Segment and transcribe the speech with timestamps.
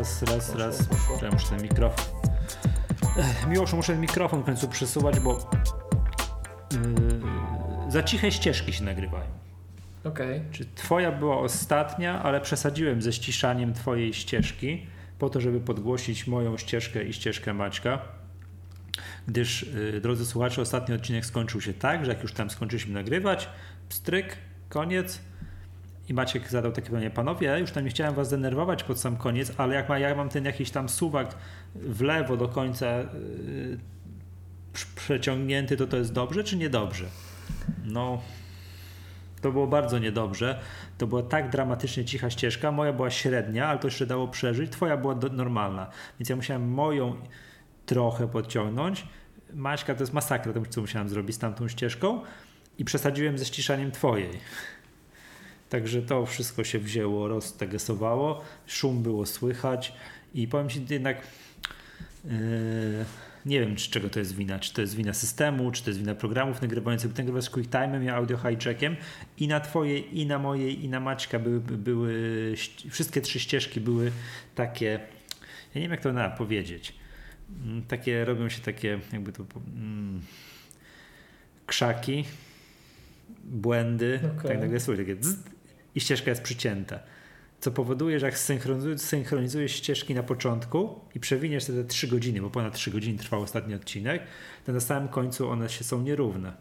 [0.00, 0.88] Raz, raz, raz.
[1.22, 2.04] Ja muszę ten mikrofon.
[3.48, 5.50] Miłoszu, muszę ten mikrofon w końcu przesuwać, bo
[6.72, 9.24] yy, za ciche ścieżki się nagrywają.
[10.04, 10.38] Okej.
[10.38, 10.52] Okay.
[10.52, 14.86] Czy twoja była ostatnia, ale przesadziłem ze ściszaniem twojej ścieżki
[15.18, 17.98] po to, żeby podgłosić moją ścieżkę i ścieżkę Maćka.
[19.28, 23.48] Gdyż, yy, drodzy słuchacze, ostatni odcinek skończył się tak, że jak już tam skończyliśmy nagrywać,
[23.88, 24.36] pstryk,
[24.68, 25.20] koniec,
[26.10, 29.16] i Maciek zadał takie pytanie, panowie, ja już tam nie chciałem was denerwować pod sam
[29.16, 31.34] koniec, ale jak, ma, jak mam ten jakiś tam suwak
[31.74, 33.78] w lewo do końca yy,
[34.96, 37.04] przeciągnięty, to to jest dobrze czy niedobrze?
[37.84, 38.22] No,
[39.40, 40.60] to było bardzo niedobrze.
[40.98, 42.72] To była tak dramatycznie cicha ścieżka.
[42.72, 44.72] Moja była średnia, ale to jeszcze dało przeżyć.
[44.72, 45.90] Twoja była do, normalna.
[46.18, 47.16] Więc ja musiałem moją
[47.86, 49.06] trochę podciągnąć.
[49.54, 52.22] Maćka to jest masakra, to co musiałem zrobić z tamtą ścieżką.
[52.78, 54.30] I przesadziłem ze ściszaniem twojej.
[55.70, 59.92] Także to wszystko się wzięło, roztegesowało, szum było słychać
[60.34, 61.22] i powiem Ci jednak,
[62.24, 62.32] yy,
[63.46, 66.00] nie wiem, czy czego to jest wina, czy to jest wina systemu, czy to jest
[66.00, 68.96] wina programów nagrywających, ty nagrywasz QuickTime'em, ja audio hijackiem
[69.38, 72.54] i na twojej, i na mojej, i na Maćka były, były
[72.90, 74.12] wszystkie trzy ścieżki były
[74.54, 75.00] takie,
[75.74, 76.94] ja nie wiem jak to na powiedzieć,
[77.64, 79.44] mm, takie, robią się takie, jakby to,
[79.76, 80.20] mm,
[81.66, 82.24] krzaki,
[83.44, 84.50] błędy, okay.
[84.50, 85.16] tak nagle słyszę takie
[85.94, 86.98] i ścieżka jest przycięta.
[87.60, 88.38] Co powoduje, że jak
[88.96, 93.74] synchronizujesz, ścieżki na początku i przewiniesz te 3 godziny, bo ponad 3 godziny trwał ostatni
[93.74, 94.22] odcinek,
[94.66, 96.52] to na samym końcu one się są nierówne.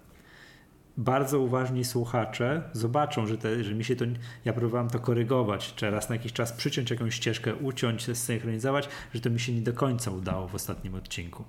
[0.97, 4.05] Bardzo uważni słuchacze zobaczą, że, te, że mi się to.
[4.45, 9.21] Ja próbowałem to korygować, czy raz na jakiś czas przyciąć jakąś ścieżkę, uciąć, zsynchronizować, że
[9.21, 11.43] to mi się nie do końca udało w ostatnim odcinku.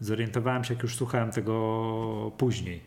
[0.00, 2.80] Zorientowałem się, jak już słuchałem tego później.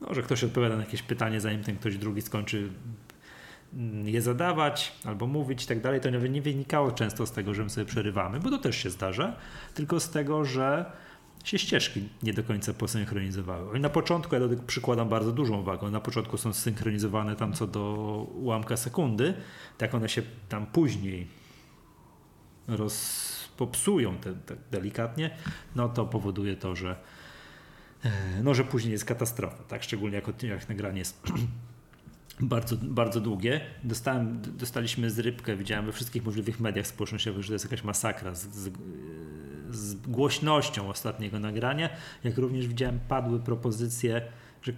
[0.00, 2.68] No, że ktoś odpowiada na jakieś pytanie, zanim ten ktoś drugi skończy
[4.04, 7.70] je zadawać albo mówić i tak dalej, to nie wynikało często z tego, że my
[7.70, 9.36] sobie przerywamy, bo to też się zdarza,
[9.74, 10.92] tylko z tego, że
[11.44, 13.78] się ścieżki nie do końca posynchronizowały.
[13.78, 15.90] I na początku ja do tego przykładam bardzo dużą wagę.
[15.90, 17.82] Na początku są synchronizowane tam co do
[18.34, 19.34] ułamka sekundy,
[19.78, 21.26] tak one się tam później
[22.68, 25.30] rozpopsują te, tak delikatnie,
[25.76, 26.96] no to powoduje to, że
[28.04, 29.82] e, no, że później jest katastrofa, tak?
[29.82, 31.22] Szczególnie jak, jak nagranie jest
[32.42, 33.60] bardzo, bardzo długie.
[33.84, 38.48] Dostałem, dostaliśmy zrybkę, widziałem we wszystkich możliwych mediach społecznościowych, że to jest jakaś masakra z,
[38.54, 38.70] z,
[39.70, 41.90] z głośnością ostatniego nagrania,
[42.24, 44.22] jak również widziałem padły propozycje,
[44.62, 44.72] że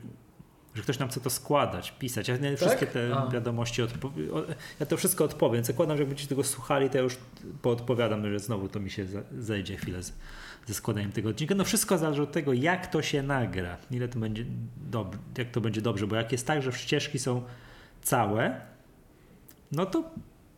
[0.75, 2.29] że ktoś nam chce to składać, pisać.
[2.29, 2.57] Ja tak?
[2.57, 3.29] wszystkie te A.
[3.31, 3.83] wiadomości
[4.81, 5.65] ja to wszystko odpowiem.
[5.65, 7.17] Zakładam, że jak będziecie tego słuchali, to ja już
[7.63, 9.07] poodpowiadam, że znowu to mi się
[9.39, 10.13] zejdzie chwilę z,
[10.67, 11.55] ze składaniem tego odcinka.
[11.55, 14.45] No wszystko zależy od tego, jak to się nagra, ile to będzie
[15.39, 17.43] jak to będzie dobrze, bo jak jest tak, że ścieżki są
[18.03, 18.61] całe,
[19.73, 20.11] no to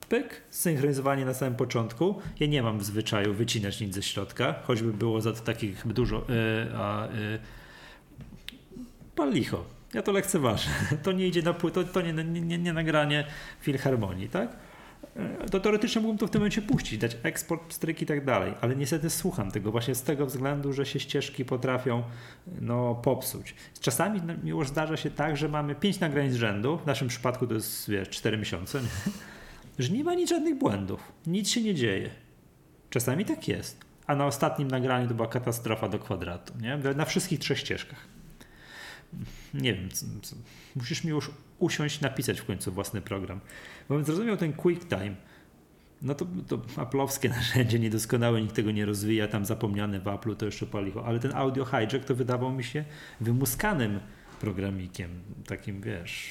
[0.08, 2.20] pyk, synchronizowanie na samym początku.
[2.40, 6.24] Ja nie mam w zwyczaju wycinać nic ze środka, choćby było za to takich dużo,
[6.28, 7.08] yy, a
[9.16, 9.64] yy, licho.
[9.94, 10.70] Ja to lekceważę.
[11.02, 13.26] To nie idzie na to, to nie, nie, nie nagranie
[13.60, 14.56] filharmonii, tak?
[15.16, 18.54] E, to teoretycznie mógłbym to w tym momencie puścić, dać eksport, stryk i tak dalej,
[18.60, 22.02] ale niestety słucham tego właśnie z tego względu, że się ścieżki potrafią
[22.60, 23.54] no, popsuć.
[23.80, 27.54] Czasami już zdarza się tak, że mamy pięć nagrań z rzędu, w naszym przypadku to
[27.54, 29.12] jest wiesz, 4 miesiące, nie?
[29.84, 32.10] że nie ma nic żadnych błędów, nic się nie dzieje.
[32.90, 36.78] Czasami tak jest, a na ostatnim nagraniu to była katastrofa do kwadratu, nie?
[36.94, 38.13] na wszystkich trzech ścieżkach
[39.54, 40.36] nie wiem, co, co.
[40.76, 43.40] musisz mi już usiąść, napisać w końcu własny program.
[43.88, 45.14] Bo bym zrozumiał ten QuickTime,
[46.02, 50.46] no to, to Apple'owskie narzędzie niedoskonałe, nikt tego nie rozwija, tam zapomniane w Apple'u to
[50.46, 52.84] jeszcze paliło, ale ten Audio Hijack to wydawał mi się
[53.20, 54.00] wymuskanym
[54.40, 55.10] programikiem,
[55.46, 56.30] takim wiesz,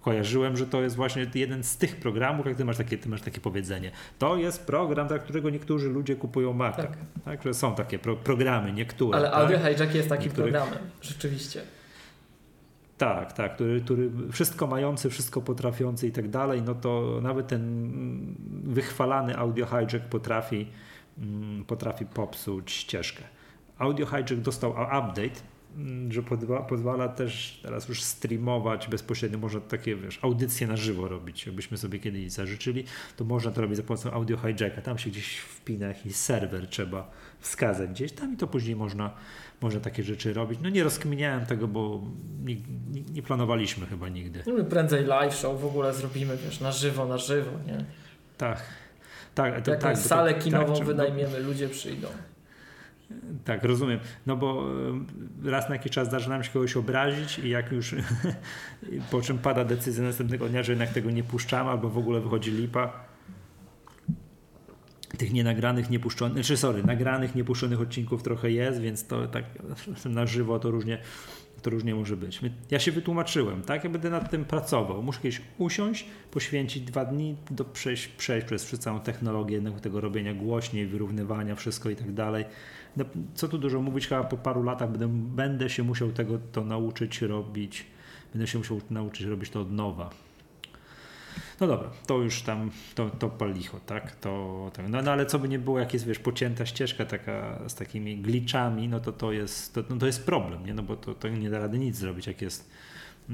[0.00, 3.22] kojarzyłem, że to jest właśnie jeden z tych programów, jak ty masz takie, ty masz
[3.22, 3.90] takie powiedzenie.
[4.18, 6.76] To jest program, dla którego niektórzy ludzie kupują Mac.
[6.76, 6.96] Tak.
[7.24, 7.42] tak.
[7.42, 9.18] Że są takie pro, programy, niektóre.
[9.18, 9.40] Ale tak?
[9.40, 10.52] Audio Hijack jest takim Niektórych...
[10.52, 11.62] programem, rzeczywiście.
[12.98, 17.92] Tak, tak, który, który wszystko mający, wszystko potrafiący i tak dalej, no to nawet ten
[18.64, 20.66] wychwalany audio hijack potrafi,
[21.18, 23.24] mm, potrafi popsuć ścieżkę.
[23.78, 25.40] Audio hijack dostał update,
[25.76, 26.22] mm, że
[26.68, 31.46] pozwala też teraz już streamować bezpośrednio, można takie wiesz, audycje na żywo robić.
[31.46, 32.84] Jakbyśmy sobie kiedyś zażyczyli,
[33.16, 34.82] to można to robić za pomocą audio hijacka.
[34.82, 37.10] Tam się gdzieś wpina jakiś serwer, trzeba
[37.40, 39.10] wskazać gdzieś tam i to później można
[39.60, 40.58] może takie rzeczy robić.
[40.62, 42.02] No nie rozkminiałem tego, bo
[42.44, 42.56] nie,
[42.90, 44.42] nie, nie planowaliśmy chyba nigdy.
[44.46, 47.84] No prędzej live show w ogóle zrobimy, wiesz, na żywo, na żywo, nie?
[48.36, 48.62] Tak.
[49.34, 52.08] Tak, to, Jakąś tak, salę to, kinową tak, wynajmiemy, no, ludzie przyjdą.
[53.44, 53.98] Tak, rozumiem.
[54.26, 54.66] No bo
[55.44, 57.94] raz na jakiś czas zdarza nam się kogoś obrazić i jak już
[59.10, 62.50] po czym pada decyzja następnego dnia, że jednak tego nie puszczamy albo w ogóle wychodzi
[62.50, 63.08] lipa,
[65.18, 69.44] tych nienagranych, niepuszczonych, znaczy sorry, nagranych, niepuszczonych odcinków trochę jest, więc to tak
[70.04, 70.98] na żywo to różnie,
[71.62, 72.40] to różnie może być.
[72.70, 73.84] Ja się wytłumaczyłem, tak?
[73.84, 75.02] Ja będę nad tym pracował.
[75.02, 80.34] Muszę kiedyś usiąść, poświęcić dwa dni, do przejść, przejść przez, przez całą technologię tego robienia
[80.34, 82.44] głośniej, wyrównywania, wszystko i tak dalej.
[83.34, 87.22] Co tu dużo mówić, chyba po paru latach będę, będę się musiał tego to nauczyć
[87.22, 87.86] robić,
[88.32, 90.10] będę się musiał nauczyć robić to od nowa.
[91.60, 94.16] No dobra, to już tam, to, to palicho, tak?
[94.16, 94.88] To, tak.
[94.88, 98.16] No, no ale co by nie było, jak jest, wiesz, pocięta ścieżka taka z takimi
[98.16, 100.74] glitchami, no to to jest, to, no to jest problem, nie?
[100.74, 102.70] No bo to, to nie da rady nic zrobić, jak jest,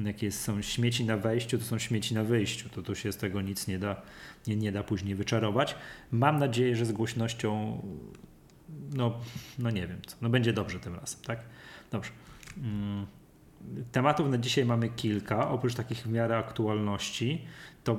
[0.04, 3.16] jak jest, są śmieci na wejściu, to są śmieci na wyjściu, to, to się z
[3.16, 4.02] tego nic nie da,
[4.46, 5.74] nie, nie da później wyczarować.
[6.12, 7.80] Mam nadzieję, że z głośnością,
[8.94, 9.20] no,
[9.58, 11.44] no nie wiem co, no będzie dobrze tym razem, tak?
[11.90, 12.10] Dobrze.
[12.58, 13.06] Mm.
[13.92, 17.44] Tematów na dzisiaj mamy kilka, oprócz takich w miarę aktualności
[17.84, 17.98] to,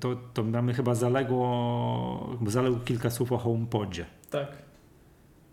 [0.00, 4.06] to, to mamy chyba zaległo, zaległo kilka słów o HomePodzie.
[4.30, 4.48] Tak.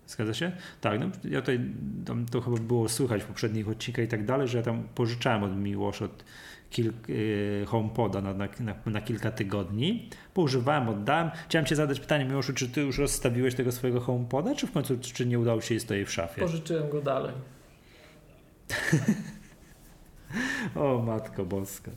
[0.09, 0.51] Zgadza się?
[0.81, 1.59] Tak, no ja tutaj,
[2.05, 5.43] tam to chyba było słychać w poprzednich odcinkach i tak dalej, że ja tam pożyczałem
[5.43, 6.23] od Miłosz od
[6.69, 10.09] kilk, yy, HomePoda na, na, na, kilka tygodni.
[10.33, 11.31] Poużywałem, oddałem.
[11.47, 14.97] Chciałem cię zadać pytanie, Miłoszu, czy ty już rozstawiłeś tego swojego HomePoda, czy w końcu,
[14.99, 16.41] czy nie udało się jest stoi w szafie?
[16.41, 17.33] Pożyczyłem go dalej.
[20.75, 21.91] o Matko Boska.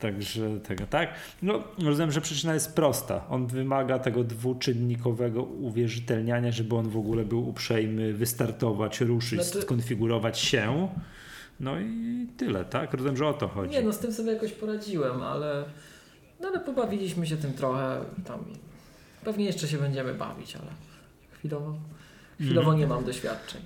[0.00, 1.08] Także tego, tak?
[1.42, 3.24] No, rozumiem, że przyczyna jest prosta.
[3.28, 9.62] On wymaga tego dwuczynnikowego uwierzytelniania, żeby on w ogóle był uprzejmy wystartować, ruszyć, znaczy...
[9.62, 10.88] skonfigurować się.
[11.60, 12.92] No i tyle, tak?
[12.92, 13.72] Rozumiem, że o to chodzi.
[13.72, 15.64] Nie, no z tym sobie jakoś poradziłem, ale,
[16.40, 18.00] no, ale pobawiliśmy się tym trochę.
[18.24, 18.44] Tam
[19.24, 20.70] pewnie jeszcze się będziemy bawić, ale
[21.32, 21.74] chwilowo.
[22.40, 23.60] Chwilowo nie mam doświadczeń.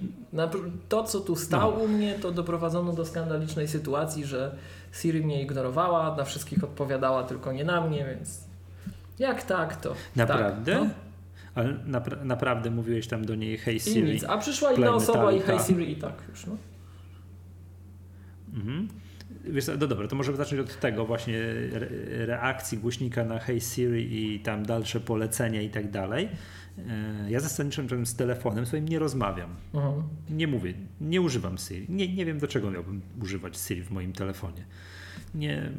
[0.88, 1.84] To, co tu stało no.
[1.84, 4.56] u mnie, to doprowadzono do skandalicznej sytuacji, że
[4.94, 8.44] Siri mnie ignorowała, na wszystkich odpowiadała, tylko nie na mnie, więc
[9.18, 9.94] jak tak, to.
[10.16, 10.72] Naprawdę?
[10.72, 10.88] Tak, no.
[11.54, 14.10] Ale napra naprawdę mówiłeś tam do niej Hey Siri.
[14.10, 16.56] I nic, a przyszła inna osoba i Hey Siri i tak już, no.
[18.54, 18.88] Mhm.
[19.46, 21.38] Wiesz, no dobra, to możemy zacząć od tego właśnie
[22.10, 26.28] reakcji głośnika na Hey Siri i tam dalsze polecenia i tak dalej.
[26.78, 29.56] E, ja zasadniczo z telefonem swoim nie rozmawiam.
[29.74, 30.02] Mhm.
[30.30, 31.86] Nie mówię, nie używam Siri.
[31.88, 34.64] Nie, nie wiem, dlaczego miałbym używać Siri w moim telefonie.
[35.34, 35.72] Nie,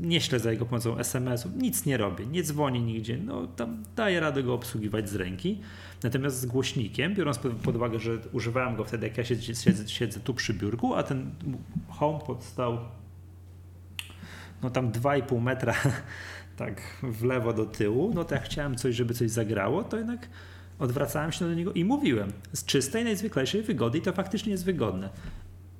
[0.00, 3.18] nie śledzę jego pomocą SMS-ów, nic nie robię, nie dzwonię nigdzie.
[3.18, 5.60] No, tam daję radę go obsługiwać z ręki.
[6.02, 10.20] Natomiast z głośnikiem, biorąc pod uwagę, że używałem go wtedy, jak ja siedzę, siedzę, siedzę
[10.20, 11.30] tu przy biurku, a ten
[11.88, 12.78] HomePod stał
[14.62, 15.74] no tam 2,5 metra
[16.56, 20.28] tak w lewo do tyłu, no to jak chciałem coś, żeby coś zagrało, to jednak
[20.78, 25.08] odwracałem się do niego i mówiłem z czystej, najzwyklejszej wygody i to faktycznie jest wygodne.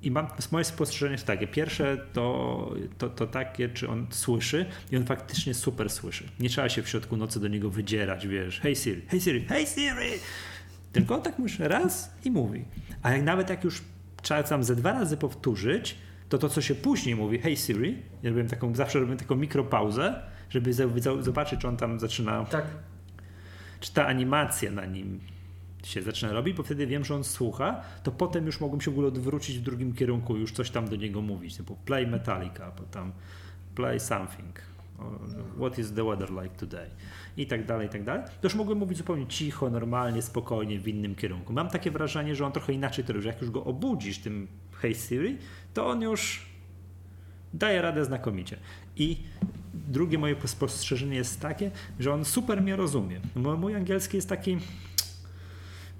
[0.01, 1.47] I mam, moje spostrzeżenie jest takie.
[1.47, 6.23] Pierwsze to, to, to takie, czy on słyszy i on faktycznie super słyszy.
[6.39, 9.65] Nie trzeba się w środku nocy do niego wydzierać, wiesz, hey Siri, hey Siri, hey
[9.65, 10.11] Siri!
[10.91, 12.65] Tylko on tak muszę raz i mówi.
[13.01, 13.81] A jak nawet jak już
[14.21, 15.97] trzeba tam ze dwa razy powtórzyć,
[16.29, 20.21] to to, co się później mówi, hey Siri, ja robię taką, zawsze robię taką mikropauzę,
[20.49, 20.73] żeby
[21.19, 22.45] zobaczyć, czy on tam zaczyna.
[22.45, 22.65] Tak.
[23.79, 25.19] Czy ta animacja na nim
[25.83, 28.93] się zaczyna robić, bo wtedy wiem, że on słucha, to potem już mogłem się w
[28.93, 32.83] ogóle odwrócić w drugim kierunku, już coś tam do niego mówić, typu play Metallica, bo
[32.83, 33.11] tam
[33.75, 34.61] play something,
[35.57, 36.89] what is the weather like today
[37.37, 38.23] i tak dalej, i tak dalej.
[38.23, 41.53] To już mogłem mówić zupełnie cicho, normalnie, spokojnie, w innym kierunku.
[41.53, 44.47] Mam takie wrażenie, że on trochę inaczej to robi, jak już go obudzisz tym
[44.81, 45.37] Hey Siri,
[45.73, 46.45] to on już
[47.53, 48.57] daje radę znakomicie.
[48.95, 49.17] I
[49.73, 53.19] drugie moje spostrzeżenie jest takie, że on super mnie rozumie.
[53.35, 54.57] Mój angielski jest taki,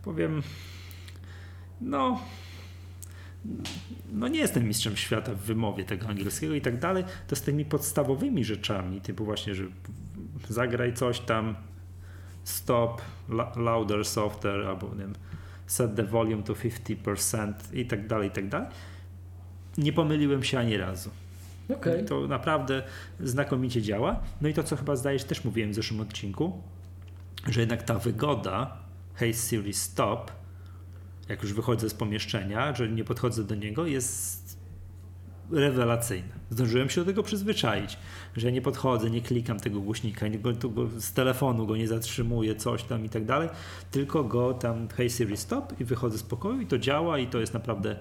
[0.03, 0.41] powiem,
[1.81, 2.21] no,
[4.11, 7.65] no nie jestem mistrzem świata w wymowie tego angielskiego i tak dalej, to z tymi
[7.65, 9.63] podstawowymi rzeczami, typu właśnie, że
[10.49, 11.55] zagraj coś tam,
[12.43, 13.01] stop,
[13.55, 15.13] louder, softer, albo nie wiem,
[15.67, 18.67] set the volume to 50% i tak dalej, i tak dalej.
[19.77, 21.09] Nie pomyliłem się ani razu.
[21.77, 22.03] Okay.
[22.03, 22.83] To naprawdę
[23.19, 24.19] znakomicie działa.
[24.41, 26.61] No i to, co chyba zdajesz, też mówiłem w zeszłym odcinku,
[27.47, 28.77] że jednak ta wygoda
[29.21, 30.31] Hey Siri Stop,
[31.29, 34.57] jak już wychodzę z pomieszczenia, że nie podchodzę do niego, jest
[35.51, 36.35] rewelacyjna.
[36.49, 37.97] Zdążyłem się do tego przyzwyczaić,
[38.37, 42.55] że nie podchodzę, nie klikam tego głośnika, nie go, go, z telefonu go nie zatrzymuję,
[42.55, 43.49] coś tam i tak dalej,
[43.91, 47.39] tylko go tam Hey Siri Stop i wychodzę z pokoju i to działa i to
[47.39, 47.95] jest naprawdę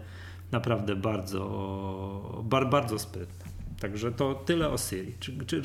[0.51, 3.51] naprawdę bardzo, bar, bardzo sprytne.
[3.81, 5.15] Także to tyle o Siri.
[5.21, 5.63] Czy, czy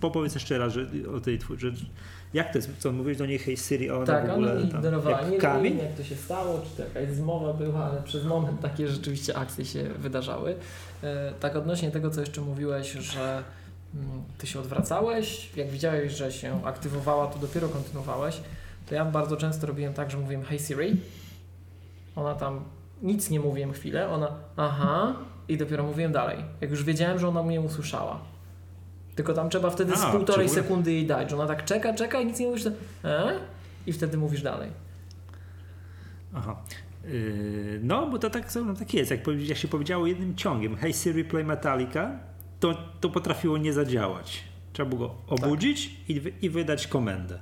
[0.00, 0.86] powiedz jeszcze raz, że
[1.16, 1.72] o tej że,
[2.34, 5.20] jak to jest, co mówisz do niej, hej Siri, ona tak, w ogóle ona ignorowała.
[5.22, 8.60] Nie, nie wiem jak to się stało, czy to jakaś zmowa była, ale przez moment
[8.60, 10.56] takie rzeczywiście akcje się wydarzały.
[11.02, 13.42] E, tak odnośnie tego, co jeszcze mówiłeś, że
[13.94, 18.40] mm, ty się odwracałeś, jak widziałeś, że się aktywowała, to dopiero kontynuowałeś.
[18.88, 20.96] to ja bardzo często robiłem tak, że mówiłem Hey Siri.
[22.16, 22.64] Ona tam
[23.02, 25.16] nic nie mówiłem chwilę, ona aha
[25.48, 26.38] i dopiero mówiłem dalej.
[26.60, 28.35] Jak już wiedziałem, że ona mnie usłyszała.
[29.16, 32.20] Tylko tam trzeba wtedy A, z półtorej sekundy jej dać, że ona tak czeka, czeka
[32.20, 32.70] i nic nie mówisz, to
[33.04, 33.40] e?
[33.86, 34.70] i wtedy mówisz dalej.
[36.34, 36.56] Aha.
[37.04, 39.10] Yy, no, bo to tak, no, tak jest.
[39.10, 42.18] Jak, jak się powiedziało jednym ciągiem, hey Siri play Metallica,
[42.60, 44.44] to, to potrafiło nie zadziałać.
[44.72, 47.38] Trzeba było go obudzić i, wy- i wydać komendę.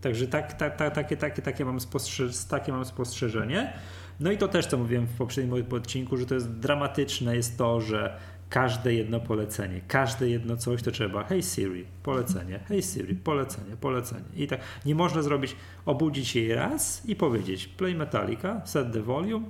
[0.00, 3.72] Także tak, tak, tak, takie, takie, takie, mam spostrze- takie mam spostrzeżenie.
[4.20, 7.80] No i to też, co mówiłem w poprzednim odcinku, że to jest dramatyczne jest to,
[7.80, 8.16] że
[8.52, 14.24] każde jedno polecenie, każde jedno coś to trzeba hey Siri, polecenie, hey Siri, polecenie, polecenie.
[14.36, 15.56] I tak nie można zrobić,
[15.86, 19.46] obudzić jej raz i powiedzieć play Metallica, set the volume,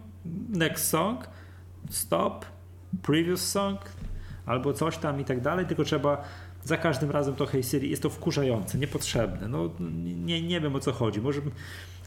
[0.49, 1.25] next song,
[1.91, 2.45] stop,
[3.03, 3.81] previous song,
[4.47, 6.25] albo coś tam i tak dalej, tylko trzeba
[6.65, 9.49] za każdym razem to Hey Siri jest to wkurzające, niepotrzebne.
[9.49, 9.71] No,
[10.05, 11.21] nie, nie wiem o co chodzi.
[11.21, 11.41] Może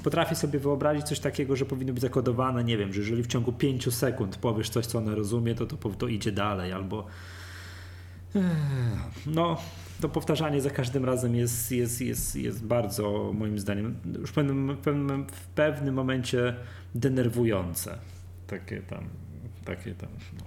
[0.03, 3.53] potrafię sobie wyobrazić coś takiego, że powinno być zakodowane, nie wiem, że jeżeli w ciągu
[3.53, 7.07] 5 sekund powiesz coś, co ona rozumie, to to, to idzie dalej, albo
[9.25, 9.57] no,
[10.01, 14.77] to powtarzanie za każdym razem jest, jest, jest, jest bardzo, moim zdaniem, już w pewnym,
[15.31, 16.55] w pewnym momencie
[16.95, 17.97] denerwujące.
[18.47, 19.03] Takie tam,
[19.65, 20.09] takie tam,
[20.39, 20.45] no.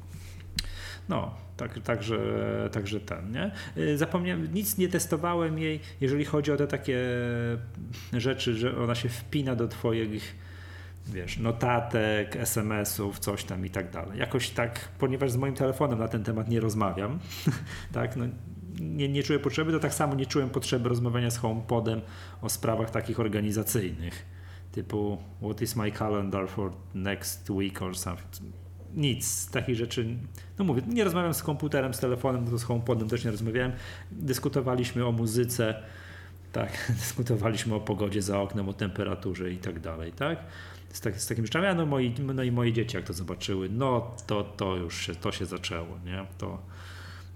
[1.09, 2.19] No, tak, także,
[2.73, 3.51] także ten, nie?
[3.77, 6.99] Y, Zapomniałem, nic nie testowałem jej, jeżeli chodzi o te takie
[8.13, 10.37] rzeczy, że ona się wpina do twoich,
[11.07, 14.19] wiesz, notatek, SMS-ów, coś tam i tak dalej.
[14.19, 17.19] Jakoś tak, ponieważ z moim telefonem na ten temat nie rozmawiam,
[17.93, 18.25] tak, no,
[18.81, 22.01] nie, nie czuję potrzeby, to tak samo nie czułem potrzeby rozmawiania z HomePodem
[22.43, 24.27] o sprawach takich organizacyjnych,
[24.73, 28.68] typu what is my calendar for next week or something.
[28.99, 30.07] Nic z takich rzeczy.
[30.59, 33.73] No mówię, nie rozmawiam z komputerem, z telefonem, z HomePodem też nie rozmawiałem.
[34.11, 35.83] Dyskutowaliśmy o muzyce,
[36.53, 40.39] tak, dyskutowaliśmy o pogodzie za oknem, o temperaturze i tak dalej, tak?
[40.93, 43.69] Z, tak, z takimi rzeczami, a no, moi, no i moje dzieci jak to zobaczyły,
[43.69, 46.27] no to, to już się, to się zaczęło, nie?
[46.39, 46.59] To,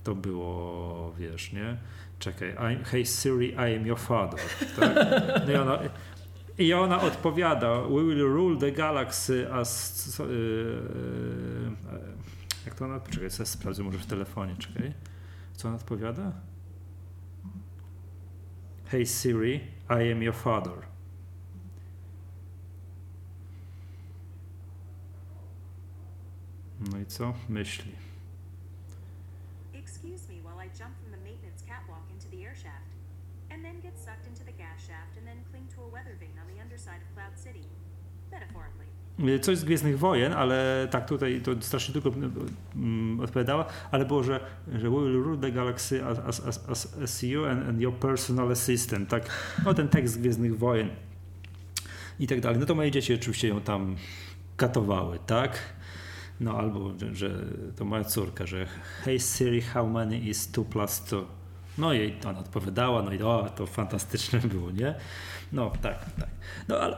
[0.05, 1.77] to było, wiesz, nie?
[2.19, 4.41] Czekaj, I'm, hey Siri, I am your father,
[4.81, 4.97] tak?
[5.47, 5.79] No i ona,
[6.63, 10.19] i ona odpowiada, we will rule the galaxy as...
[10.19, 11.73] yy,
[12.67, 13.01] jak to ona...
[13.01, 14.93] Czekaj, sobie sprawdzę może w telefonie, czekaj.
[15.57, 16.33] Co ona odpowiada?
[18.85, 20.73] Hey Siri, I am your father.
[26.91, 27.35] No i co?
[27.49, 27.93] Myśli.
[39.41, 42.11] Coś z Gwiezdnych Wojen, ale tak tutaj to strasznie tylko
[42.77, 44.41] mm, odpowiadała, ale było, że,
[44.73, 48.53] że we will rule the galaxy as, as, as, as, you and, and your personal
[48.53, 49.31] assistant, tak?
[49.65, 50.89] No ten tekst z Gwiezdnych Wojen
[52.21, 52.59] i tak dalej.
[52.59, 53.97] No to moje dzieci oczywiście ją tam
[54.57, 55.59] katowały, tak?
[56.41, 57.31] No albo, że, że
[57.77, 58.67] to moja córka, że
[59.05, 61.43] hey Siri, how many is 2 plus 2?
[61.79, 64.95] No i ona odpowiadała, no i o, to fantastyczne było, nie?
[65.53, 66.29] No tak, tak.
[66.69, 66.97] No ale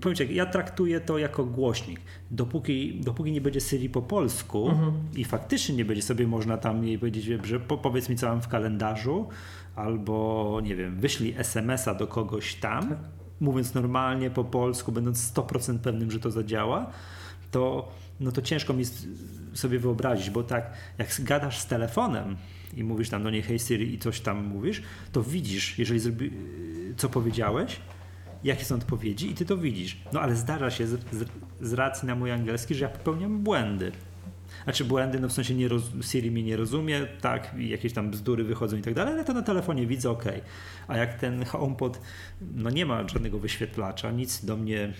[0.00, 2.00] powiem ci, ja traktuję to jako głośnik.
[2.30, 4.70] Dopóki, dopóki nie będzie Siri po polsku
[5.16, 8.42] i faktycznie nie będzie sobie można tam jej powiedzieć, że po, powiedz mi co mam
[8.42, 9.28] w kalendarzu,
[9.76, 12.96] albo nie wiem, wyślij SMS-a do kogoś tam,
[13.40, 16.90] mówiąc normalnie po polsku, będąc 100% pewnym, że to zadziała,
[17.50, 18.84] to, no to ciężko mi
[19.54, 22.36] sobie wyobrazić, bo tak jak gadasz z telefonem
[22.76, 24.82] i mówisz tam do niej hey Siri i coś tam mówisz,
[25.12, 26.30] to widzisz, jeżeli zrobi,
[26.96, 27.80] co powiedziałeś,
[28.44, 29.96] jakie są odpowiedzi i ty to widzisz.
[30.12, 31.28] No ale zdarza się z, z,
[31.60, 33.92] z racji na mój angielski, że ja popełniam błędy.
[34.64, 38.44] Znaczy błędy, no w sensie nie roz, Siri mnie nie rozumie, tak, jakieś tam bzdury
[38.44, 40.24] wychodzą i tak dalej, ale to na telefonie widzę, ok.
[40.88, 42.00] A jak ten HomePod,
[42.54, 44.92] no nie ma żadnego wyświetlacza, nic do mnie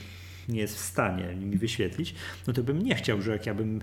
[0.49, 2.15] nie jest w stanie mi wyświetlić,
[2.47, 3.81] no to bym nie chciał, że jak ja bym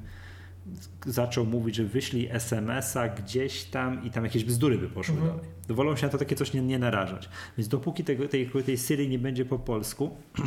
[1.05, 5.31] zaczął mówić, że wyślij SMS-a gdzieś tam i tam jakieś bzdury by poszły Mhm.
[5.31, 5.45] dalej.
[5.69, 7.29] Wolą się na to takie coś nie, nie narażać.
[7.57, 10.17] Więc dopóki tego, tej, tej Siri nie będzie po polsku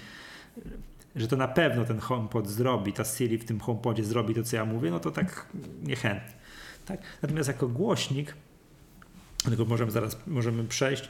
[1.16, 4.56] że to na pewno ten HomePod zrobi, ta Siri w tym HomePodzie zrobi to, co
[4.56, 5.46] ja mówię, no to tak
[5.82, 6.32] niechętnie.
[6.86, 7.00] Tak?
[7.22, 8.34] Natomiast jako głośnik,
[9.44, 11.08] tylko możemy zaraz możemy przejść,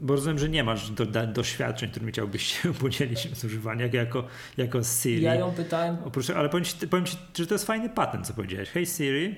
[0.00, 4.24] bo rozumiem, że nie masz do, do, doświadczeń, którymi chciałbyś się podzielić z używania jako,
[4.56, 5.22] jako Siri.
[5.22, 8.34] Ja ją pytałem, Oprócz, ale powiem ci, powiem ci, że to jest fajny patent, co
[8.34, 8.70] powiedziałeś.
[8.70, 9.34] Hey Siri.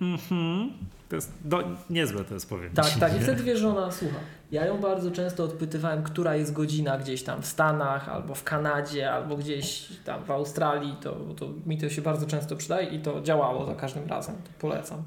[0.00, 0.72] Mhm.
[1.08, 2.72] To jest do, niezłe, to jest powiem.
[2.74, 3.20] tak, ci, tak, i nie?
[3.26, 4.16] wtedy wiesz, że ona słucha.
[4.52, 9.12] Ja ją bardzo często odpytywałem, która jest godzina gdzieś tam w Stanach, albo w Kanadzie,
[9.12, 13.22] albo gdzieś tam w Australii, to, to mi to się bardzo często przydaje i to
[13.22, 15.02] działało za każdym razem, to polecam.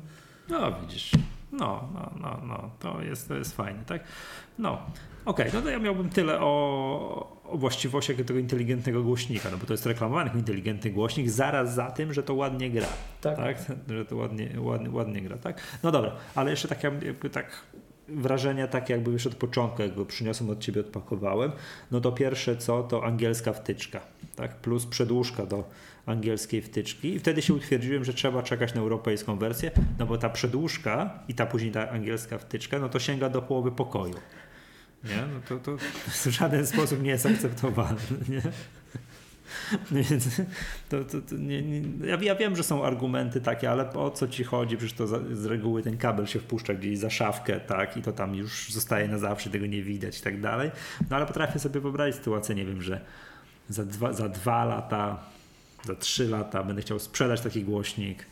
[0.49, 1.11] No widzisz.
[1.51, 2.69] No, no, no, no.
[2.79, 4.03] To jest, to jest fajne, tak?
[4.59, 4.81] No.
[5.25, 9.73] Okej, no to ja miałbym tyle o, o właściwościach tego inteligentnego głośnika, no bo to
[9.73, 12.87] jest reklamowany jako inteligentny głośnik, zaraz za tym, że to ładnie gra.
[13.21, 13.35] Tak.
[13.37, 13.57] tak?
[13.89, 15.61] Że to ładnie, ładnie, ładnie gra, tak?
[15.83, 17.63] No dobra, ale jeszcze tak jakby tak
[18.07, 21.51] wrażenia takie jakby już od początku, jak go przyniosłem od ciebie, odpakowałem,
[21.91, 24.01] no to pierwsze co, to angielska wtyczka,
[24.35, 24.55] tak?
[24.55, 25.69] Plus przedłużka do
[26.05, 30.29] angielskiej wtyczki i wtedy się utwierdziłem, że trzeba czekać na europejską wersję, no bo ta
[30.29, 34.15] przedłużka i ta później ta angielska wtyczka, no to sięga do połowy pokoju.
[35.03, 35.23] Nie?
[35.33, 37.99] No to, to w żaden sposób nie jest akceptowalne.
[38.29, 38.41] Nie?
[40.89, 44.27] To, to, to nie, nie, ja, ja wiem, że są argumenty takie, ale o co
[44.27, 44.77] ci chodzi?
[44.77, 47.97] Przecież to za, z reguły ten kabel się wpuszcza gdzieś za szafkę, tak?
[47.97, 50.71] I to tam już zostaje na zawsze, tego nie widać i tak dalej.
[51.09, 53.01] No ale potrafię sobie wyobrazić sytuację, nie wiem, że
[53.69, 55.19] za dwa, za dwa lata,
[55.83, 58.25] za trzy lata będę chciał sprzedać taki głośnik.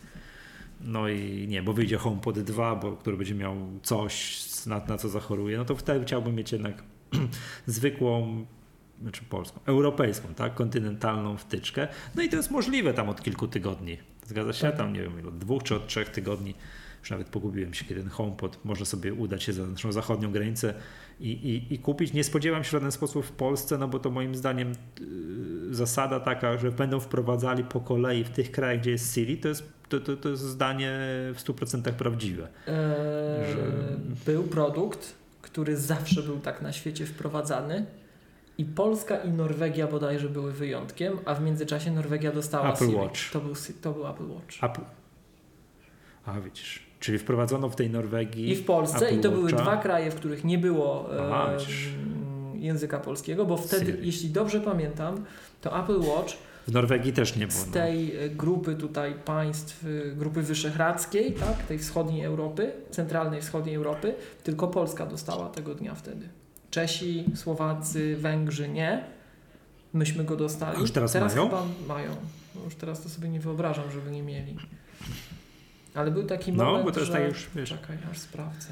[0.81, 5.10] No i nie, bo wyjdzie HomePod 2, bo, który będzie miał coś, na, na co
[5.10, 6.84] zachoruje, no to wtedy chciałbym mieć jednak
[7.67, 8.45] zwykłą
[9.02, 11.88] znaczy polską, europejską, tak, kontynentalną wtyczkę.
[12.16, 13.98] No i to jest możliwe tam od kilku tygodni.
[14.25, 14.62] Zgadza się?
[14.68, 14.78] Tak.
[14.78, 16.54] Tam nie wiem, od dwóch czy od trzech tygodni.
[17.00, 20.74] Już nawet pogubiłem się, kiedy ten HomePod może sobie udać się za naszą zachodnią granicę
[21.20, 22.14] i, i, i kupić.
[22.14, 26.20] Nie spodziewam się w żaden sposób w Polsce, no bo to moim zdaniem yy, zasada
[26.20, 30.00] taka, że będą wprowadzali po kolei w tych krajach, gdzie jest Siri, to jest, to,
[30.00, 30.92] to, to jest zdanie
[31.36, 32.48] w 100% prawdziwe.
[32.68, 32.74] Eee,
[33.54, 37.86] Że- Był produkt, który zawsze był tak na świecie wprowadzany.
[38.57, 42.97] I Polska i Norwegia bodajże były wyjątkiem, a w międzyczasie Norwegia dostała Apple Siri.
[42.97, 43.31] Watch.
[43.31, 44.63] To był, to był Apple Watch.
[44.63, 44.81] Apple.
[46.25, 48.50] A widzisz, czyli wprowadzono w tej Norwegii.
[48.51, 49.62] I w Polsce, Apple i to były Watcha.
[49.62, 51.51] dwa kraje, w których nie było Aha,
[52.53, 54.05] e, języka polskiego, bo wtedy, Siri.
[54.05, 55.25] jeśli dobrze pamiętam,
[55.62, 56.33] to Apple Watch
[56.68, 57.59] W Norwegii też nie było.
[57.59, 57.74] z no.
[57.74, 64.15] tej e, grupy tutaj państw, e, grupy wyszehradzkiej, tak, tej wschodniej Europy, centralnej wschodniej Europy,
[64.44, 66.29] tylko Polska dostała tego dnia wtedy.
[66.79, 69.03] Czesi, Słowacy, Węgrzy nie.
[69.94, 70.77] Myśmy go dostali.
[70.77, 71.27] A już teraz mają?
[71.50, 72.16] chyba mają.
[72.55, 74.55] No już teraz to sobie nie wyobrażam, żeby nie mieli.
[75.94, 77.11] Ale był taki No, moment, bo to że...
[77.14, 78.70] tak już, wiesz, Czekaj, aż sprawdzę.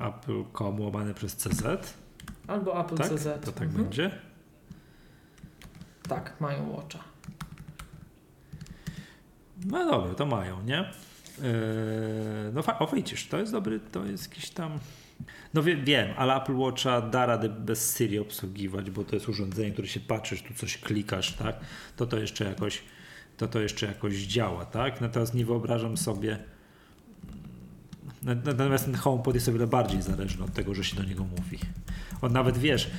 [0.00, 1.62] Apple.com łamane przez CZ,
[2.46, 3.08] Albo Apple tak?
[3.08, 3.24] CZ.
[3.44, 3.82] To tak Mhm.
[3.84, 4.10] będzie.
[6.08, 6.98] Tak, mają Watcha.
[9.66, 10.90] No dobra, to mają, nie?
[11.42, 11.44] Yy,
[12.54, 14.78] no fa- o widzisz, to jest dobry, to jest jakiś tam...
[15.54, 19.72] No wie, wiem, ale Apple Watcha da radę bez Siri obsługiwać, bo to jest urządzenie,
[19.72, 21.56] które się patrzysz, tu coś klikasz, tak?
[21.96, 22.82] To to jeszcze jakoś,
[23.36, 25.00] to to jeszcze jakoś działa, tak?
[25.00, 26.38] Natomiast nie wyobrażam sobie...
[28.44, 31.58] Natomiast ten HomePod jest o wiele bardziej zależny od tego, że się do niego mówi.
[32.22, 32.90] On nawet, wiesz,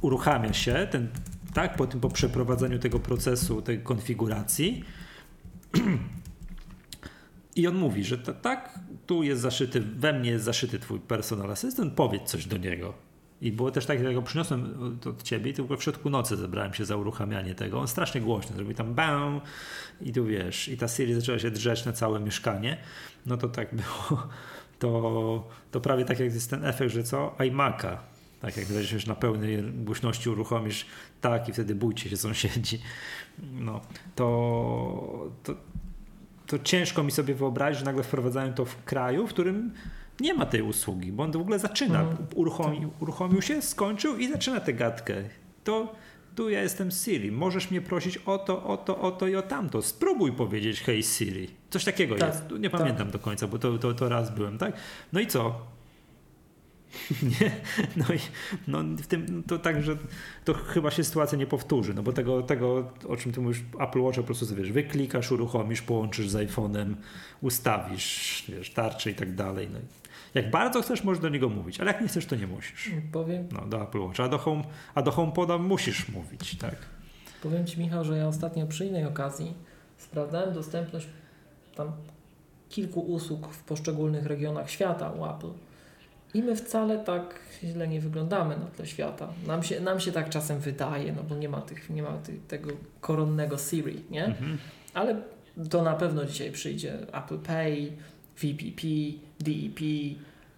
[0.00, 1.08] uruchamia się ten,
[1.54, 4.84] tak, po tym, po przeprowadzeniu tego procesu, tej konfiguracji,
[7.56, 8.78] i on mówi, że tak,
[9.12, 12.94] tu jest zaszyty, we mnie jest zaszyty twój personal assistant, powiedz coś do niego.
[13.40, 16.36] I było też tak, jak go przyniosłem to od ciebie i tylko w środku nocy
[16.36, 17.80] zebrałem się za uruchamianie tego.
[17.80, 19.40] On strasznie głośno zrobił tam bam
[20.00, 22.76] i tu wiesz, i ta Siri zaczęła się drzeć na całe mieszkanie.
[23.26, 24.28] No to tak było.
[24.78, 27.34] To, to prawie tak jak jest ten efekt, że co?
[27.38, 27.96] iMac'a.
[28.40, 30.86] Tak jak weźmiesz na pełnej głośności uruchomisz
[31.20, 32.80] tak i wtedy bójcie się sąsiedzi.
[33.52, 33.80] No,
[34.14, 35.54] to, to,
[36.52, 39.72] to ciężko mi sobie wyobrazić, że nagle wprowadzają to w kraju, w którym
[40.20, 42.00] nie ma tej usługi, bo on w ogóle zaczyna.
[42.00, 42.26] Mhm.
[42.34, 45.14] Uruchomił, uruchomił się, skończył i zaczyna tę gadkę.
[45.64, 45.94] To
[46.36, 47.32] tu ja jestem Siri.
[47.32, 49.82] Możesz mnie prosić o to, o to, o to i o tamto.
[49.82, 51.48] Spróbuj powiedzieć hej Siri.
[51.70, 52.50] Coś takiego Tak, jest.
[52.60, 52.80] Nie tak.
[52.80, 54.72] pamiętam do końca, bo to, to, to raz byłem, tak?
[55.12, 55.60] No i co?
[57.40, 57.50] Nie?
[57.96, 58.18] No i
[58.68, 59.96] no w tym, to tak, że
[60.44, 64.00] to chyba się sytuacja nie powtórzy, no bo tego, tego o czym ty mówisz, Apple
[64.00, 66.94] Watch po prostu sobie, wiesz, wyklikasz, uruchomisz, połączysz z iPhone'em,
[67.40, 69.68] ustawisz, wiesz, tarczy i tak dalej.
[69.72, 69.78] No.
[70.34, 72.90] Jak bardzo chcesz, możesz do niego mówić, ale jak nie chcesz, to nie musisz.
[73.12, 76.76] Powiem, No, do Apple Watch, a do, home, a do HomePoda musisz mówić, tak?
[77.42, 79.54] powiem Ci, Michał, że ja ostatnio przy innej okazji
[79.98, 81.06] sprawdzałem dostępność
[81.74, 81.92] tam
[82.68, 85.52] kilku usług w poszczególnych regionach świata u Apple.
[86.34, 89.28] I my wcale tak źle nie wyglądamy na tle świata.
[89.46, 92.46] Nam się, nam się tak czasem wydaje, no bo nie ma, tych, nie ma tych,
[92.46, 94.24] tego koronnego Siri, nie?
[94.24, 94.58] Mhm.
[94.94, 95.16] Ale
[95.70, 97.92] to na pewno dzisiaj przyjdzie Apple Pay,
[98.36, 98.82] VPP,
[99.40, 99.80] DEP,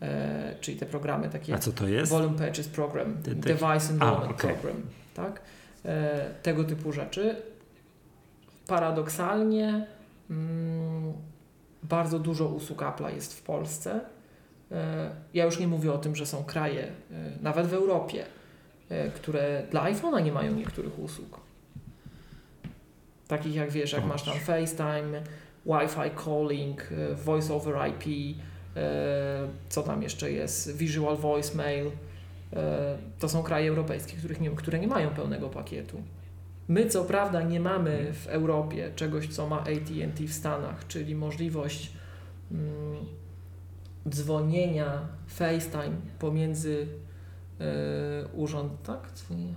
[0.03, 2.13] e, czyli te programy takie A co to jest?
[2.13, 4.55] Volume Purchase Program, Device Enrollment okej.
[4.55, 4.83] Program,
[5.15, 5.41] tak?
[5.85, 7.37] E, tego typu rzeczy.
[8.67, 9.87] Paradoksalnie
[10.31, 11.13] mm,
[11.83, 14.01] bardzo dużo usług Apple'a jest w Polsce.
[14.75, 16.93] E, ja już nie mówię o tym, że są kraje, e,
[17.43, 18.25] nawet w Europie,
[18.89, 21.41] e, które dla iPhone'a nie mają niektórych usług.
[23.29, 25.23] Takich jak wiesz, jak masz tam FaceTime,
[25.67, 26.89] Wi-Fi calling,
[27.25, 28.37] voice over IP,
[29.69, 31.91] co tam jeszcze jest, visual voicemail.
[33.19, 36.03] To są kraje europejskie, których nie, które nie mają pełnego pakietu.
[36.69, 41.93] My co prawda nie mamy w Europie czegoś, co ma AT&T w Stanach, czyli możliwość
[42.51, 42.97] mm,
[44.09, 46.87] dzwonienia FaceTime pomiędzy
[47.61, 47.65] e,
[48.35, 49.13] urząd, tak?
[49.15, 49.55] Dzwonienia.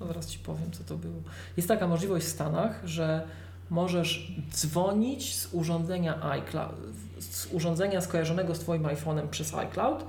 [0.00, 1.22] No zaraz Ci powiem, co to było.
[1.56, 3.26] Jest taka możliwość w Stanach, że
[3.70, 6.74] możesz dzwonić z urządzenia iCloud,
[7.18, 10.04] z urządzenia skojarzonego z Twoim iPhone'em przez iCloud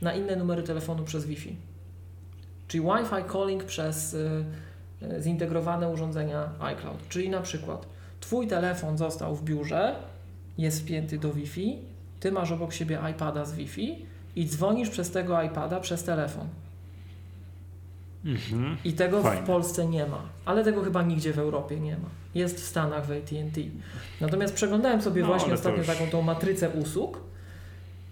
[0.00, 1.56] na inne numery telefonu przez Wi-Fi.
[2.68, 4.44] Czyli Wi-Fi calling przez y,
[5.02, 7.08] y, zintegrowane urządzenia iCloud.
[7.08, 7.86] Czyli na przykład
[8.20, 9.96] Twój telefon został w biurze,
[10.58, 11.78] jest wpięty do Wi-Fi,
[12.20, 16.48] Ty masz obok siebie iPada z Wi-Fi i dzwonisz przez tego iPada przez telefon.
[18.24, 18.76] Mhm.
[18.84, 19.42] I tego Fajne.
[19.42, 22.08] w Polsce nie ma, ale tego chyba nigdzie w Europie nie ma.
[22.34, 23.60] Jest w Stanach w AT&T.
[24.20, 27.20] Natomiast przeglądałem sobie No, właśnie ostatnio już- taką tą matrycę usług.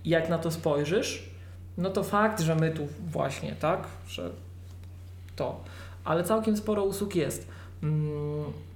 [0.05, 1.31] I Jak na to spojrzysz,
[1.79, 4.31] no to fakt, że my tu właśnie, tak, że
[5.37, 5.61] to.
[6.05, 7.49] Ale całkiem sporo usług jest.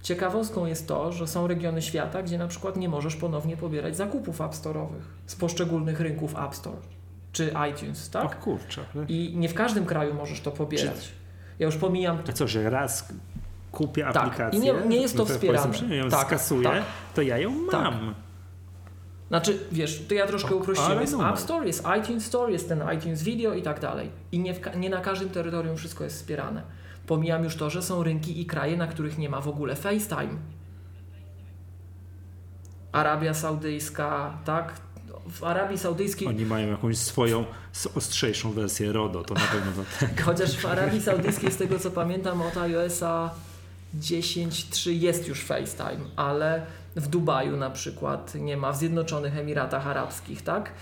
[0.02, 4.40] Ciekawostką jest to, że są regiony świata, gdzie na przykład nie możesz ponownie pobierać zakupów
[4.40, 6.76] App Store'owych z poszczególnych rynków App Store
[7.32, 8.24] czy iTunes, tak?
[8.24, 8.84] O kurczę.
[9.08, 11.12] I nie w każdym kraju możesz to pobierać.
[11.58, 13.08] Ja już pomijam A co, że raz
[13.72, 14.16] kupię Tak.
[14.16, 15.66] aplikację, I nie- nie jest to no wspierane.
[15.66, 16.82] Polsce ją Tak, skasuję, tak.
[17.14, 17.84] to ja ją Tak.
[17.84, 18.14] mam.
[19.28, 21.00] Znaczy, wiesz, to ja troszkę uprościłem.
[21.00, 21.14] Jest.
[21.30, 24.10] App Store, jest iTunes Store, jest ten iTunes Video i tak dalej.
[24.32, 26.62] I nie, w, nie na każdym terytorium wszystko jest wspierane.
[27.10, 30.36] Pomijam już to, że są rynki i kraje, na których nie ma w ogóle FaceTime.
[32.92, 34.80] Arabia Saudyjska, tak?
[35.30, 37.44] W Arabii Saudyjskiej, Oni mają jakąś swoją
[37.94, 40.22] ostrzejszą wersję RODO, to na pewno za tak.
[40.28, 43.30] chociaż w Arabii Saudyjskiej, z tego co pamiętam, od iOSa
[44.00, 50.42] 10.3 jest już FaceTime, ale w Dubaju na przykład nie ma, w Zjednoczonych Emiratach Arabskich,
[50.42, 50.72] tak?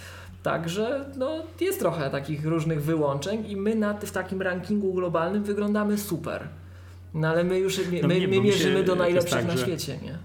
[0.42, 5.98] Także no, jest trochę takich różnych wyłączeń i my na, w takim rankingu globalnym wyglądamy
[5.98, 6.48] super.
[7.14, 9.38] No ale my już my, No my, nie, my bo mi się- mierzymy do najlepszych
[9.38, 10.18] tak, na świecie, nie?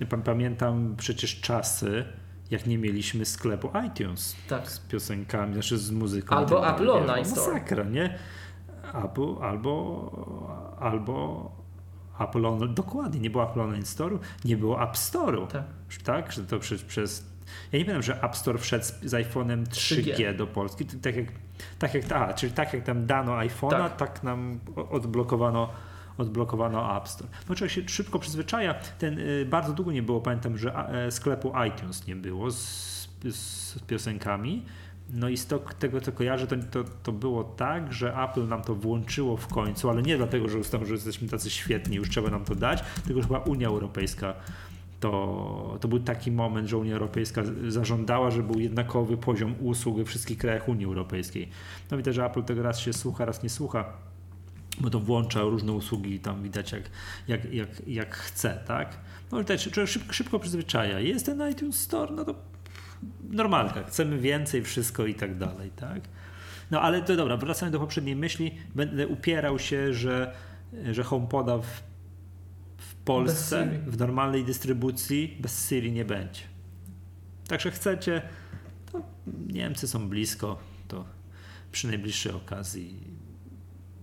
[0.00, 2.04] Ja Pamiętam przecież czasy,
[2.50, 4.70] jak nie mieliśmy sklepu iTunes Tak.
[4.70, 6.36] z piosenkami, znaczy z muzyką.
[6.36, 7.02] Albo Apple dalej.
[7.02, 7.52] Online No, Store.
[7.52, 8.18] Masakra, nie?
[9.04, 11.50] Apple, albo, albo
[12.20, 15.46] Apple Online, dokładnie, nie było Apple Online Store'u, nie było App Store'u.
[15.46, 15.64] Tak.
[16.04, 17.31] Tak, że to przez, przez
[17.72, 20.36] ja nie pamiętam, że App Store wszedł z, z iPhone'em 3G, 3G.
[20.36, 21.26] do Polski, tak jak,
[21.78, 23.96] tak jak, a, czyli tak jak tam dano iPhone'a, Tak.
[23.96, 24.22] tak.
[24.22, 24.60] nam
[24.90, 25.68] odblokowano
[26.18, 27.30] odblokowano App Store.
[27.48, 28.74] No człowiek się szybko przyzwyczaja.
[28.98, 33.08] Ten, y, bardzo długo nie było, pamiętam, że a, e, sklepu iTunes nie było z,
[33.30, 34.64] z piosenkami.
[35.10, 38.62] No i z to, tego, co kojarzę, to, to, to było tak, że Apple nam
[38.62, 42.30] to włączyło w końcu, ale nie dlatego, że uznał, że jesteśmy tacy świetni, już trzeba
[42.30, 44.34] nam to dać, tylko że chyba Unia Europejska
[45.02, 50.04] to, to był taki moment, że Unia Europejska zażądała, żeby był jednakowy poziom usług we
[50.04, 51.48] wszystkich krajach Unii Europejskiej.
[51.90, 53.84] No widać, że Apple tego raz się słucha, raz nie słucha,
[54.80, 56.82] bo to włącza różne usługi tam widać jak,
[57.28, 58.98] jak, jak, jak chce, tak?
[59.30, 61.00] No ale też człowiek szybko, szybko przyzwyczaja.
[61.00, 62.34] Jest ten iTunes Store, no to
[63.30, 66.00] normalka, chcemy więcej, wszystko i tak dalej, tak?
[66.70, 70.34] No ale to dobra, wracając do poprzedniej myśli, będę upierał się, że,
[70.92, 71.91] że HomePoda w,
[73.04, 76.40] Polsce, w normalnej dystrybucji bez Siri nie będzie.
[77.48, 78.22] Także chcecie,
[78.92, 79.02] to
[79.46, 81.04] Niemcy są blisko, to
[81.72, 82.96] przy najbliższej okazji.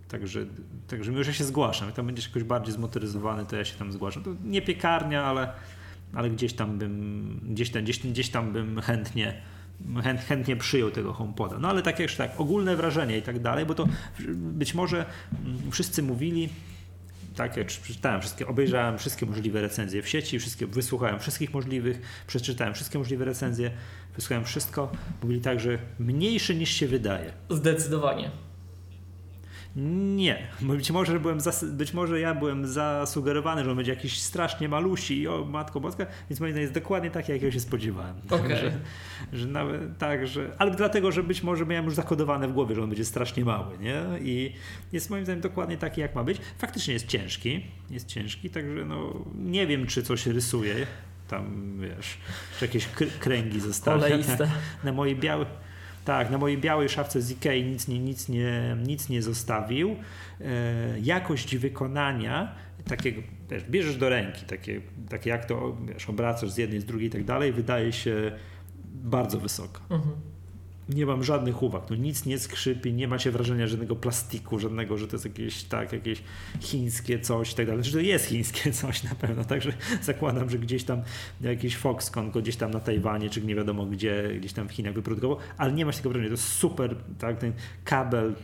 [0.08, 0.46] Także,
[0.88, 1.88] także już ja się zgłaszam.
[1.88, 4.24] Jak tam będziesz jakoś bardziej zmotoryzowany, to ja się tam zgłaszam.
[4.24, 5.54] To nie piekarnia, ale,
[6.14, 9.42] ale gdzieś tam bym gdzieś tam, gdzieś, gdzieś tam bym chętnie
[10.04, 11.60] chęt, chętnie przyjął tego HomePoda.
[11.60, 13.88] No ale tak jak tak, ogólne wrażenie i tak dalej, bo to
[14.36, 15.06] być może
[15.46, 16.50] mm, wszyscy mówili,
[17.40, 22.74] tak, ja przeczytałem wszystkie, obejrzałem wszystkie możliwe recenzje w sieci, wszystkie, wysłuchałem wszystkich możliwych, przeczytałem
[22.74, 23.72] wszystkie możliwe recenzje,
[24.16, 24.92] wysłuchałem wszystko.
[25.24, 27.34] Mówili tak, że mniejszy niż się wydaje.
[27.50, 28.32] Zdecydowanie.
[30.16, 34.70] Nie, być może, byłem zas- być może ja byłem zasugerowany, że on będzie jakiś strasznie
[34.70, 38.16] malusi i o matko boska, więc moim zdaniem jest dokładnie taki, jakiego się spodziewałem.
[38.30, 38.58] Okej.
[38.58, 38.72] Że,
[39.34, 42.84] że nawet tak, że, ale dlatego, że być może miałem już zakodowane w głowie, że
[42.84, 44.02] on będzie strasznie mały, nie?
[44.22, 44.54] I
[44.92, 46.38] jest moim zdaniem dokładnie taki, jak ma być.
[46.58, 50.76] Faktycznie jest ciężki, jest ciężki, także no nie wiem, czy coś rysuje,
[51.28, 52.18] tam wiesz,
[52.60, 54.50] czy jakieś kr- kręgi zostawia Oleiste.
[54.84, 55.46] na mojej białej.
[56.06, 59.96] Tak, na mojej białej szafce z Ikei nic nie, nic nie, nic nie zostawił.
[60.42, 66.58] E, jakość wykonania takiego, wiesz, bierzesz do ręki, takie, takie jak to wiesz, obracasz z
[66.58, 68.32] jednej, z drugiej i tak dalej, wydaje się
[68.86, 69.82] bardzo wysoka.
[69.90, 70.16] Mhm.
[70.90, 71.90] Nie mam żadnych uwag.
[71.90, 75.94] No nic nie skrzypi, nie macie wrażenia żadnego plastiku, żadnego, że to jest jakieś tak,
[75.94, 76.24] jakieś
[76.60, 77.84] chińskie coś i tak dalej.
[77.84, 81.02] Znaczy to jest chińskie coś na pewno, także zakładam, że gdzieś tam
[81.42, 84.94] jakiś Foxconn go gdzieś tam na Tajwanie, czy nie wiadomo gdzie, gdzieś tam w Chinach
[84.94, 86.30] wyprodukował, ale nie masz tego wrażenia.
[86.30, 88.36] To jest super, tak, ten kabel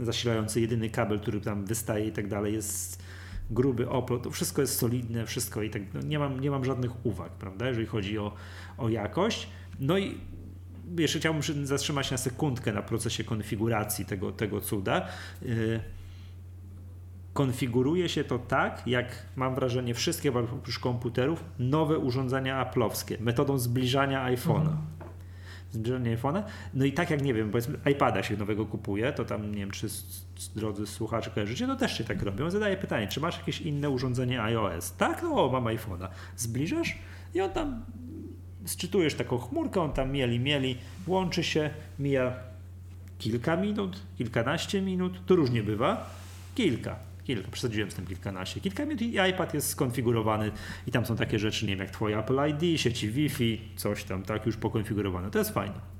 [0.00, 3.02] zasilający, jedyny kabel, który tam wystaje i tak dalej, jest
[3.50, 7.06] gruby oplot, to wszystko jest solidne, wszystko i tak, no nie, mam, nie mam żadnych
[7.06, 8.32] uwag, prawda, jeżeli chodzi o,
[8.78, 9.48] o jakość.
[9.80, 10.18] No i
[10.98, 15.06] jeszcze chciałbym się zatrzymać na sekundkę na procesie konfiguracji tego, tego cuda.
[15.42, 15.80] Yy,
[17.32, 24.24] konfiguruje się to tak, jak mam wrażenie wszystkie oprócz komputerów, nowe urządzenia Apple'owskie, metodą zbliżania
[24.24, 24.60] iPhone'a.
[24.60, 24.78] Mhm.
[25.70, 26.42] Zbliżanie iPhone'a.
[26.74, 29.70] No i tak jak nie wiem, powiedzmy iPada się nowego kupuje, to tam nie wiem,
[29.70, 29.86] czy
[30.56, 32.50] drodzy słuchacze kojarzycie, to też się tak robią.
[32.50, 34.92] Zadaję pytanie, czy masz jakieś inne urządzenie iOS?
[34.92, 36.08] Tak, no mam iPhone'a.
[36.36, 36.98] Zbliżasz
[37.34, 37.84] i on tam
[38.70, 42.32] sczytujesz taką chmurkę, on tam mieli, mieli, łączy się, mija
[43.18, 46.10] kilka minut, kilkanaście minut, to różnie bywa,
[46.54, 50.50] kilka, kilka, przesadziłem z tym kilkanaście, kilka minut i iPad jest skonfigurowany
[50.86, 54.22] i tam są takie rzeczy, nie wiem, jak twoje Apple ID, sieci Wi-Fi, coś tam,
[54.22, 55.90] tak, już pokonfigurowane, to jest fajne.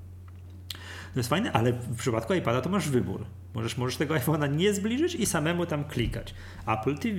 [1.15, 3.25] To jest fajne, ale w przypadku iPada to masz wybór.
[3.55, 6.35] Możesz, możesz tego iPhone'a nie zbliżyć i samemu tam klikać.
[6.67, 7.19] Apple TV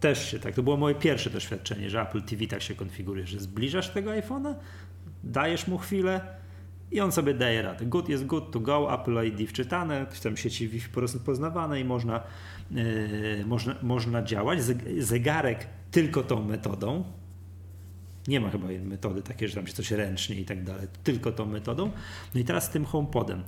[0.00, 3.40] też się tak, to było moje pierwsze doświadczenie, że Apple TV tak się konfiguruje, że
[3.40, 4.54] zbliżasz tego iPhone'a,
[5.24, 6.20] dajesz mu chwilę
[6.90, 7.86] i on sobie daje radę.
[7.86, 10.88] Good jest good to go, Apple ID wczytane, coś tam sieci Wi-Fi
[11.24, 12.22] poznawane i można,
[12.70, 14.60] yy, można, można działać.
[14.60, 17.04] Zeg- Zegarek tylko tą metodą,
[18.28, 21.46] nie ma chyba metody takiej, że tam się coś ręcznie i tak dalej, tylko tą
[21.46, 21.90] metodą.
[22.34, 23.42] No i teraz z tym HomePodem.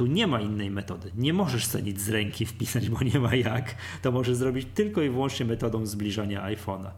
[0.00, 1.10] Tu nie ma innej metody.
[1.16, 3.74] Nie możesz sobie nic z ręki wpisać, bo nie ma jak.
[4.02, 6.90] To możesz zrobić tylko i wyłącznie metodą zbliżania iPhone'a.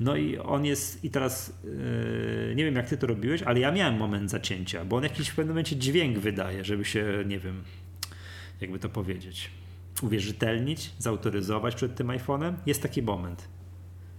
[0.00, 3.72] No i on jest, i teraz yy, nie wiem jak ty to robiłeś, ale ja
[3.72, 7.62] miałem moment zacięcia, bo on jakiś w pewnym momencie dźwięk wydaje, żeby się, nie wiem,
[8.60, 9.50] jakby to powiedzieć,
[10.02, 12.54] uwierzytelnić, zautoryzować przed tym iPhone'em.
[12.66, 13.48] Jest taki moment.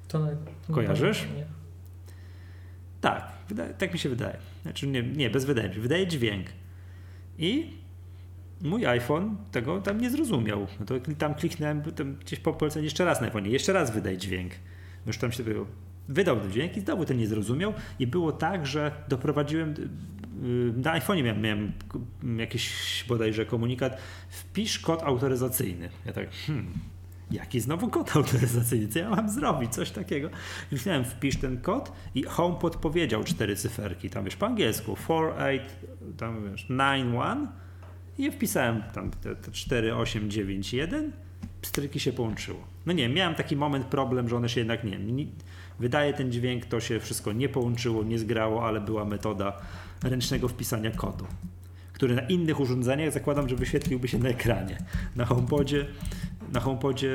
[0.07, 1.21] To na- Kojarzysz?
[1.21, 1.45] Nie.
[3.01, 4.37] Tak, wydaje, tak mi się wydaje.
[4.61, 5.81] Znaczy nie, nie, bez wydaje mi się.
[5.81, 6.47] Wydaje dźwięk.
[7.37, 7.84] I
[8.61, 10.67] mój iPhone tego tam nie zrozumiał.
[10.79, 13.45] No to tam kliknąłem tam gdzieś po poleceniu jeszcze raz na iPhone.
[13.45, 14.51] Jeszcze raz wydaj dźwięk.
[15.07, 15.65] Już tam się tego
[16.07, 17.73] wydał ten dźwięk i znowu ten nie zrozumiał.
[17.99, 19.73] I było tak, że doprowadziłem
[20.43, 21.71] yy, na iPhone'ie miałem, miałem
[22.37, 23.97] jakiś bodajże komunikat
[24.29, 25.89] wpisz kod autoryzacyjny.
[26.05, 26.73] Ja tak, hmm,
[27.31, 28.87] Jaki znowu kod autoryzacyjny?
[28.87, 29.73] Co ja mam zrobić?
[29.73, 30.27] Coś takiego.
[30.71, 34.09] I myślałem, wpisz ten kod i Home podpowiedział cztery cyferki.
[34.09, 35.59] Tam wiesz, po angielsku 4, 8,
[36.17, 37.47] tam wiesz, 9, 1
[38.17, 41.11] i wpisałem tam te, te 4, 8, 9, 1.
[41.61, 42.59] Pstryki się połączyło.
[42.85, 45.25] No nie, miałem taki moment, problem, że one się jednak nie, nie
[45.79, 49.57] wydaje ten dźwięk, to się wszystko nie połączyło, nie zgrało, ale była metoda
[50.03, 51.25] ręcznego wpisania kodu
[51.95, 54.77] który na innych urządzeniach zakładam, że wyświetliłby się na ekranie.
[55.15, 55.85] Na HomePodzie,
[56.53, 57.11] na HomePodzie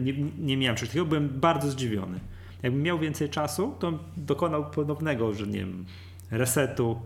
[0.00, 2.20] nie, nie miałem czegoś takiego, byłem bardzo zdziwiony.
[2.62, 5.84] Jakbym miał więcej czasu, to dokonał ponownego, że nie wiem,
[6.30, 7.00] resetu,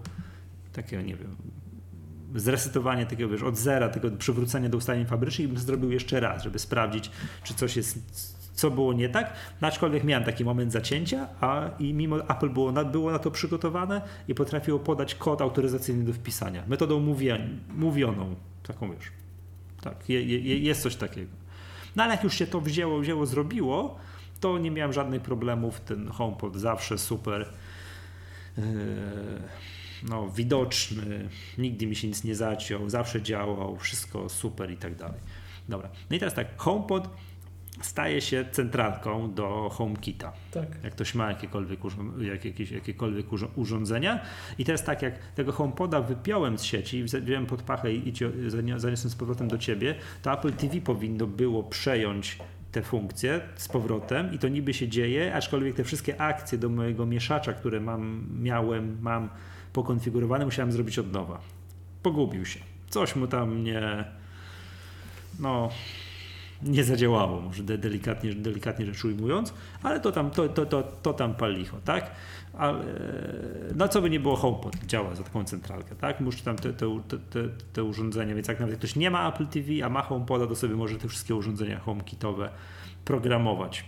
[0.72, 1.36] takiego, nie wiem,
[2.34, 6.42] zresetowanie takiego, wiesz, od zera, tego przywrócenia do ustawień fabrycznych i bym zrobił jeszcze raz,
[6.42, 7.10] żeby sprawdzić,
[7.42, 7.98] czy coś jest,
[8.54, 9.32] co było nie tak.
[9.60, 13.30] No, aczkolwiek miałem taki moment zacięcia, a i mimo Apple było na, było na to
[13.30, 16.64] przygotowane i potrafiło podać kod autoryzacyjny do wpisania.
[16.66, 19.12] Metodą mówia, mówioną, taką wiesz.
[19.80, 21.30] Tak, je, je, jest coś takiego.
[21.96, 23.98] No ale jak już się to wzięło, wzięło, zrobiło,
[24.40, 25.80] to nie miałem żadnych problemów.
[25.80, 27.48] Ten HomePod zawsze super.
[28.58, 28.64] Yy,
[30.08, 35.20] no, widoczny, nigdy mi się nic nie zaciął, zawsze działał, wszystko super i tak dalej.
[35.68, 35.88] Dobra.
[36.10, 37.08] No i teraz tak, HomePod
[37.80, 40.32] staje się centralką do HomeKita.
[40.50, 40.68] Tak.
[40.84, 41.80] Jak ktoś ma jakiekolwiek,
[42.20, 44.20] jak, jakieś, jakiekolwiek urządzenia.
[44.58, 48.12] I teraz tak, jak tego HomePoda wypiąłem z sieci wziąłem pod pachę i
[48.46, 52.38] zaniosłem z powrotem do ciebie, to Apple TV powinno było przejąć
[52.72, 57.06] te funkcje z powrotem i to niby się dzieje, aczkolwiek te wszystkie akcje do mojego
[57.06, 59.28] mieszacza, które mam, miałem, mam
[59.72, 61.40] pokonfigurowane, musiałem zrobić od nowa.
[62.02, 62.60] Pogubił się.
[62.90, 64.04] Coś mu tam nie,
[65.40, 65.68] no,
[66.62, 71.12] nie zadziałało, może de- delikatnie, delikatnie rzecz ujmując, ale to tam, to, to, to, to
[71.12, 72.10] tam pal tak?
[72.58, 72.84] Ale,
[73.74, 76.20] no co by nie było, HomePod działa za taką centralkę, tak?
[76.20, 79.46] Muszę tam te, te, te, te, te urządzenia, więc jak nawet ktoś nie ma Apple
[79.46, 82.50] TV, a ma HomePoda, to sobie może te wszystkie urządzenia HomeKitowe
[83.04, 83.84] programować.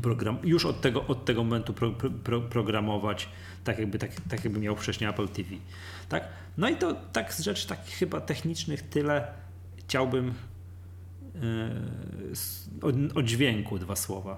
[0.00, 3.28] Program, już od tego, od tego momentu pro, pro, pro, programować,
[3.64, 5.50] tak jakby, tak, tak jakby miał wcześniej Apple TV.
[6.08, 6.28] Tak?
[6.58, 9.26] No i to tak z rzeczy takich chyba technicznych tyle
[9.76, 10.34] chciałbym
[11.34, 14.36] Yy, o, o dźwięku dwa słowa.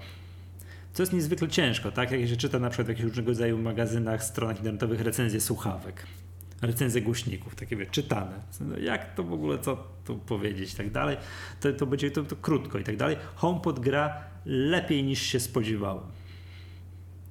[0.93, 2.11] Co jest niezwykle ciężko, tak?
[2.11, 6.05] Jak się czyta na przykład w jakichś różnego rodzaju magazynach, stronach internetowych recenzje słuchawek.
[6.61, 8.39] recenzje głośników, takie wie, czytane.
[8.59, 11.17] No jak to w ogóle, co tu powiedzieć i tak dalej.
[11.59, 13.17] To, to będzie to, to krótko i tak dalej.
[13.35, 16.03] HomePod gra lepiej niż się spodziewałem.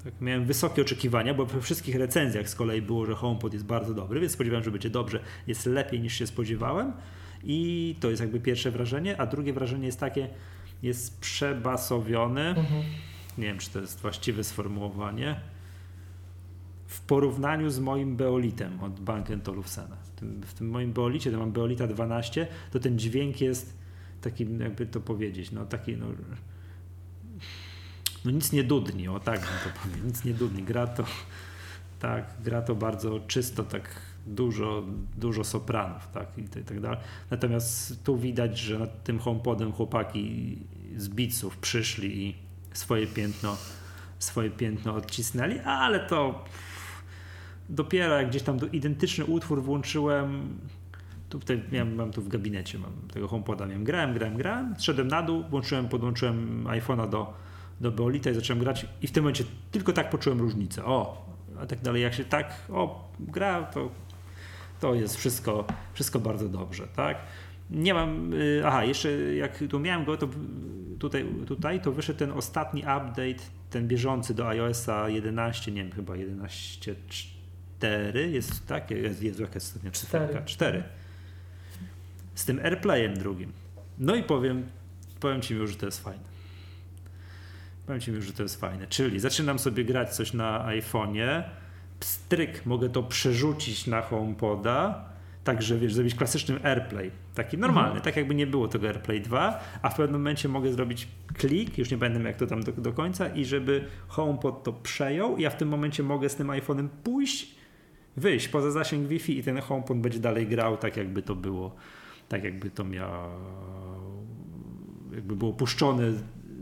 [0.04, 3.94] Tak, miałem wysokie oczekiwania, bo we wszystkich recenzjach z kolei było, że HomePod jest bardzo
[3.94, 5.20] dobry, więc spodziewałem, że będzie dobrze.
[5.46, 6.92] Jest lepiej niż się spodziewałem
[7.44, 10.28] i to jest jakby pierwsze wrażenie, a drugie wrażenie jest takie,
[10.82, 12.48] jest przebasowiony.
[12.48, 12.82] Mhm.
[13.38, 15.40] Nie wiem, czy to jest właściwe sformułowanie.
[16.86, 19.96] W porównaniu z moim Beolitem od Bank Olufsena.
[19.96, 23.76] W tym, w tym moim Beolicie, to mam Beolita 12, to ten dźwięk jest
[24.20, 26.06] taki, jakby to powiedzieć, no taki, no,
[28.26, 30.62] no nic nie dudni, o tak bym to powiedział, nic nie dudni.
[30.62, 31.04] Gra to,
[31.98, 34.82] tak, gra to bardzo czysto, tak dużo,
[35.16, 36.98] dużo sopranów, tak, i, tak dalej.
[37.30, 40.58] Natomiast tu widać, że nad tym HomePodem chłopaki
[40.96, 42.34] z Beatsów przyszli i
[42.72, 43.56] swoje piętno,
[44.18, 46.44] swoje piętno odcisnęli, ale to
[47.68, 50.58] dopiero jak gdzieś tam identyczny utwór włączyłem,
[51.28, 55.22] tutaj miałem, mam tu w gabinecie, mam tego HomePoda, miałem, grałem, grałem, grałem, zszedłem na
[55.22, 57.34] dół, włączyłem, podłączyłem iPhone'a do,
[57.80, 60.84] do Beolita i zacząłem grać i w tym momencie tylko tak poczułem różnicę.
[60.84, 61.26] O,
[61.60, 63.90] a tak dalej, jak się tak, o, gra, to,
[64.80, 67.18] to jest wszystko, wszystko bardzo dobrze, tak?
[67.70, 70.28] Nie mam, y, aha, jeszcze jak tu miałem go, to
[70.98, 76.14] tutaj, tutaj to wyszedł ten ostatni update, ten bieżący do iOSa 11, nie wiem, chyba
[76.14, 80.42] 11.4 jest tak, jest, jest jaka jest ostatnia cyferka?
[80.42, 80.78] Cztery.
[80.78, 80.84] 4.
[82.34, 83.52] Z tym AirPlayem drugim.
[83.98, 84.66] No i powiem,
[85.20, 86.35] powiem Ci już, że to jest fajne.
[87.86, 88.86] Powiem Ci już, że to jest fajne.
[88.86, 91.42] Czyli zaczynam sobie grać coś na iPhone'ie,
[92.00, 95.04] pstryk, mogę to przerzucić na HomePoda,
[95.44, 98.04] tak, że wiesz, zrobić klasyczny AirPlay, taki normalny, Mhm.
[98.04, 101.90] tak jakby nie było tego AirPlay 2, a w pewnym momencie mogę zrobić klik, już
[101.90, 105.56] nie pamiętam jak to tam do, do końca i żeby HomePod to przejął, ja w
[105.56, 107.54] tym momencie mogę z tym iPhone'em pójść,
[108.16, 111.74] wyjść poza zasięg Wi-Fi i ten HomePod będzie dalej grał tak jakby to było,
[112.28, 113.10] tak jakby to miał,
[115.14, 116.02] jakby było puszczone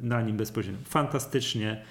[0.05, 0.81] na nim bezpośrednio.
[0.85, 1.83] Fantastycznie,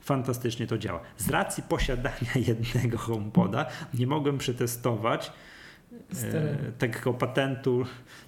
[0.00, 1.00] fantastycznie to działa.
[1.16, 5.32] Z racji posiadania jednego HomePoda nie mogłem przetestować
[6.12, 6.42] Stereo.
[6.68, 7.84] e, tego patentu.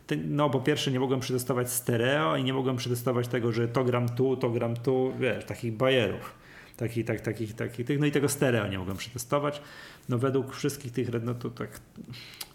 [0.07, 3.85] Te- No, po pierwsze, nie mogłem przetestować stereo i nie mogłem przetestować tego, że to
[3.85, 6.35] gram tu, to gram tu, wiesz, takich bajerów.
[6.77, 9.63] Takich, tak, takich, takich, tych, no i tego stereo nie mogłem przetestować.
[10.09, 11.81] No według wszystkich tych, no to tak,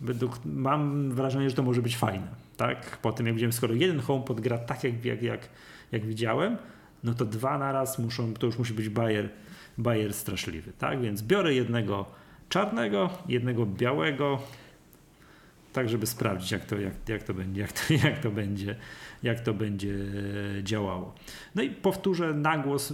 [0.01, 2.97] według, mam wrażenie, że to może być fajne, tak?
[2.97, 5.49] Po tym jak widziałem, skoro jeden HomePod gra tak jak, jak, jak,
[5.91, 6.57] jak widziałem,
[7.03, 9.29] no to dwa naraz muszą, to już musi być bajer,
[9.77, 11.01] bajer straszliwy, tak?
[11.01, 12.05] Więc biorę jednego
[12.49, 14.39] czarnego, jednego białego,
[15.73, 18.75] tak żeby sprawdzić jak to, jak, jak to będzie, jak to, jak to będzie,
[19.23, 19.95] jak to będzie
[20.63, 21.15] działało.
[21.55, 22.93] No i powtórzę na głos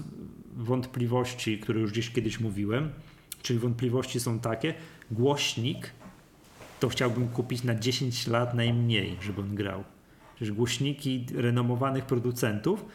[0.55, 2.89] wątpliwości, które już gdzieś kiedyś mówiłem,
[3.41, 4.73] czyli wątpliwości są takie,
[5.11, 5.91] głośnik
[6.79, 9.83] to chciałbym kupić na 10 lat najmniej, żeby on grał.
[10.35, 12.85] Przecież głośniki renomowanych producentów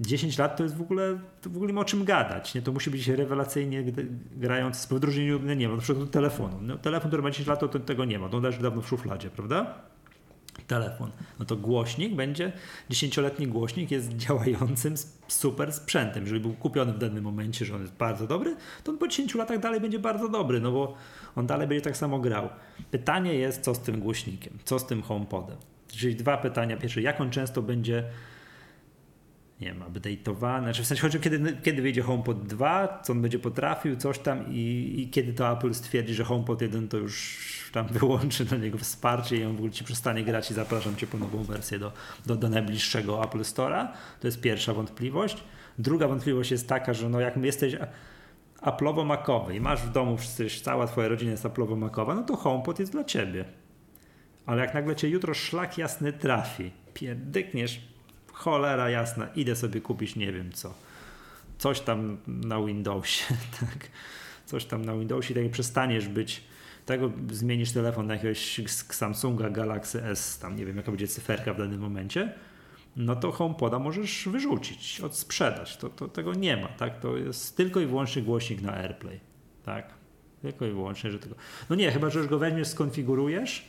[0.00, 2.54] 10 lat to jest w ogóle, to w ogóle nie ma o czym gadać.
[2.54, 2.62] Nie?
[2.62, 6.58] To musi być rewelacyjnie g- grający w odróżnieniu, no nie ma, na przykład telefonu.
[6.62, 8.28] No, telefon, który ma 10 lat, to to tego nie ma.
[8.28, 9.74] To on leży dawno w szufladzie, prawda?
[10.66, 11.10] Telefon.
[11.38, 12.52] No to głośnik będzie,
[12.90, 14.94] 10-letni głośnik jest działającym
[15.28, 16.22] super sprzętem.
[16.22, 19.34] Jeżeli był kupiony w danym momencie, że on jest bardzo dobry, to on po 10
[19.34, 20.94] latach dalej będzie bardzo dobry, no bo
[21.36, 22.48] on dalej będzie tak samo grał.
[22.90, 25.56] Pytanie jest, co z tym głośnikiem, co z tym HomePodem.
[25.88, 26.76] Czyli dwa pytania.
[26.76, 28.04] Pierwsze, jak on często będzie
[29.60, 33.22] nie wiem, update'owany, znaczy w sensie chodzi o kiedy, kiedy wyjdzie HomePod 2, co on
[33.22, 37.70] będzie potrafił, coś tam i, i kiedy to Apple stwierdzi, że HomePod 1 to już
[37.72, 41.06] tam wyłączy dla niego wsparcie i on w ogóle ci przestanie grać i zapraszam cię
[41.06, 41.92] po nową wersję do,
[42.26, 43.88] do, do najbliższego Apple Store'a.
[44.20, 45.44] To jest pierwsza wątpliwość.
[45.78, 47.76] Druga wątpliwość jest taka, że no jak jesteś
[48.62, 52.92] Apple'owo-makowy i masz w domu, przecież cała twoja rodzina jest Apple'owo-makowa, no to HomePod jest
[52.92, 53.44] dla ciebie.
[54.46, 57.89] Ale jak nagle cię jutro szlak jasny trafi, pierdykniesz,
[58.40, 60.74] cholera jasna, idę sobie kupić nie wiem co.
[61.58, 63.24] Coś tam na Windowsie,
[63.60, 63.88] tak.
[64.46, 66.42] Coś tam na Windowsie, tak przestaniesz być,
[66.86, 68.60] tego zmienisz telefon na jakiegoś
[68.90, 72.32] Samsunga Galaxy S, tam nie wiem jaka będzie cyferka w danym momencie,
[72.96, 75.76] no to HomePoda możesz wyrzucić, odsprzedać.
[75.76, 77.00] To, to tego nie ma, tak?
[77.00, 79.20] To jest tylko i wyłącznie głośnik na AirPlay,
[79.64, 79.94] tak?
[80.42, 81.34] Tylko i wyłącznie, że tego.
[81.70, 83.68] No nie, chyba że już go weźmiesz, skonfigurujesz,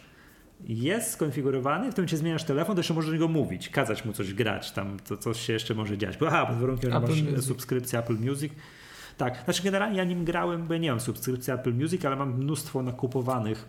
[0.67, 4.13] jest skonfigurowany, w tym momencie zmieniasz telefon, to jeszcze możesz do niego mówić, kazać mu
[4.13, 6.17] coś grać, tam to coś się jeszcze może dziać.
[6.17, 7.45] Bo, aha, pod warunkiem, że Apple masz Music.
[7.45, 8.53] subskrypcję Apple Music.
[9.17, 12.83] Tak, znaczy generalnie ja nim grałem, bo nie mam subskrypcji Apple Music, ale mam mnóstwo
[12.83, 13.65] nakupowanych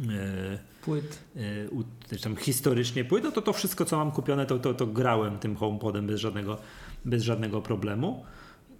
[0.00, 1.18] e, Płyt.
[1.36, 4.86] e, u- tam historycznie płyt, no to to wszystko, co mam kupione, to, to, to
[4.86, 6.58] grałem tym HomePodem bez żadnego,
[7.04, 8.24] bez żadnego problemu.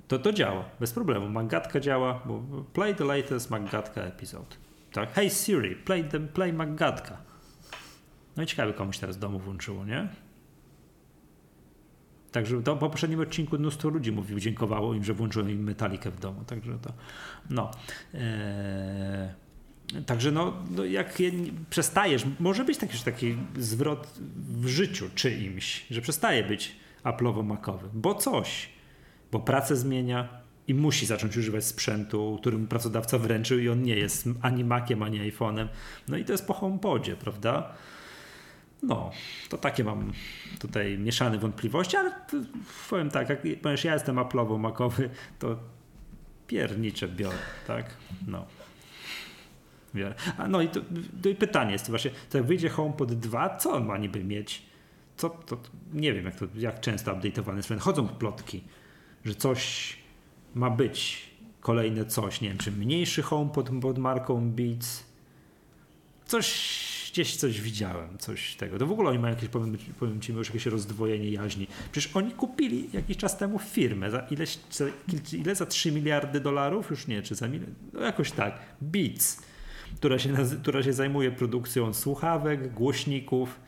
[0.09, 1.28] To to działa, bez problemu.
[1.28, 2.42] Magatka działa, bo
[2.72, 4.57] play the latest Magatka episode.
[4.93, 5.12] Tak?
[5.14, 7.16] Hey Siri, play, the, play Maggatka.
[8.36, 10.09] No i ciekawe, komuś teraz domu włączyło, nie?
[12.32, 16.20] Także to po poprzednim odcinku mnóstwo ludzi mówił, dziękowało im, że włączyłem im metalikę w
[16.20, 16.45] domu.
[16.45, 16.93] Także to,
[17.51, 17.70] no.
[18.14, 19.28] Eee,
[20.07, 21.32] także no, no jak je,
[21.70, 24.07] przestajesz, może być taki, taki zwrot
[24.61, 28.68] w życiu czyimś, że przestaje być Apple'owo-makowy, bo coś,
[29.32, 34.28] bo pracę zmienia i musi zacząć używać sprzętu, którym pracodawca wręczył i on nie jest
[34.42, 35.68] ani Maciem, ani iPhone'em.
[36.08, 37.74] No i to jest po HomePodzie, prawda?
[38.82, 39.10] No,
[39.48, 40.12] to takie mam
[40.60, 42.36] tutaj mieszane wątpliwości, ale to
[42.90, 45.58] powiem tak, jak, ponieważ ja jestem Apple'owo makowy, to
[46.46, 47.36] piernicze biorę,
[47.66, 47.96] tak?
[48.26, 48.46] No.
[49.94, 50.14] Biorę.
[50.38, 50.80] A no i, to,
[51.22, 54.62] to i pytanie jest właśnie, to jak wyjdzie HomePod 2, co on ma niby mieć?
[55.16, 55.58] Co to,
[55.92, 57.82] nie wiem jak, to, jak często update'owany sprzęt.
[57.82, 58.64] Chodzą plotki,
[59.24, 59.96] że coś
[60.55, 61.30] ma być,
[61.61, 65.05] kolejne coś, nie wiem, czy mniejszy HomePod pod marką Beats,
[66.26, 66.82] coś
[67.12, 68.78] gdzieś coś widziałem, coś tego.
[68.78, 71.66] To w ogóle oni mają jakieś, powiem, powiem ci, już jakieś rozdwojenie jaźni.
[71.92, 74.84] Przecież oni kupili jakiś czas temu firmę za ileś, za,
[75.32, 76.90] ile za 3 miliardy dolarów?
[76.90, 77.72] Już nie, czy za miliard?
[77.92, 78.59] No jakoś tak.
[78.80, 79.42] Beats,
[79.96, 83.61] która się, która się zajmuje produkcją słuchawek, głośników,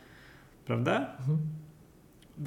[0.64, 1.16] prawda?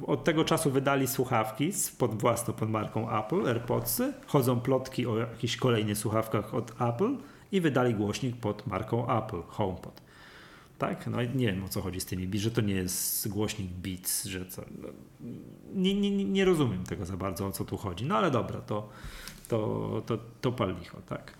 [0.06, 4.12] Od tego czasu wydali słuchawki pod własną pod marką Apple, AirPodsy.
[4.26, 7.16] Chodzą plotki o jakichś kolejnych słuchawkach od Apple
[7.52, 10.00] i wydali głośnik pod marką Apple, HomePod.
[10.78, 11.06] Tak?
[11.06, 14.46] No nie wiem o co chodzi z tymi że to nie jest głośnik Beats, że
[14.46, 14.62] co.
[14.82, 14.88] No,
[15.74, 18.06] nie, nie- nie rozumiem tego za bardzo o co tu chodzi.
[18.06, 18.88] No ale dobra, to,
[19.48, 21.34] to, to, to pal licho, tak.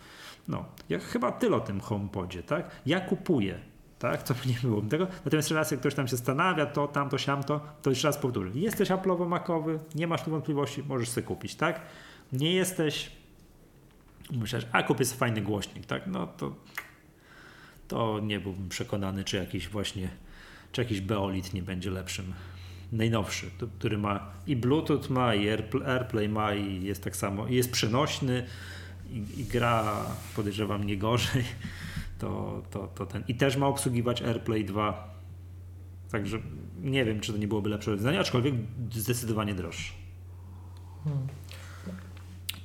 [0.49, 2.70] No, ja chyba tyle o tym HomePodzie, tak?
[2.86, 3.59] Ja kupuję,
[3.99, 4.22] tak?
[4.22, 5.07] To nie było tego.
[5.24, 8.51] Natomiast jak ktoś tam się zastanawia, to, tamto, siamto, to jeszcze raz powtórzę.
[8.55, 11.80] Jesteś Apple'owo-makowy, nie masz tu wątpliwości, możesz sobie kupić, tak?
[12.32, 13.11] Nie jesteś,
[14.30, 16.07] myślisz, a kupię sobie fajny głośnik, tak?
[16.07, 16.55] No to
[17.88, 20.09] to nie byłbym przekonany, czy jakiś właśnie,
[20.72, 22.34] czy jakiś Beolit nie będzie lepszym.
[22.92, 27.55] Najnowszy, który ma i Bluetooth ma, i Airpl- AirPlay ma, i jest tak samo, i
[27.55, 28.46] jest przenośny,
[29.11, 31.44] i, i gra, podejrzewam, nie gorzej.
[32.18, 33.24] To, to, to ten.
[33.28, 35.14] I też ma obsługiwać AirPlay 2.
[36.10, 36.38] Także
[36.82, 38.54] nie wiem, czy to nie byłoby lepsze rozwiązanie, aczkolwiek
[38.92, 39.92] zdecydowanie droższe.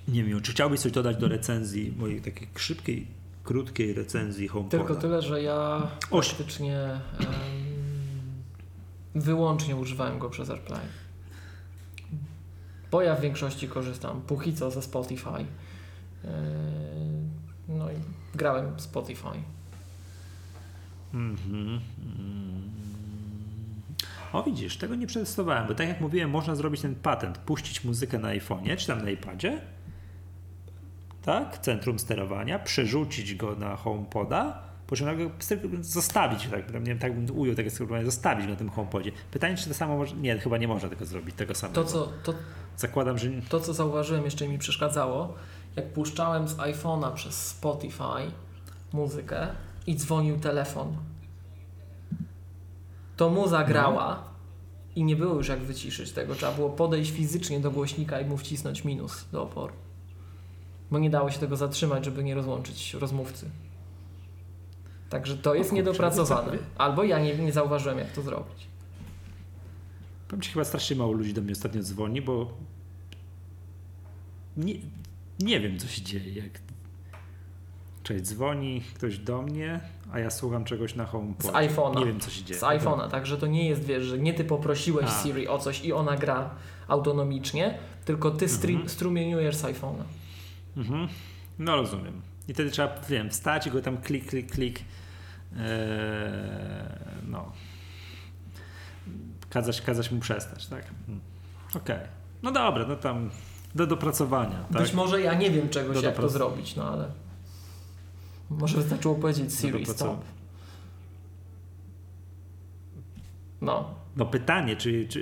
[0.08, 3.08] Nie wiem, czy chciałbyś coś dodać do recenzji, mojej takiej szybkiej,
[3.44, 4.78] krótkiej recenzji HomePoda?
[4.78, 7.00] Tylko tyle, że ja praktycznie em,
[9.16, 10.86] wyłącznie używałem go przez AirPlay.
[12.92, 15.30] Bo ja w większości korzystam póki co ze Spotify.
[16.24, 16.30] Yy,
[17.68, 17.96] No i
[18.36, 19.28] grałem Spotify.
[21.14, 21.80] Mhm.
[22.00, 22.72] Mm.
[24.34, 28.20] O widzisz, tego nie przetestowałem, bo tak jak mówiłem, można zrobić ten patent, puścić muzykę
[28.20, 29.62] na iPhone'ie czy tam na iPadzie,
[31.22, 35.30] tak, centrum sterowania, przerzucić go na HomePoda, po czym nagle
[35.82, 39.12] zostawić, tak, nie wiem, tak bym ujął tego skryptowania, zostawić na tym HomePodzie.
[39.32, 41.84] Pytanie, czy to samo może, nie, chyba nie można tego zrobić, tego samego.
[41.84, 42.34] To co, to,
[42.78, 45.36] Zakładam, że to, co zauważyłem, jeszcze mi przeszkadzało,
[45.76, 48.32] jak puszczałem z iPhone'a przez Spotify
[48.94, 49.48] muzykę
[49.88, 50.98] i dzwonił telefon,
[53.18, 54.24] to muza grała
[54.96, 56.36] i nie było już jak wyciszyć tego.
[56.36, 59.74] Trzeba było podejść fizycznie do głośnika i mu wcisnąć minus do oporu.
[60.92, 63.50] Bo nie dało się tego zatrzymać, żeby nie rozłączyć rozmówcy.
[65.10, 66.58] Także to jest niedopracowane.
[66.78, 68.68] Albo ja nie, nie zauważyłem, jak to zrobić.
[70.28, 72.54] Powiem ci, chyba strasznie mało ludzi do mnie ostatnio dzwoni, bo
[74.58, 74.74] nie,
[75.40, 76.34] nie wiem, co się dzieje.
[76.34, 76.60] Jak...
[78.04, 79.80] Cześć, dzwoni ktoś do mnie,
[80.12, 81.52] a ja słucham czegoś na HomePod.
[81.52, 82.00] Z iPhone'a.
[82.00, 82.60] Nie wiem, co się dzieje.
[82.60, 85.24] Z iPhone'a, także to nie jest, wiesz, że nie ty poprosiłeś A.
[85.24, 86.50] Siri o coś i ona gra
[86.88, 88.90] autonomicznie, tylko ty Mhm.
[88.90, 90.04] strumieniujesz z iPhone'a.
[90.78, 91.08] Mhm.
[91.60, 92.22] No rozumiem.
[92.48, 94.80] I wtedy trzeba, wiem, wstać i go tam klik, klik, klik.
[94.80, 95.64] Eee,
[97.28, 97.52] no.
[99.50, 100.86] Kazać, kazać mu przestać, tak?
[101.08, 101.20] Mm.
[101.76, 102.00] Okej.
[102.44, 103.30] No dobra, no tam
[103.76, 104.66] do dopracowania.
[104.74, 104.82] Tak?
[104.82, 107.08] Być może ja nie wiem czegoś, Do jak to zrobić, no ale
[108.50, 110.22] może wystarczyło powiedzieć Siri stop.
[113.62, 115.20] No, No pytanie, czy, czy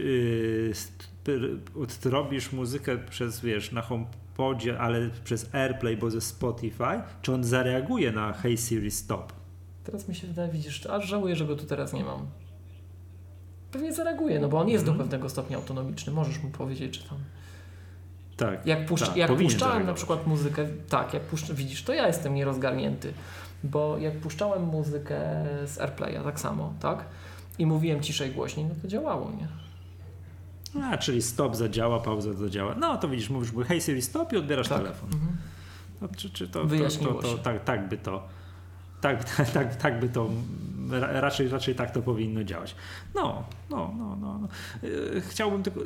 [1.28, 7.44] yy, odrobisz muzykę przez, wiesz, na HomePodzie, ale przez AirPlay, bo ze Spotify, czy on
[7.44, 9.34] zareaguje na Hey Siri Stop?
[9.84, 12.28] teraz mi się wydaje, widzisz, aż żałuję, że go tu teraz nie mam.
[13.72, 15.10] Pewnie zareaguje, no bo on jest do Mhm.
[15.10, 17.18] pewnego stopnia autonomiczny, możesz mu powiedzieć, czy tam.
[18.42, 18.66] Tak.
[18.66, 22.36] Jak, puszcz, tak, jak puszczałem na przykład muzykę, tak, jak puszcz, widzisz, to ja jestem
[22.36, 23.14] nierozgarnięty,
[23.64, 25.20] bo jak puszczałem muzykę
[25.66, 27.06] z AirPlaya, tak samo, tak,
[27.60, 29.48] i mówiłem ciszej, głośniej, no to działało, nie?
[30.84, 32.76] A, czyli stop zadziała, pauza zadziała.
[32.76, 34.78] No to widzisz, mówisz, Hey Siri Stop i odbierasz Tak.
[34.78, 35.10] telefon.
[35.14, 35.38] Mhm.
[36.02, 38.28] No, czy, czy to, to, to, to, tak, tak by to
[39.02, 40.30] tak, tak, tak by to
[41.00, 42.76] raczej, raczej tak to powinno działać.
[43.16, 44.40] No, no, no, no.
[44.40, 44.48] no.
[45.30, 45.80] Chciałbym tylko,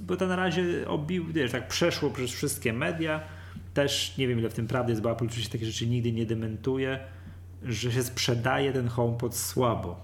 [0.00, 3.20] bo to na razie obił, wiesz, tak przeszło przez wszystkie media.
[3.74, 6.26] Też nie wiem ile w tym prawdy jest, bo Apple oczywiście takie rzeczy nigdy nie
[6.26, 7.00] dementuje,
[7.62, 10.00] że się sprzedaje ten HomePod słabo.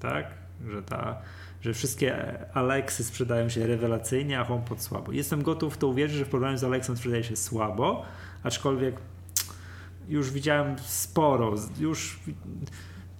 [0.00, 0.26] Tak?
[0.70, 1.22] Że ta
[1.60, 5.12] że wszystkie Alexy sprzedają się rewelacyjnie, a HomePod słabo.
[5.12, 8.04] Jestem gotów to uwierzyć, że w porównaniu z Alexą sprzedaje się słabo,
[8.42, 8.94] aczkolwiek
[10.10, 12.20] już widziałem sporo, już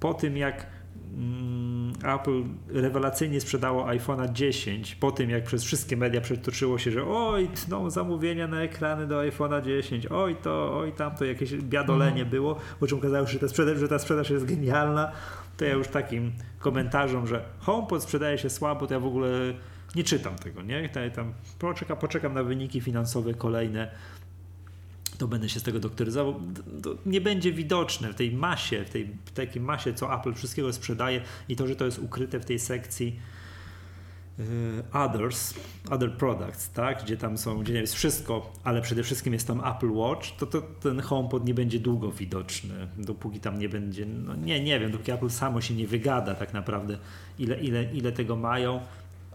[0.00, 0.66] po tym jak
[1.14, 7.04] mm, Apple rewelacyjnie sprzedało iPhone'a 10, po tym jak przez wszystkie media przetoczyło się, że
[7.06, 12.30] oj, tną zamówienia na ekrany do iPhone'a 10, oj to, oj tamto, jakieś biadolenie mhm.
[12.30, 15.12] było, po czym okazało się, że ta sprzedaż, że ta sprzedaż jest genialna,
[15.56, 19.28] to ja już takim komentarzom, że HomePod sprzedaje się słabo, to ja w ogóle
[19.94, 20.88] nie czytam tego, nie?
[20.88, 23.90] Tam poczekam, poczekam na wyniki finansowe kolejne
[25.18, 26.40] to będę się z tego doktoryzował,
[26.82, 31.20] to nie będzie widoczne w tej masie, w tej takiej masie, co Apple wszystkiego sprzedaje
[31.48, 33.16] i to, że to jest ukryte w tej sekcji
[34.38, 34.44] yy,
[34.92, 35.54] others,
[35.90, 39.90] other products, tak, gdzie tam są, gdzie jest wszystko, ale przede wszystkim jest tam Apple
[39.90, 44.60] Watch, to, to ten HomePod nie będzie długo widoczny, dopóki tam nie będzie, no nie,
[44.64, 46.98] nie wiem, dopóki Apple samo się nie wygada tak naprawdę,
[47.38, 48.80] ile, ile, ile tego mają,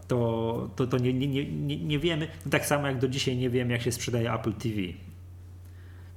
[0.08, 2.28] to, to, to nie, nie, nie, nie wiemy.
[2.50, 4.76] Tak samo jak do dzisiaj nie wiem, jak się sprzedaje Apple TV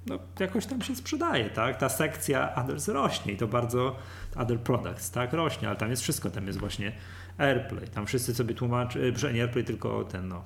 [0.09, 1.79] no, jakoś tam się sprzedaje, tak?
[1.79, 3.97] Ta sekcja others rośnie i to bardzo
[4.37, 5.33] other products, tak?
[5.33, 6.93] Rośnie, ale tam jest wszystko, tam jest właśnie
[7.39, 10.43] AirPlay, tam wszyscy sobie tłumaczą, że nie AirPlay, tylko ten, no,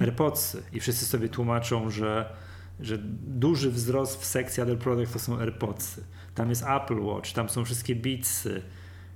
[0.00, 2.32] AirPodsy i wszyscy sobie tłumaczą, że,
[2.80, 6.04] że duży wzrost w sekcji other products to są AirPodsy.
[6.34, 8.62] Tam jest Apple Watch, tam są wszystkie Beatsy,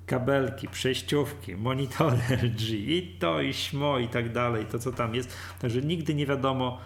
[0.07, 5.37] kabelki, przejściówki, monitory LG i to i śmo i tak dalej, to co tam jest.
[5.61, 6.81] Także nigdy nie wiadomo,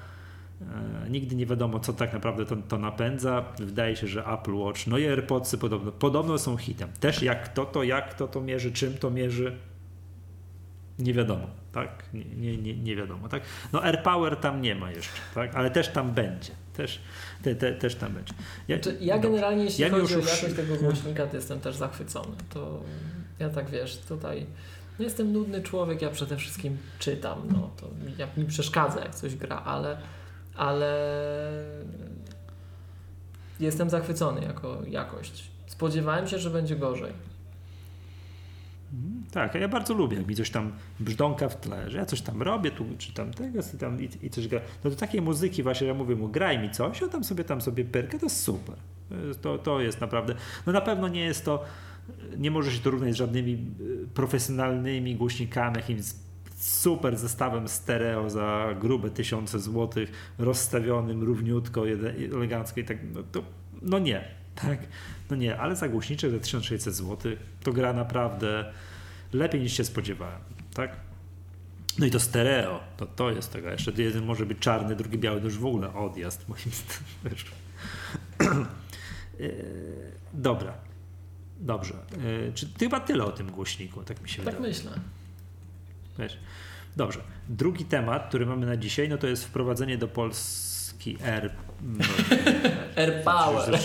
[1.10, 3.44] nigdy nie wiadomo, co tak naprawdę to, to, napędza.
[3.58, 6.88] Wydaje się, że Apple Watch, no i AirPodsy podobno, podobno są hitem.
[7.00, 9.56] Też jak to, to jak to to mierzy, czym to mierzy,
[10.98, 12.04] nie wiadomo, tak?
[12.12, 13.42] Nie, nie, nie, wiadomo, tak?
[13.72, 15.54] No AirPower tam nie ma jeszcze, tak?
[15.54, 16.52] Ale też tam będzie.
[16.76, 17.00] Też,
[17.42, 18.34] te, te, też tam będzie.
[18.68, 22.36] Ja, znaczy, ja generalnie, jeśli ja chodzi o jakość tego głośnika, to jestem też zachwycony.
[22.50, 22.82] To
[23.38, 24.46] ja tak wiesz, tutaj
[24.98, 27.88] no jestem nudny człowiek, ja przede wszystkim czytam, no to
[28.18, 29.96] jak mi przeszkadza, jak coś gra, ale
[30.56, 30.96] ale
[33.60, 35.50] jestem zachwycony jako jakość.
[35.66, 37.12] Spodziewałem się, że będzie gorzej.
[38.92, 42.20] Mhm, tak, ja bardzo lubię, jak mi coś tam brzdąka w tle, że ja coś
[42.20, 44.60] tam robię, tu czytam tego tam i, i coś gra.
[44.84, 47.60] No do takiej muzyki właśnie, ja mówię mu, graj mi coś, on tam sobie tam
[47.60, 48.76] sobie perkę, to jest super.
[49.42, 50.34] To, to jest naprawdę,
[50.66, 51.64] no na pewno nie jest to,
[52.36, 56.00] nie może się to równać z żadnymi y, profesjonalnymi głośnikami, jakimś
[56.66, 61.84] super zestawem stereo za grube tysiące złotych, rozstawionym równiutko,
[62.32, 63.42] elegancko i tak, no, to,
[63.82, 64.78] no nie, tak,
[65.30, 68.72] no nie, ale za głośniczek za 1600 zł to gra naprawdę
[69.32, 70.40] lepiej niż się spodziewałem,
[70.74, 70.96] tak.
[71.98, 75.40] No i to stereo, to, to jest tego, jeszcze jeden może być czarny, drugi biały,
[75.40, 77.46] to już w ogóle odjazd moim zdaniem.
[79.40, 79.48] E,
[80.32, 80.74] dobra,
[81.60, 81.94] dobrze.
[82.48, 84.74] E, czy chyba tyle o tym głośniku, tak mi się tak wydaje.
[84.74, 85.00] Tak myślę.
[86.18, 86.38] Wiesz.
[86.96, 87.20] Dobrze.
[87.48, 91.50] Drugi temat, który mamy na dzisiaj, no to jest wprowadzenie do Polski Air.
[91.82, 92.04] No,
[93.24, 93.78] Power.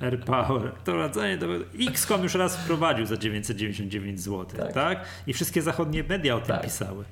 [0.00, 0.72] Air Power.
[0.80, 1.46] Wprowadzenie do.
[1.88, 4.72] XCOM już raz wprowadził za 999 zł, tak?
[4.72, 5.04] tak?
[5.26, 6.64] I wszystkie zachodnie media o tym tak.
[6.64, 7.04] pisały.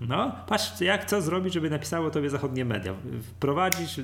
[0.00, 2.94] No, patrz, jak co zrobić, żeby napisało tobie zachodnie media.
[3.22, 4.00] Wprowadzić,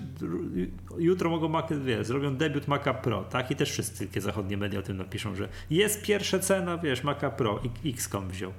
[0.99, 3.51] jutro mogą Mac, wie, zrobią debiut Maca Pro, tak?
[3.51, 7.61] I też wszystkie zachodnie media o tym napiszą, że jest pierwsza cena, wiesz, Maca Pro,
[7.85, 8.53] XCOM wziął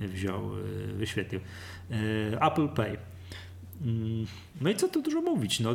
[0.00, 1.40] wziął, y, wyświetlił.
[1.90, 2.96] Y, Apple Pay.
[3.82, 4.26] Mm,
[4.60, 5.60] no i co tu dużo mówić?
[5.60, 5.74] No,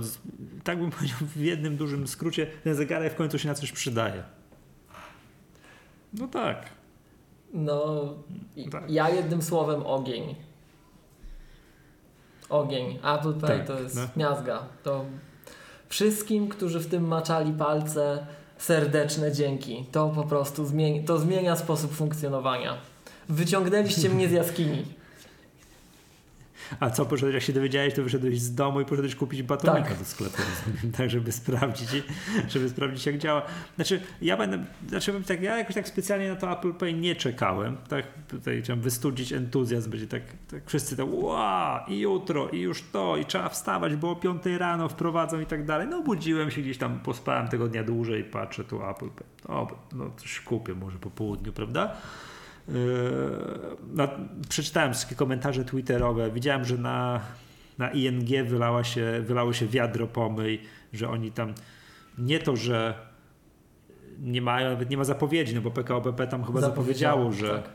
[0.64, 4.24] tak bym powiedział w jednym dużym skrócie, ten zegarek w końcu się na coś przydaje.
[6.14, 6.70] No tak.
[7.54, 8.06] No,
[8.72, 8.92] tak.
[8.92, 10.36] ja jednym słowem ogień.
[12.50, 13.00] Ogień.
[13.04, 14.08] Apple Pay tak, to jest no.
[14.16, 14.66] miazga.
[14.84, 15.06] To
[15.90, 19.86] wszystkim, którzy w tym maczali palce, serdeczne dzięki.
[19.92, 22.78] To po prostu zmieni to zmienia sposób funkcjonowania.
[23.30, 24.86] Wyciągnęliście mnie z jaskini.
[26.80, 30.00] A co, poszedłeś, jak się dowiedziałeś, to wyszedłeś z domu i poszedłeś kupić batonika tak.
[30.00, 30.42] do sklepu,
[30.98, 31.90] tak, żeby sprawdzić,
[32.50, 33.42] żeby sprawdzić, jak działa.
[33.76, 37.78] Znaczy, ja będę, znaczy, tak, ja jakoś tak specjalnie na to Apple Pay nie czekałem,
[37.90, 40.22] tak, tutaj chciałem wystudzić entuzjazm, będzie tak,
[40.52, 44.46] tak wszyscy tak, wow, i jutro, i już to, i trzeba wstawać, bo o 5
[44.58, 45.88] rano wprowadzą i tak dalej.
[45.88, 49.28] No, budziłem się gdzieś tam, pospałem tego dnia dłużej patrzę tu Apple Pay.
[49.50, 51.96] No, no coś kupię może po południu, prawda?
[52.68, 52.76] Yy,
[53.94, 54.08] no,
[54.50, 57.22] przeczytałem wszystkie komentarze twitterowe, widziałem, że na,
[57.78, 60.62] na ING wylała się, wylało się wiadro pomyj,
[60.94, 61.54] że oni tam
[62.18, 62.94] Nie to, że
[64.20, 67.70] nie mają, nawet nie ma zapowiedzi, no bo PKO BP tam chyba zapowiedziało, że tak.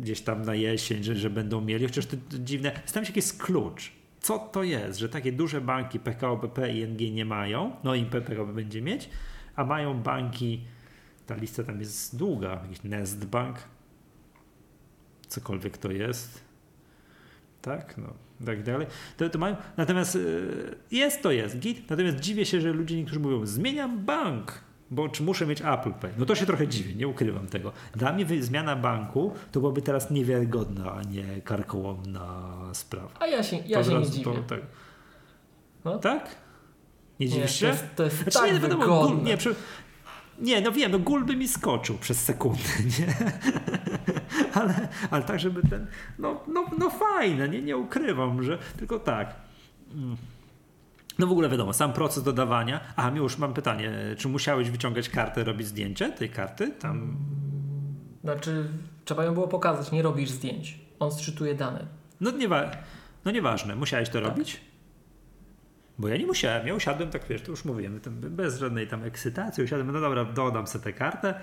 [0.00, 2.72] gdzieś tam na jesień, że, że będą mieli, chociaż to, to dziwne.
[2.74, 3.92] Zastanawiam się, jaki jest klucz.
[4.20, 8.04] Co to jest, że takie duże banki PKO BP i ING nie mają, no i
[8.04, 9.08] PKO będzie mieć,
[9.56, 10.60] a mają banki,
[11.26, 13.58] ta lista tam jest długa, jakiś Nest Bank,
[15.30, 16.40] cokolwiek to jest,
[17.62, 18.14] tak, no,
[18.46, 18.86] tak dalej.
[19.16, 23.20] To, to mają, natomiast y, jest to jest, git, natomiast dziwię się, że ludzie niektórzy
[23.20, 24.60] mówią, zmieniam bank,
[24.90, 26.10] bo czy muszę mieć Apple Pay?
[26.18, 27.72] No to się trochę dziwię, nie ukrywam tego.
[27.94, 33.10] Dla mnie zmiana banku to byłaby teraz niewiarygodna, a nie karkołomna sprawa.
[33.20, 34.24] A ja się, ja To się nie dziwię.
[34.24, 34.60] To, tak.
[35.84, 35.98] No.
[35.98, 36.36] tak?
[37.20, 37.66] Nie dziwisz to się?
[37.66, 39.54] jest, to jest Znaczy, tak nie, wiadomo, nie, przy...
[40.40, 42.62] nie, no wiem, no gul by mi skoczył przez sekundę,
[42.98, 43.14] nie?
[44.54, 45.86] ale, ale tak, żeby ten,
[46.18, 49.34] no, no, no fajne, nie, nie ukrywam, że tylko tak.
[49.94, 50.16] Mm.
[51.18, 52.80] No w ogóle wiadomo, sam proces dodawania.
[52.96, 56.70] A już mam pytanie, czy musiałeś wyciągać kartę, robić zdjęcie tej karty?
[56.70, 57.16] Tam
[58.24, 58.68] Znaczy,
[59.04, 60.78] trzeba ją było pokazać, nie robisz zdjęć.
[60.98, 61.86] On sczytuje dane.
[62.20, 62.70] No, niewa-
[63.24, 64.28] no nieważne, musiałeś to Tak.
[64.30, 64.60] robić?
[66.00, 69.64] Bo ja nie musiałem, ja usiadłem, tak wiesz, to już mówiłem, bez żadnej tam ekscytacji,
[69.64, 71.34] usiadłem, no dobra, dodam sobie tę kartę,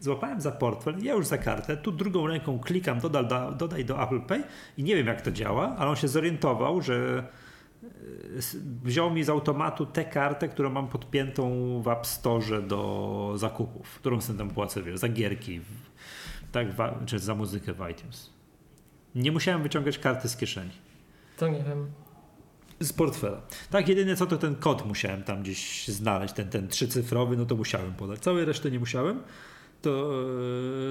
[0.00, 4.02] złapałem za portfel, ja już za kartę, tu drugą ręką klikam, dodaj do, dodaj do
[4.02, 4.42] Apple Pay
[4.76, 7.24] i nie wiem jak to działa, ale on się zorientował, że
[7.82, 7.88] e,
[8.82, 11.52] wziął mi z automatu tę kartę, którą mam podpiętą
[11.82, 15.60] w App Store do zakupów, którą sobie tam płacę, wiesz, za gierki,
[16.52, 18.30] tak, w, czy za muzykę w iTunes.
[19.14, 20.72] Nie musiałem wyciągać karty z kieszeni.
[21.36, 21.90] To nie wiem.
[22.80, 23.40] Z portfela.
[23.70, 27.56] Tak, jedyne co to ten kod musiałem tam gdzieś znaleźć, ten, ten trzycyfrowy, no to
[27.56, 28.20] musiałem podać.
[28.20, 29.20] Całej reszty nie musiałem.
[29.82, 30.10] To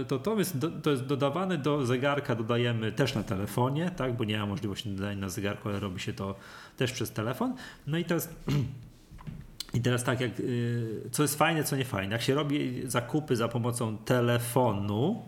[0.02, 4.24] e, to, to, jest, to jest dodawane do zegarka, dodajemy też na telefonie, tak, bo
[4.24, 6.36] nie ma możliwości dodania na zegarku, ale robi się to
[6.78, 7.56] też przez telefon.
[7.88, 8.36] No i to jest.
[9.74, 12.14] I teraz tak, jak, y, co jest fajne, co nie fajne.
[12.14, 15.26] Jak się robi zakupy za pomocą telefonu,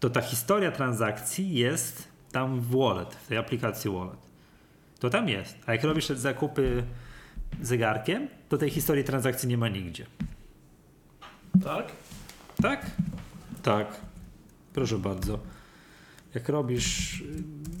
[0.00, 4.25] to ta historia transakcji jest tam w wallet, w tej aplikacji wallet.
[4.98, 5.56] To tam jest.
[5.66, 6.82] A jak robisz zakupy
[7.62, 10.06] zegarkiem, to tej historii transakcji nie ma nigdzie.
[11.64, 11.92] Tak?
[12.62, 12.90] Tak?
[13.62, 14.00] Tak.
[14.72, 15.38] Proszę bardzo.
[16.34, 17.22] Jak robisz,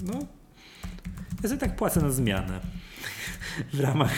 [0.02, 0.26] no,
[1.42, 2.60] ja sobie tak płacę na zmianę.
[3.72, 4.12] W ramach,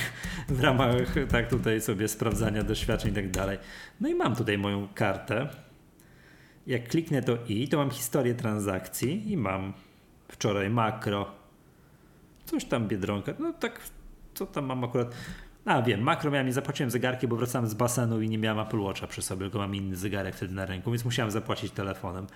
[0.48, 3.58] w ramach tak tutaj sobie sprawdzania doświadczeń i tak dalej.
[4.00, 5.48] No i mam tutaj moją kartę.
[6.66, 9.72] Jak kliknę to i, to mam historię transakcji i mam
[10.28, 11.37] wczoraj makro.
[12.50, 13.32] Coś tam Biedronka.
[13.38, 13.80] No tak,
[14.34, 15.14] co tam mam akurat.
[15.64, 18.80] A wiem, makro miałem, nie zapłaciłem zegarki, bo wracałem z basenu i nie miałem Apple
[18.80, 22.26] Watcha przy sobie, tylko mam inny zegarek wtedy na ręku, więc musiałem zapłacić telefonem.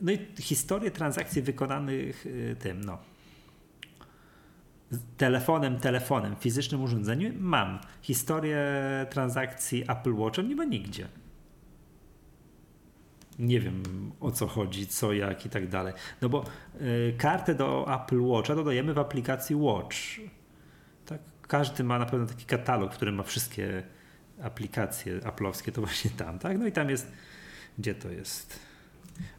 [0.00, 2.98] No i historię transakcji wykonanych y, tym, no.
[5.16, 7.78] Telefonem, telefonem, fizycznym urządzeniu mam.
[8.02, 8.62] Historię
[9.10, 11.08] transakcji Apple Watchem nie ma nigdzie.
[13.38, 13.82] Nie wiem
[14.20, 15.94] o co chodzi, co, jak i tak dalej.
[16.22, 16.44] No bo
[16.80, 19.96] y, kartę do Apple Watcha dodajemy w aplikacji Watch.
[21.06, 23.82] Tak, każdy ma na pewno taki katalog, który ma wszystkie
[24.42, 26.58] aplikacje Apple'owskie, to właśnie tam, tak?
[26.58, 27.12] No i tam jest,
[27.78, 28.60] gdzie to jest?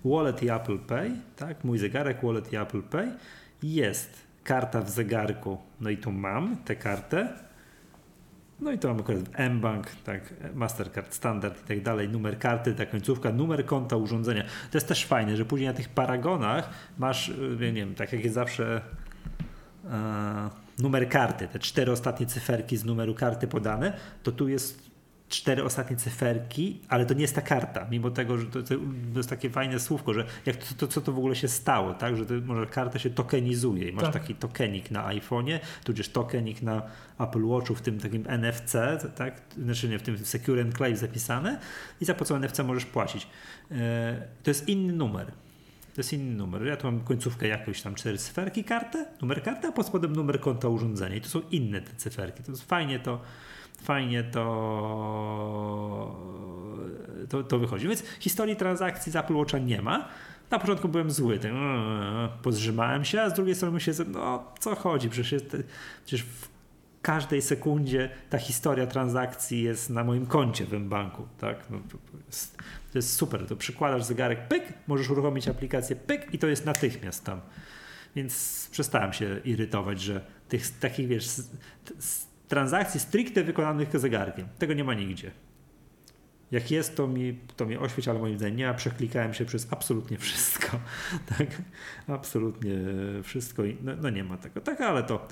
[0.05, 1.63] Wallet i Apple Pay, tak?
[1.63, 3.11] Mój zegarek, wallet i Apple Pay.
[3.63, 7.46] Jest karta w zegarku, no i tu mam tę kartę.
[8.59, 12.85] No i to mam akurat M-Bank, tak, Mastercard Standard i tak dalej, numer karty, ta
[12.85, 14.43] końcówka, numer konta urządzenia.
[14.43, 18.23] To jest też fajne, że później na tych paragonach masz, y, nie wiem, tak jak
[18.23, 18.81] jest zawsze
[19.85, 20.49] e,
[20.79, 23.93] numer karty, te cztery ostatnie cyferki z numeru karty podane,
[24.23, 24.96] to tu jest
[25.29, 28.73] cztery ostatnie cyferki, ale to nie jest ta karta, mimo tego, że to, to,
[29.15, 32.17] jest takie fajne słówko, że jak to, to, co to w ogóle się stało, tak,
[32.17, 34.13] że to, może karta się tokenizuje i masz Tak.
[34.13, 36.81] taki tokenik na iPhone'ie, tudzież tokenik na
[37.19, 38.75] Apple Watchu w tym takim NFC,
[39.15, 41.59] tak, znaczy nie, w tym Secure Enclave zapisane
[42.01, 43.27] i za pomocą NFC możesz płacić.
[43.71, 45.27] E, To jest inny numer.
[45.95, 46.65] To jest inny numer.
[46.65, 50.39] Ja tu mam końcówkę jakąś tam cztery cyferki, kartę, numer karty, a pod spodem numer
[50.39, 51.15] konta urządzenia.
[51.15, 52.43] I to są inne te cyferki.
[52.43, 53.21] To jest fajnie to,
[53.83, 56.15] fajnie to,
[57.29, 57.87] to, to wychodzi.
[57.87, 60.07] Więc historii transakcji z Apple Watcha nie ma.
[60.51, 64.75] Na początku byłem zły, tak, mm, pozrzymałem się, a z drugiej strony myślę, no co
[64.75, 65.57] chodzi, przecież, jest,
[66.05, 66.47] przecież w
[67.01, 71.69] każdej sekundzie ta historia transakcji jest na moim koncie w banku, tak?
[71.69, 71.97] No, to,
[72.27, 72.57] jest,
[72.91, 77.23] to jest super, to przykładasz zegarek, pyk, możesz uruchomić aplikację, pyk i to jest natychmiast
[77.25, 77.41] tam.
[78.15, 81.51] Więc przestałem się irytować, że tych takich, wiesz, s-
[81.99, 85.31] s- transakcji stricte wykonanych zegarkiem, tego nie ma nigdzie.
[86.51, 89.73] Jak jest, to mi, to mi oświeć, ale moim zdaniem nie, a przeklikałem się przez
[89.73, 90.79] absolutnie wszystko.
[91.37, 91.61] Tak,
[92.07, 92.75] absolutnie
[93.23, 93.65] wszystko.
[93.65, 94.61] i No, no nie ma tego.
[94.61, 95.27] Tak, ale to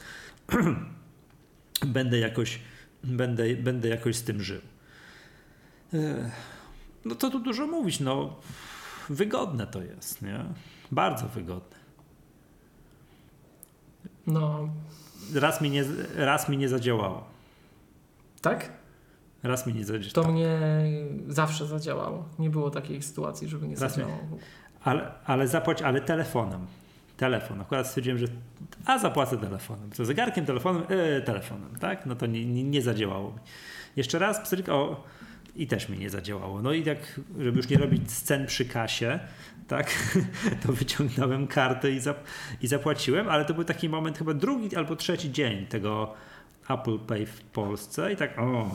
[1.86, 2.60] będę jakoś,
[3.04, 4.62] będę, będę jakoś z tym żył.
[5.94, 6.32] E,
[7.06, 8.40] No to tu dużo mówić, no
[9.10, 10.46] wygodne to jest, nie?
[10.92, 11.78] Bardzo wygodne.
[14.28, 14.70] No,
[15.34, 15.84] Raz mi nie,
[16.16, 17.24] raz mi nie zadziałało.
[18.42, 18.70] tak?
[19.44, 20.28] Raz mi nie zadziałało.
[20.28, 20.60] To mnie
[21.28, 22.26] zawsze zadziałało.
[22.40, 24.20] Nie było takiej sytuacji, żeby nie Raz zadziałało.
[24.84, 26.68] Ale, ale zapłać, ale telefonem.
[27.18, 27.62] Telefon.
[27.62, 28.28] Akurat stwierdziłem, że
[28.86, 29.92] a zapłacę telefonem.
[29.92, 32.06] Co zegarkiem, telefonem, e, telefonem, tak?
[32.06, 33.40] No to nie, nie, nie zadziałało mi.
[33.96, 35.04] Jeszcze raz pstryk, o
[35.56, 36.62] i też mi nie zadziałało.
[36.62, 39.20] No i tak, żeby już nie robić scen przy kasie,
[39.68, 40.16] tak,
[40.66, 42.18] to wyciągnąłem kartę i, zap,
[42.62, 46.14] i zapłaciłem, ale to był taki moment, chyba drugi albo trzeci dzień tego
[46.70, 48.72] Apple Pay w Polsce i tak, o, o,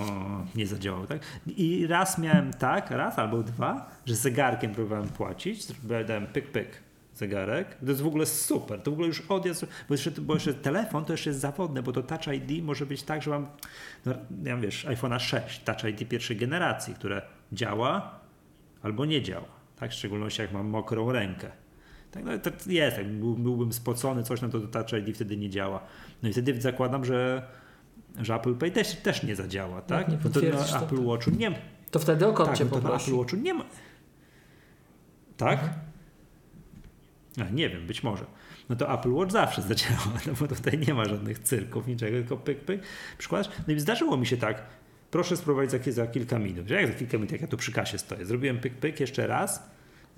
[0.54, 1.22] nie zadziałało, tak?
[1.46, 5.66] I raz miałem tak, raz albo dwa, że zegarkiem próbowałem płacić,
[6.06, 6.82] dałem pyk, pyk,
[7.14, 7.74] zegarek.
[7.74, 8.82] To jest w ogóle super.
[8.82, 11.92] To w ogóle już odjazd, bo jeszcze, bo jeszcze telefon to jeszcze jest zawodne, bo
[11.92, 13.46] to Touch ID może być tak, że mam,
[14.06, 14.14] no,
[14.44, 17.22] ja wiesz, iPhone'a 6, Touch ID pierwszej generacji, które
[17.52, 18.20] działa
[18.82, 19.90] albo nie działa, tak?
[19.90, 21.50] W szczególności jak mam mokrą rękę.
[22.10, 25.82] Tak, no to jest, był, byłbym spocony, coś, no to Touch ID wtedy nie działa.
[26.22, 27.48] No i wtedy zakładam, że,
[28.18, 30.08] że Apple Pay też, też nie zadziała, tak?
[30.08, 31.56] nie Bo to na to- Apple Watchu nie ma.
[31.90, 33.14] To wtedy o Tak, koncie no to na Apple.
[33.16, 33.64] Watchu nie ma.
[35.36, 35.58] Tak?
[35.58, 35.80] Mhm.
[37.40, 38.24] A, nie wiem, być może.
[38.68, 42.36] No to Apple Watch zawsze zadziała, no bo tutaj nie ma żadnych cyrków, niczego, tylko
[42.36, 42.82] pyk, pyk,
[43.18, 43.48] przykładasz.
[43.68, 44.62] No i zdarzyło mi się tak,
[45.10, 46.70] proszę spróbować za, za kilka minut.
[46.70, 48.26] Jak za kilka minut, jak ja tu przy kasie stoję.
[48.26, 49.70] Zrobiłem pyk, pyk jeszcze raz,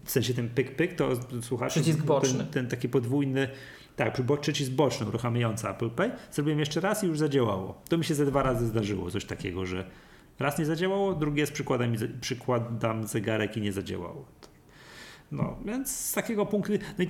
[0.05, 1.11] w sensie ten pyk, pyk, to
[1.43, 1.73] słuchasz...
[1.73, 2.39] Przycisk boczny.
[2.39, 3.49] Ten, ten taki podwójny,
[3.97, 6.11] tak, przycisk boczny uruchamiający Apple Pay.
[6.31, 7.83] Zrobiłem jeszcze raz i już zadziałało.
[7.89, 9.91] To mi się ze dwa razy zdarzyło, coś takiego, że
[10.39, 14.25] raz nie zadziałało, drugi jest przykładam, przykładam zegarek i nie zadziałało.
[15.33, 17.05] No, więc z takiego punktu no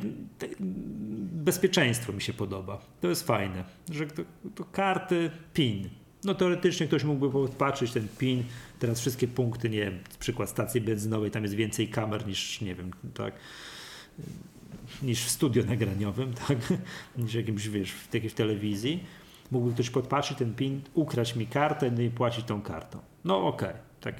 [1.33, 2.81] bezpieczeństwo mi się podoba.
[3.01, 4.23] To jest fajne, że to,
[4.55, 5.89] to karty PIN.
[6.25, 8.45] No teoretycznie ktoś mógłby podpatrzeć ten PIN,
[8.79, 12.91] teraz wszystkie punkty, nie wiem, przykład stacji benzynowej, tam jest więcej kamer niż, nie wiem,
[13.15, 13.35] tak,
[15.03, 16.59] niż w studio nagraniowym, tak,
[17.19, 19.05] niż jakimś, wiesz, w takiej telewizji.
[19.51, 22.99] Mógłby ktoś podpatrzeć ten PIN, ukraść mi kartę no i płacić tą kartą.
[23.25, 24.15] No okej, tak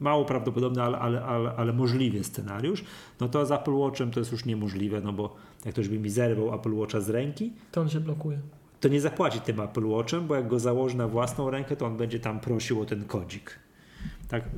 [0.00, 2.84] mało prawdopodobny, ale, ale, ale, ale możliwy scenariusz,
[3.20, 6.10] no to z Apple Watchem to jest już niemożliwe, no bo jak ktoś by mi
[6.10, 8.38] zerwał Apple Watcha z ręki, To on się blokuje.
[8.80, 11.96] To nie zapłaci tym Apple Watchem, bo jak go założy na własną rękę, to on
[11.96, 13.58] będzie tam prosił o ten kodzik.
[14.28, 14.48] Tak, e,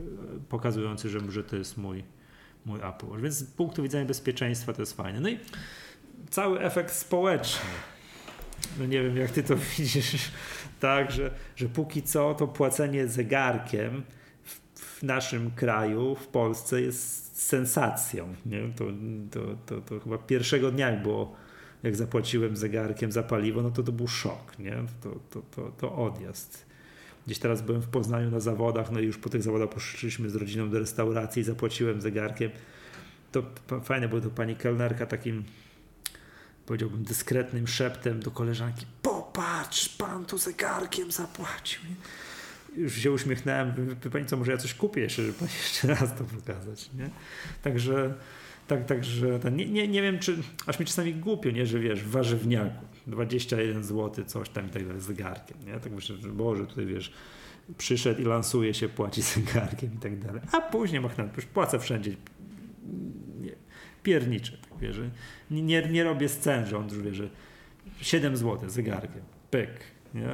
[0.48, 2.04] pokazujący, że, że to jest mój,
[2.66, 3.22] mój Apple Watch.
[3.22, 5.20] Więc z punktu widzenia bezpieczeństwa to jest fajne.
[5.20, 5.38] No i
[6.30, 7.70] cały efekt społeczny.
[8.78, 10.30] No nie wiem, jak ty to widzisz,
[10.80, 14.02] tak, że, że póki co to płacenie zegarkiem
[14.44, 18.34] w, w naszym kraju, w Polsce jest sensacją.
[18.46, 18.60] Nie?
[18.76, 18.84] To,
[19.30, 21.36] to, to, to chyba pierwszego dnia było,
[21.86, 24.76] jak zapłaciłem zegarkiem za paliwo, no to to był szok, nie?
[25.02, 26.66] To, to, to, to odjazd.
[27.26, 30.34] Gdzieś teraz byłem w Poznaniu na zawodach, no i już po tych zawodach poszliśmy z
[30.34, 32.50] rodziną do restauracji i zapłaciłem zegarkiem.
[33.32, 33.42] To
[33.84, 35.44] fajne, bo to pani kelnerka takim
[36.66, 41.80] powiedziałbym dyskretnym szeptem do koleżanki popatrz, pan tu zegarkiem zapłacił.
[42.76, 46.24] Już się uśmiechnąłem, pani co, może ja coś kupię jeszcze, żeby pani jeszcze raz to
[46.24, 47.10] pokazać, nie?
[47.62, 48.14] Także,
[48.66, 50.36] tak, także nie, nie, nie wiem, czy,
[50.66, 54.86] aż mi czasami głupio, nie, że wiesz, w warzywniaku 21 zł, coś tam i tak
[54.86, 55.80] dalej, z zegarkiem, nie?
[55.80, 57.12] Tak myślę, że Boże, tutaj wiesz,
[57.78, 60.40] przyszedł i lansuje się, płaci zegarkiem i tak dalej.
[60.52, 62.10] A później machnąłem, już płacę wszędzie.
[63.40, 63.52] Nie,
[64.02, 64.96] pierniczę, tak wiesz,
[65.50, 67.28] nie, nie, nie robię scen, że on już wie, że
[68.00, 69.70] 7 zł zegarkiem, pyk,
[70.14, 70.28] nie?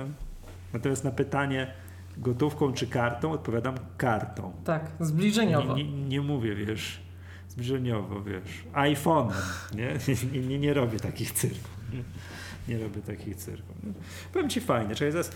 [0.73, 1.73] Natomiast na pytanie
[2.17, 4.53] gotówką czy kartą odpowiadam kartą.
[4.65, 5.77] Tak, zbliżeniowo.
[5.77, 7.02] Nie, nie, nie mówię, wiesz,
[7.53, 9.33] zbliżeniowo, wiesz, iPhone'em,
[9.75, 9.97] nie?
[10.33, 11.71] Nie, nie, nie robię takich cyrków.
[11.93, 12.03] Nie,
[12.75, 13.77] nie robię takich cyrków.
[13.85, 13.93] Nie?
[14.33, 15.33] Powiem Ci fajnie, czekaj, zaraz,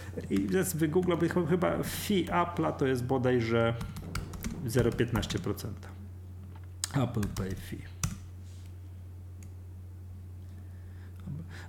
[0.51, 3.75] zaraz wygooglam, chyba fee Apple'a to jest bodajże
[4.67, 5.69] 0,15%.
[6.95, 7.79] Apple Pay fee.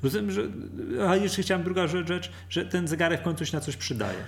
[0.03, 0.41] Rozumiem, że.
[1.09, 4.19] A jeszcze chciałem druga rzecz, rzecz, że ten zegarek w końcu się na coś przydaje.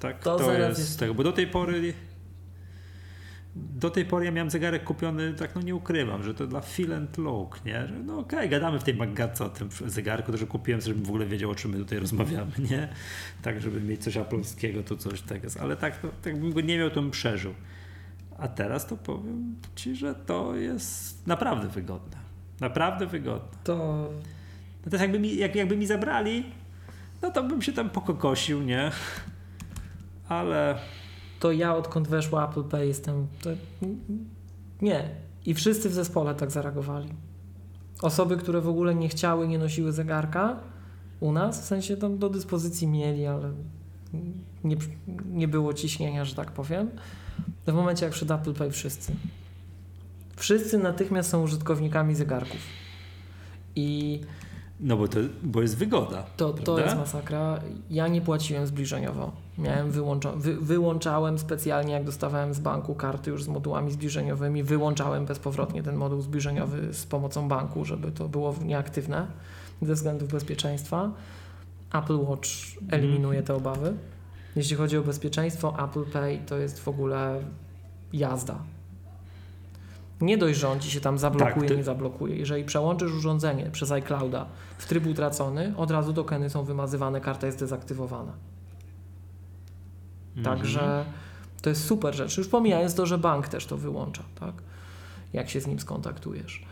[0.00, 1.94] Tak, To to, jest, jest- tego, bo do tej pory.
[3.54, 6.92] Do tej pory ja miałem zegarek kupiony, tak no nie ukrywam, że to dla feel
[6.92, 7.86] and look, nie?
[7.86, 11.08] Że no okej, gadamy w tej magatce o tym zegarku, to że kupiłem, żebym w
[11.08, 12.88] ogóle wiedział, o czym my tutaj rozmawiamy, nie?
[13.42, 15.60] Tak, żeby mieć coś apolskiego, to coś tak jest.
[15.60, 17.54] Ale tak, to, tak bym go nie miał, to bym przeżył.
[18.38, 22.16] A teraz to powiem Ci, że to jest naprawdę wygodne.
[22.60, 23.58] Naprawdę wygodne.
[23.64, 24.08] To
[24.84, 26.44] No to jakby mi, jak, jakby mi zabrali,
[27.22, 28.90] no to bym się tam pokokosił, nie?
[30.28, 30.78] Ale
[31.42, 33.26] to ja odkąd weszło Apple Pay jestem.
[34.82, 35.08] Nie.
[35.46, 37.08] I wszyscy w zespole tak zareagowali.
[38.02, 40.56] Osoby, które w ogóle nie chciały, nie nosiły zegarka
[41.20, 43.52] u nas, w sensie tam do dyspozycji mieli, ale
[44.64, 44.76] nie,
[45.26, 46.90] nie było ciśnienia, że tak powiem.
[47.66, 49.12] W momencie jak wszedł Apple Pay wszyscy.
[50.36, 52.60] Wszyscy natychmiast są użytkownikami zegarków.
[53.76, 54.20] I
[54.80, 56.22] No bo to bo jest wygoda.
[56.36, 56.82] to, to prawda?
[56.84, 57.60] jest masakra.
[57.90, 59.32] Ja nie płaciłem zbliżeniowo.
[59.58, 65.26] Miałem wyłącza, wy, wyłączałem specjalnie, jak dostawałem z banku karty już z modułami zbliżeniowymi, wyłączałem
[65.26, 69.26] bezpowrotnie ten moduł zbliżeniowy z pomocą banku, żeby to było nieaktywne
[69.82, 71.10] ze względów bezpieczeństwa.
[71.94, 72.48] Apple Watch
[72.90, 73.94] eliminuje te obawy.
[74.56, 77.40] Jeśli chodzi o bezpieczeństwo, Apple Pay to jest w ogóle
[78.12, 78.58] jazda.
[80.20, 82.36] Nie dość, że on ci się tam zablokuje, Tak, ty- nie zablokuje.
[82.36, 84.46] Jeżeli przełączysz urządzenie przez iClouda
[84.78, 88.32] w tryb utracony, od razu tokeny są wymazywane, karta jest dezaktywowana.
[90.36, 90.56] Mhm.
[90.58, 91.04] Także
[91.62, 92.38] to jest super rzecz.
[92.38, 94.54] Już pomijając to, że bank też to wyłącza, tak?
[95.32, 96.64] Jak się z nim skontaktujesz.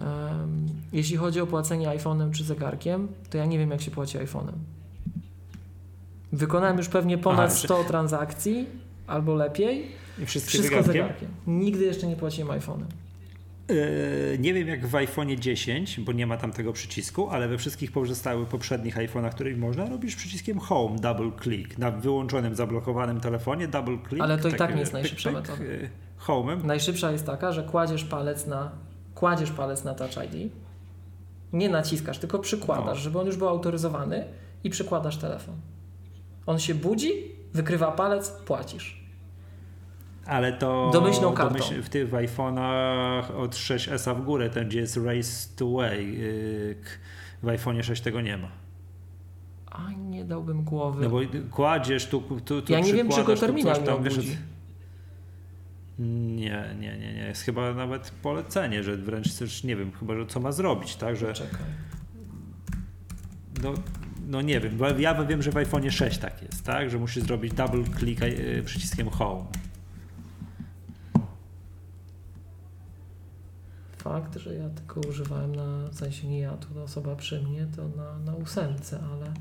[0.00, 4.18] Em, jeśli chodzi o płacenie iPhone'em czy zegarkiem, to ja nie wiem, jak się płaci
[4.18, 4.52] iPhone'em.
[6.32, 8.66] Wykonałem już pewnie ponad Aha, że- 100 transakcji,
[9.06, 9.86] albo lepiej.
[10.22, 11.02] I wszystkie Wszystko zegarkiem?
[11.02, 11.28] zegarkiem.
[11.46, 12.84] Nigdy jeszcze nie płaciłem iPhone'em.
[13.68, 17.58] Yy, nie wiem jak w iPhone'ie 10, bo nie ma tam tego przycisku, ale we
[17.58, 21.78] wszystkich pozostałych poprzednich iPhone'ach, których można, robisz przyciskiem Home, double click.
[21.78, 24.22] Na wyłączonym, zablokowanym telefonie double click.
[24.22, 25.64] Ale to i tak nie jest najszybsza pyk, metoda.
[25.64, 25.90] yy,
[26.26, 26.64] Home'em.
[26.64, 28.70] Najszybsza jest taka, że kładziesz palec na,
[29.14, 30.52] kładziesz palec na Touch ID,
[31.52, 33.02] nie naciskasz, tylko przykładasz, No.
[33.04, 34.24] żeby on już był autoryzowany
[34.64, 35.54] i przykładasz telefon.
[36.46, 37.12] On się budzi,
[37.54, 38.97] wykrywa palec, płacisz.
[40.28, 41.64] Ale to Domyślną kartą.
[41.82, 46.76] w tych iPhone'ach od 6S w górę, ten gdzie jest Race to Way, yy,
[47.42, 48.48] w iPhone'ie 6 tego nie ma.
[49.66, 51.04] A nie dałbym głowy.
[51.04, 51.20] No bo
[51.50, 54.36] kładziesz tu, tu, tu ja nie wiem, czy go tu terminal nie tam, wiesz, obudzi.
[55.98, 57.24] Nie, nie, nie, nie.
[57.28, 61.16] Jest chyba nawet polecenie, że wręcz też nie wiem, chyba, że co ma zrobić, tak?
[61.16, 61.60] Że Czekaj.
[63.62, 63.74] no,
[64.26, 66.90] no nie wiem, bo ja wiem, że w iPhone 6 tak jest, tak?
[66.90, 69.44] Że musisz zrobić double click e, przyciskiem home.
[74.08, 77.88] Fakt, że ja tylko używałem na, w sensie nie ja, tu osoba przy mnie, to
[77.88, 79.32] na, na ósemce, ale...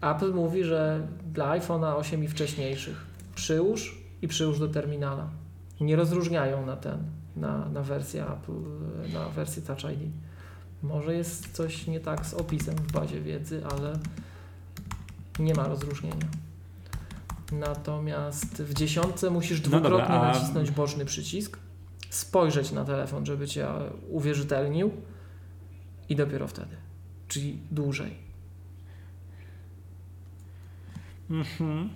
[0.00, 5.28] Apple mówi, że dla iPhone'a 8 i wcześniejszych przyłóż i przyłóż do terminala.
[5.80, 6.98] Nie rozróżniają na ten,
[7.36, 8.62] na, na wersję Apple,
[9.12, 10.10] na wersję Touch ID.
[10.82, 13.98] Może jest coś nie tak z opisem w bazie wiedzy, ale
[15.38, 16.43] nie ma rozróżnienia.
[17.58, 21.58] Natomiast w dziesiątce musisz No dobra, dwukrotnie a- nacisnąć boczny przycisk,
[22.10, 23.68] spojrzeć na telefon, żeby cię
[24.10, 24.90] uwierzytelnił
[26.08, 26.76] i dopiero wtedy.
[27.28, 28.16] Czyli dłużej.
[31.30, 31.90] Mhm.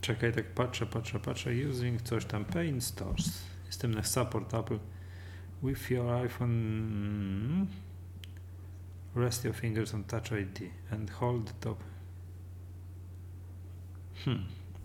[0.00, 1.50] Czekaj, tak patrzę, patrzę, patrzę.
[1.70, 3.42] Using coś tam, pay in stores.
[3.66, 4.78] Jestem na support Apple.
[5.62, 6.50] With your iPhone.
[6.50, 7.66] mm,
[9.14, 11.78] Rest your fingers on Touch ID and hold the top.
[14.24, 14.44] Hmm.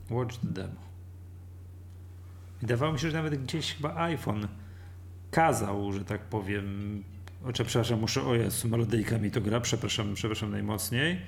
[0.10, 0.86] Watch the demo.
[2.62, 4.48] Wydawało mi się, że nawet gdzieś chyba iPhone
[5.32, 7.04] kazał, że tak powiem.
[7.46, 8.22] O, czy, przepraszam, muszę.
[8.22, 9.60] O Jezu, melodyjka mi to gra.
[9.60, 11.22] Przepraszam, przepraszam najmocniej.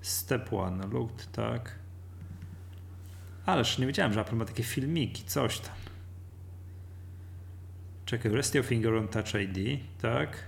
[0.00, 1.78] Step one, looked, tak.
[3.46, 5.74] Ależ nie wiedziałem, że Apple ma takie filmiki, coś tam.
[8.04, 10.38] Czekaj, rest your finger on Touch ID, tak.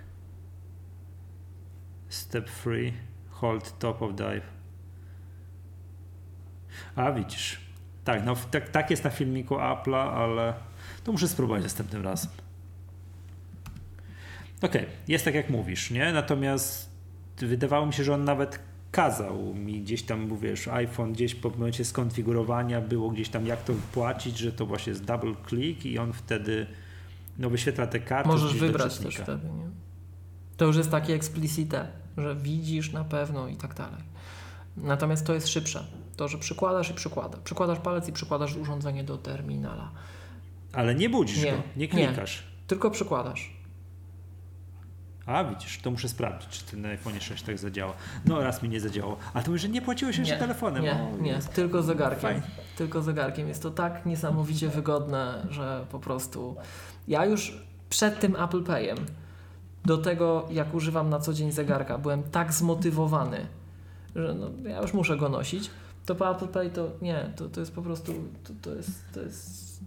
[2.09, 2.93] Step 3,
[3.31, 4.47] hold top of dive.
[6.97, 7.68] A widzisz.
[8.09, 10.55] Tak, no tak, tak jest na filmiku Apple'a, ale
[11.05, 12.31] to muszę spróbować następnym razem.
[14.63, 16.13] Okej, jest tak jak mówisz, nie?
[16.13, 16.91] Natomiast
[17.37, 18.59] wydawało mi się, że on nawet
[18.91, 23.73] kazał mi gdzieś tam, wiesz, iPhone gdzieś po momencie skonfigurowania było gdzieś tam jak to
[23.93, 26.67] płacić, że to właśnie jest double click i on wtedy
[27.39, 28.29] no wyświetla te karty.
[28.29, 29.69] Możesz wybrać też wtedy, nie?
[30.57, 34.03] To już jest takie explicite, że widzisz na pewno i tak dalej.
[34.83, 35.85] Natomiast to jest szybsze.
[36.17, 37.41] To, że przykładasz i przykładasz.
[37.45, 39.91] Przykładasz palec i przykładasz urządzenie do terminala.
[40.73, 41.89] Ale nie budzisz Nie, go, nie nie.
[41.89, 42.43] klikasz.
[42.67, 43.59] Tylko przykładasz.
[45.27, 47.93] A widzisz, to muszę sprawdzić, czy ten iPhone 6 tak zadziała.
[48.27, 49.17] No raz mi nie zadziałało.
[49.35, 50.83] A to że nie płaciłeś jeszcze telefonem.
[50.83, 51.53] Nie, O, nie, jest.
[51.53, 52.21] tylko zegarkiem.
[52.21, 52.43] Fajnie.
[52.77, 53.49] Tylko zegarkiem.
[53.49, 56.57] Jest to tak niesamowicie wygodne, że po prostu
[57.09, 57.59] ja już
[57.91, 58.99] przed tym Apple Payem
[59.85, 63.47] do tego, jak używam na co dzień zegarka, byłem tak zmotywowany,
[64.17, 65.71] że no, ja już muszę go nosić.
[66.07, 69.21] To po Apple Pay to nie, to, to jest po prostu, to, to jest, to
[69.21, 69.81] jest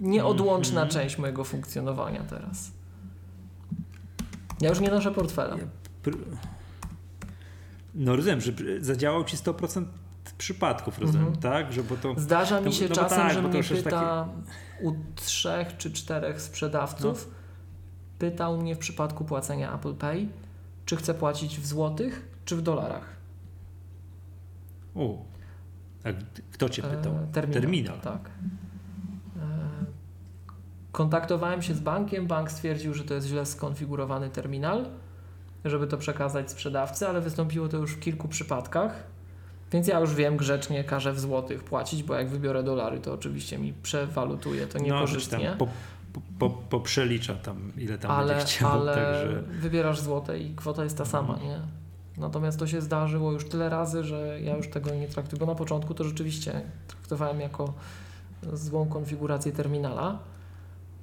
[0.00, 0.88] nieodłączna Mhm.
[1.02, 2.70] część mojego funkcjonowania teraz.
[4.60, 5.56] Ja już nie noszę portfela.
[7.94, 9.84] No rozumiem, że zadziałał ci 100%
[10.38, 11.42] przypadków, rozumiem, Mhm.
[11.42, 11.72] tak?
[11.72, 12.14] Że bo to...
[12.16, 14.28] Zdarza mi No- się no czasem, tak, że mnie pyta
[14.82, 17.30] u trzech czy czterech sprzedawców,
[18.18, 20.28] pytał mnie w przypadku płacenia Apple Pay,
[20.88, 23.16] czy chcę płacić w złotych, czy w dolarach.
[24.94, 25.16] U.
[26.04, 26.22] A g-
[26.52, 27.12] kto cię pytał?
[27.14, 27.60] E, terminal.
[27.62, 28.00] Terminal.
[28.00, 28.30] Tak.
[29.36, 29.40] E,
[30.92, 34.86] kontaktowałem się z bankiem, bank stwierdził, że to jest źle skonfigurowany terminal,
[35.64, 39.02] żeby to przekazać sprzedawcy, ale wystąpiło to już w kilku przypadkach.
[39.72, 43.58] Więc ja już wiem, grzecznie każę w złotych płacić, bo jak wybiorę dolary, to oczywiście
[43.58, 45.48] mi przewalutuje to No, niekorzystnie.
[45.58, 45.68] tam
[46.12, 49.42] po, po, poprzelicza tam, ile tam ale będzie chciał, ale także...
[49.42, 51.60] wybierasz złote i kwota jest ta sama, nie?
[52.16, 55.54] Natomiast to się zdarzyło już tyle razy, że ja już tego nie traktuję, bo na
[55.54, 57.74] początku to rzeczywiście traktowałem jako
[58.52, 60.18] złą konfigurację terminala,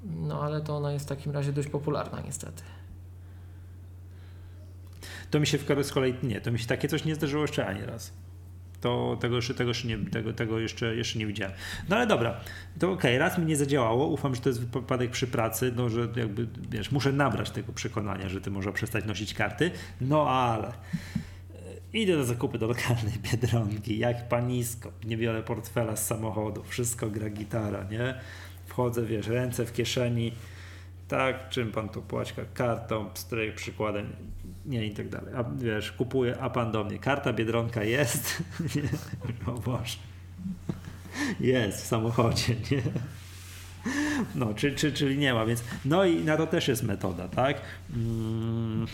[0.04, 2.64] no ale to ona jest w takim razie dość popularna niestety.
[5.32, 7.68] To mi się w z kolei nie, to mi się takie coś nie zdarzyło jeszcze
[7.68, 8.14] ani raz.
[8.86, 11.56] To tego jeszcze, tego jeszcze, nie, tego, tego jeszcze, jeszcze nie widziałem.
[11.90, 12.40] No ale dobra,
[12.80, 16.08] to okej, raz mi nie zadziałało, ufam, że to jest wypadek przy pracy, no że
[16.16, 19.72] jakby, wiesz, muszę nabrać tego przekonania, że ty można przestać nosić karty,
[20.02, 20.74] no ale e,
[21.94, 27.30] idę do zakupy do lokalnej Biedronki, jak panisko, nie biorę portfela z samochodu, wszystko gra
[27.30, 28.16] gitara, nie?
[28.66, 30.32] Wchodzę, wiesz, ręce w kieszeni,
[31.08, 32.34] tak, czym pan tu płaci?
[32.54, 34.08] Kartą, stryk, przykładem,
[34.66, 35.34] nie i tak dalej.
[35.36, 38.44] A wiesz, kupuję, a pan do mnie, karta Biedronka jest?
[39.48, 39.98] O Boże.
[41.40, 42.82] Jest w samochodzie, nie?
[44.36, 47.62] No, czy, czy, czyli nie ma, więc no i na to też jest metoda, tak?
[47.96, 48.86] Mm.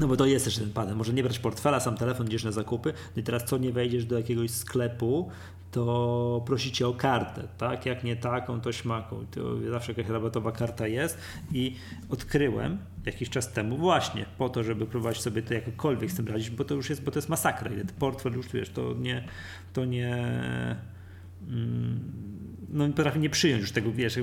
[0.00, 0.96] No bo to jest też ten patent.
[0.96, 2.92] Może nie brać portfela, sam telefon, idziesz na zakupy.
[3.16, 5.30] No i teraz co nie wejdziesz do jakiegoś sklepu,
[5.70, 7.86] to prosicie o kartę, tak?
[7.86, 9.26] Jak nie taką, to śmaką.
[9.30, 11.18] To zawsze jakaś rabatowa karta jest
[11.52, 11.76] i
[12.10, 16.50] odkryłem jakiś czas temu właśnie po to, żeby próbować sobie to jakokolwiek z tym radzić,
[16.50, 17.70] bo to już jest, bo to jest masakra.
[17.70, 19.24] Ile portfel już, wiesz, to nie,
[19.72, 20.16] to nie
[21.48, 22.00] mm,
[22.72, 24.18] no potrafię nie przyjąć już tego, wiesz,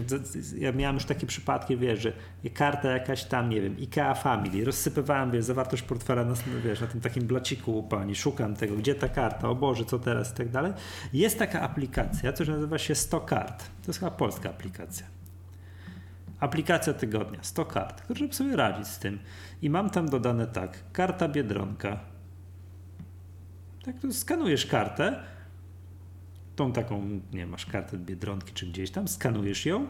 [0.57, 2.13] ja miałem już takie przypadki, wiesz, że
[2.53, 7.01] karta jakaś tam, nie wiem, IKEA Family, rozsypywałem, wiesz, zawartość portfela na, wiesz, na tym
[7.01, 10.49] takim blaciku u pani, szukam tego, gdzie ta karta, o Boże, co teraz i tak
[10.49, 10.73] dalej.
[11.13, 15.18] Jest taka aplikacja, coś nazywa się 100 kart, to jest chyba polska aplikacja.
[16.39, 19.19] Aplikacja tygodnia, 100 kart, żeby sobie radzić z tym.
[19.61, 21.99] I mam tam dodane tak, karta Biedronka.
[23.85, 25.23] Tak, tu skanujesz kartę,
[26.55, 29.87] tą taką, nie masz kartę Biedronki czy gdzieś tam, skanujesz ją,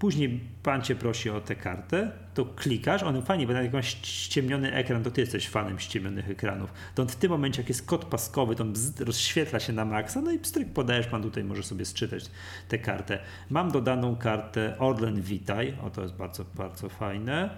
[0.00, 4.72] później pan cię prosi o tę kartę, to klikasz, on fajnie, bo na jakiś ściemniony
[4.72, 8.56] ekran, to ty jesteś fanem ściemnionych ekranów, to w tym momencie, jak jest kod paskowy,
[8.56, 8.64] to
[8.98, 12.30] rozświetla się na maksa, no i pstryk podajesz, pan tutaj może sobie sczytać
[12.68, 13.18] tę kartę.
[13.50, 17.50] Mam dodaną kartę Orlen Witaj, o to jest bardzo, bardzo fajne,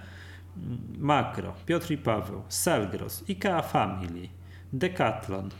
[0.98, 4.28] Makro, Piotr i Paweł, Selgros, IKEA Family,
[4.72, 5.50] Decathlon,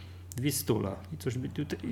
[0.41, 1.35] Wistula i coś,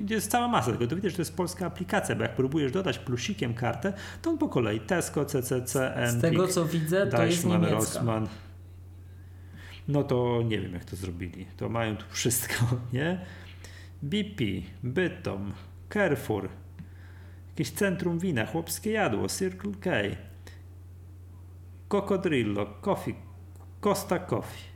[0.09, 0.87] jest cała masa tego.
[0.87, 4.37] To widać, że to jest polska aplikacja, bo jak próbujesz dodać plusikiem kartę, to on
[4.37, 7.75] po kolei Tesco, CCC, Empik, Z tego co widzę, to jest niemiecka.
[7.75, 8.27] Rossmann.
[9.87, 11.45] No to nie wiem, jak to zrobili.
[11.57, 13.25] To mają tu wszystko, nie?
[14.01, 14.43] BP,
[14.83, 15.53] Bytom,
[15.93, 16.49] Carrefour,
[17.49, 19.91] jakieś centrum wina, chłopskie jadło, Circle K,
[21.87, 23.15] Cocodrillo, Coffee,
[23.81, 24.70] Costa Coffee.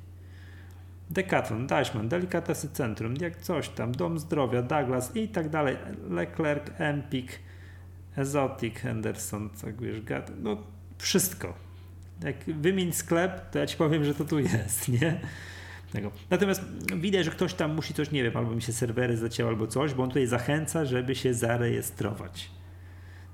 [1.10, 5.78] Decathlon, Deichmann, Delikatesy Centrum, jak coś tam, Dom Zdrowia, Douglas i tak dalej,
[6.10, 7.40] Leclerc, Empik,
[8.16, 10.02] Exotic, Henderson, tak wiesz,
[10.38, 10.58] no
[10.98, 11.54] wszystko.
[12.24, 15.20] Jak wymień sklep, to ja ci powiem, że to tu jest, nie?
[16.30, 16.62] Natomiast
[16.96, 19.94] widać, że ktoś tam musi coś, nie wiem, albo mi się serwery zacięły, albo coś,
[19.94, 22.52] bo on tutaj zachęca, żeby się zarejestrować.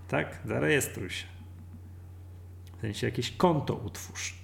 [0.07, 0.39] Tak?
[0.45, 1.25] Zarejestruj się.
[2.77, 4.40] W sensie jakieś konto utwórz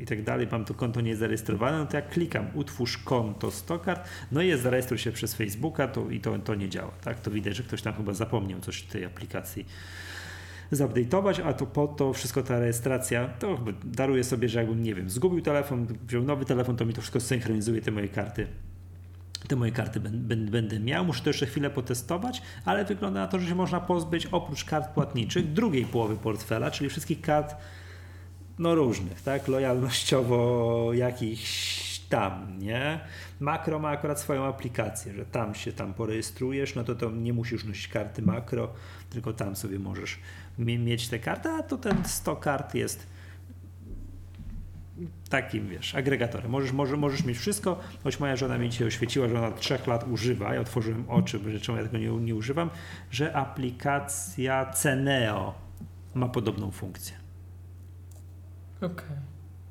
[0.00, 4.42] i tak dalej, mam to konto niezarejestrowane, no to jak klikam utwórz konto Stokart, no
[4.42, 7.20] i jest zarejestruj się przez Facebooka to, i to, to nie działa, tak?
[7.20, 9.66] To widać, że ktoś tam chyba zapomniał coś w tej aplikacji
[10.72, 15.10] zupdate'ować, a to po to wszystko ta rejestracja, to daruję sobie, że jakbym, nie wiem,
[15.10, 18.46] zgubił telefon, wziął nowy telefon, to mi to wszystko synchronizuje te moje karty
[19.48, 20.00] te moje karty
[20.50, 21.04] będę miał.
[21.04, 24.88] Muszę to jeszcze chwilę potestować, ale wygląda na to, że się można pozbyć oprócz kart
[24.88, 27.56] płatniczych drugiej połowy portfela, czyli wszystkich kart
[28.60, 33.00] no różnych, tak, lojalnościowo jakichś tam, nie?
[33.40, 37.64] Makro ma akurat swoją aplikację, że tam się tam porejestrujesz, no to, to nie musisz
[37.64, 38.72] nosić karty makro,
[39.10, 40.18] tylko tam sobie możesz
[40.58, 43.06] mieć te karty, a to ten 100 kart jest
[45.30, 46.50] takim, wiesz, agregatorem.
[46.50, 49.86] Możesz, może, możesz mieć wszystko, choć moja żona mi dzisiaj oświeciła, że ona od trzech
[49.86, 52.70] lat używa, ja otworzyłem oczy, bo czemu ja tego nie, nie używam,
[53.10, 55.54] że aplikacja Ceneo
[56.14, 57.19] ma podobną funkcję.
[58.80, 59.16] Okay.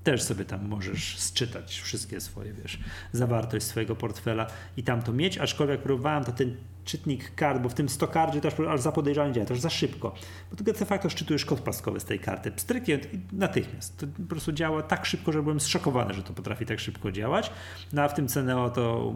[0.04, 2.80] Też sobie tam możesz sczytać wszystkie swoje, wiesz,
[3.12, 4.48] zawartość swojego portfela
[4.78, 6.56] i tam to mieć, aczkolwiek próbowałem, to ten
[6.86, 9.62] czytnik kart, bo w tym 100 kardzie to aż, aż za podejrzanie działa, to już
[9.62, 10.16] za szybko.
[10.52, 12.52] Bo ty de facto szczytujesz kod paskowy z tej karty.
[12.52, 13.00] Pstryknie
[13.32, 13.98] natychmiast.
[13.98, 17.52] To po prostu działa tak szybko, że byłem zszokowany, że to potrafi tak szybko działać.
[17.94, 19.16] No a w tym Ceneo to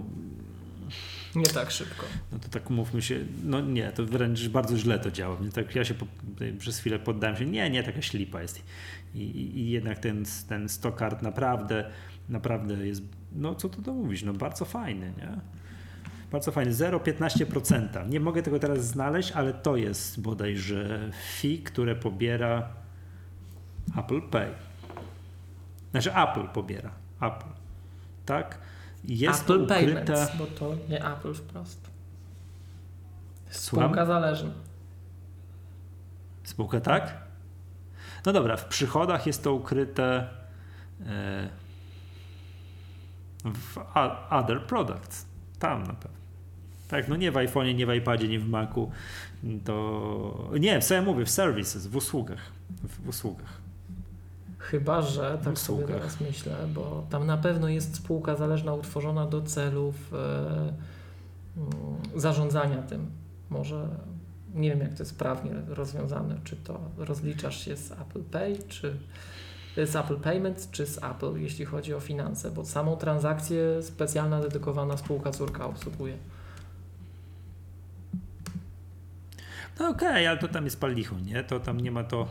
[1.35, 2.05] Nie tak szybko.
[2.31, 5.37] no to tak umówmy się, no nie, to wręcz bardzo źle to działa.
[5.53, 6.05] Tak ja się po,
[6.59, 8.63] przez chwilę poddałem się, nie, nie, taka ślipa jest.
[9.15, 11.91] I, i, i jednak ten, ten 100 kart naprawdę,
[12.29, 13.03] naprawdę jest,
[13.35, 15.29] no co tu to mówisz, no bardzo fajny, nie?
[16.31, 18.09] Bardzo fajny, 0,15%.
[18.09, 22.69] Nie mogę tego teraz znaleźć, ale to jest bodajże fee, które pobiera
[23.97, 24.51] Apple Pay.
[25.91, 27.49] Znaczy Apple pobiera, Apple,
[28.25, 28.57] tak?
[29.03, 30.05] Jest Apple to ukryte...
[30.05, 31.89] Payments, bo to nie Apple wprost.
[33.49, 33.87] Słucham?
[33.87, 34.49] Spółka zależna.
[36.43, 37.17] Spółka tak?
[38.25, 40.27] No dobra, w przychodach jest to ukryte
[41.05, 41.49] e,
[43.45, 43.77] w
[44.29, 45.25] other products.
[45.59, 46.17] Tam na pewno.
[46.87, 48.91] Tak, no nie w iPhone'ie, nie w iPadzie, nie w Macu.
[49.65, 50.49] To.
[50.59, 52.51] Nie, co ja mówię, w services, w usługach.
[52.83, 53.62] W usługach.
[54.63, 59.41] Chyba, że tak sobie teraz myślę, bo tam na pewno jest spółka zależna utworzona do
[59.41, 60.73] celów e,
[61.57, 61.71] mm,
[62.15, 63.11] zarządzania tym.
[63.49, 63.87] Może
[64.53, 68.97] nie wiem, jak to jest prawnie rozwiązane, czy to rozliczasz się z Apple Pay, czy
[69.77, 74.97] z Apple Payments, czy z Apple, jeśli chodzi o finanse, bo samą transakcję specjalna, dedykowana
[74.97, 76.17] spółka córka obsługuje.
[79.79, 81.43] No okej, ale to tam jest palicho, nie?
[81.43, 82.27] To tam nie ma to.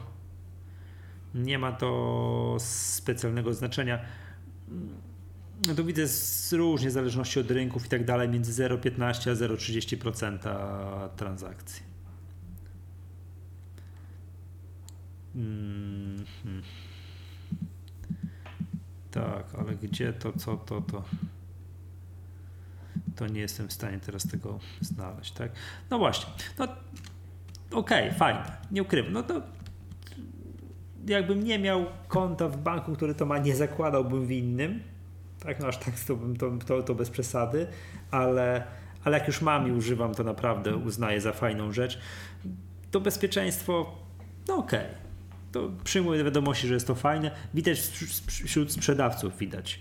[1.35, 3.99] Nie ma to specjalnego znaczenia.
[5.69, 9.35] No to widzę z, różnie, w zależności od rynków i tak dalej, między 0,15 a
[9.35, 10.39] 0,30%
[11.17, 11.83] transakcji.
[15.35, 16.63] Mhm.
[19.11, 21.05] Tak, ale gdzie to, co to, to.
[23.17, 25.53] To nie jestem w stanie teraz tego znaleźć, tak?
[25.91, 26.33] No właśnie.
[26.59, 26.69] No,
[27.71, 29.13] Okej, fajnie, nie ukrywam.
[29.13, 29.43] No to
[31.07, 34.83] jakbym nie miał konta w banku, który to ma, nie zakładałbym w innym.
[35.41, 36.19] Tak, no aż tak to,
[36.67, 37.67] to, to, bez przesady,
[38.11, 38.65] ale,
[39.05, 41.99] ale jak już mam i używam, to naprawdę uznaję za fajną rzecz.
[42.91, 43.99] To bezpieczeństwo,
[44.49, 44.87] no okej.
[45.53, 47.31] To przyjmuję do wiadomości, że jest to fajne.
[47.55, 49.81] Widać wśród- sprzedawców widać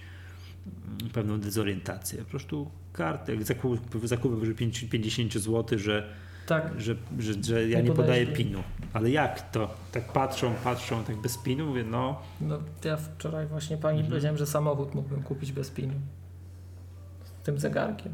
[0.87, 2.19] mm, pewną dezorientację.
[2.19, 4.55] Po prostu karty, jak zakup, zakupy powyżej
[4.89, 6.13] 50 zł, że
[6.51, 8.63] Tak, że, że, że ja Nie nie podaję podajesz pinu.
[8.93, 9.73] Ale jak to?
[9.91, 14.09] Tak patrzą, patrzą, tak bez pinu, mówię, no, no ja wczoraj właśnie pani Mhm.
[14.11, 15.93] powiedziałem, że samochód mógłbym kupić bez pinu.
[17.23, 18.13] Z tym zegarkiem.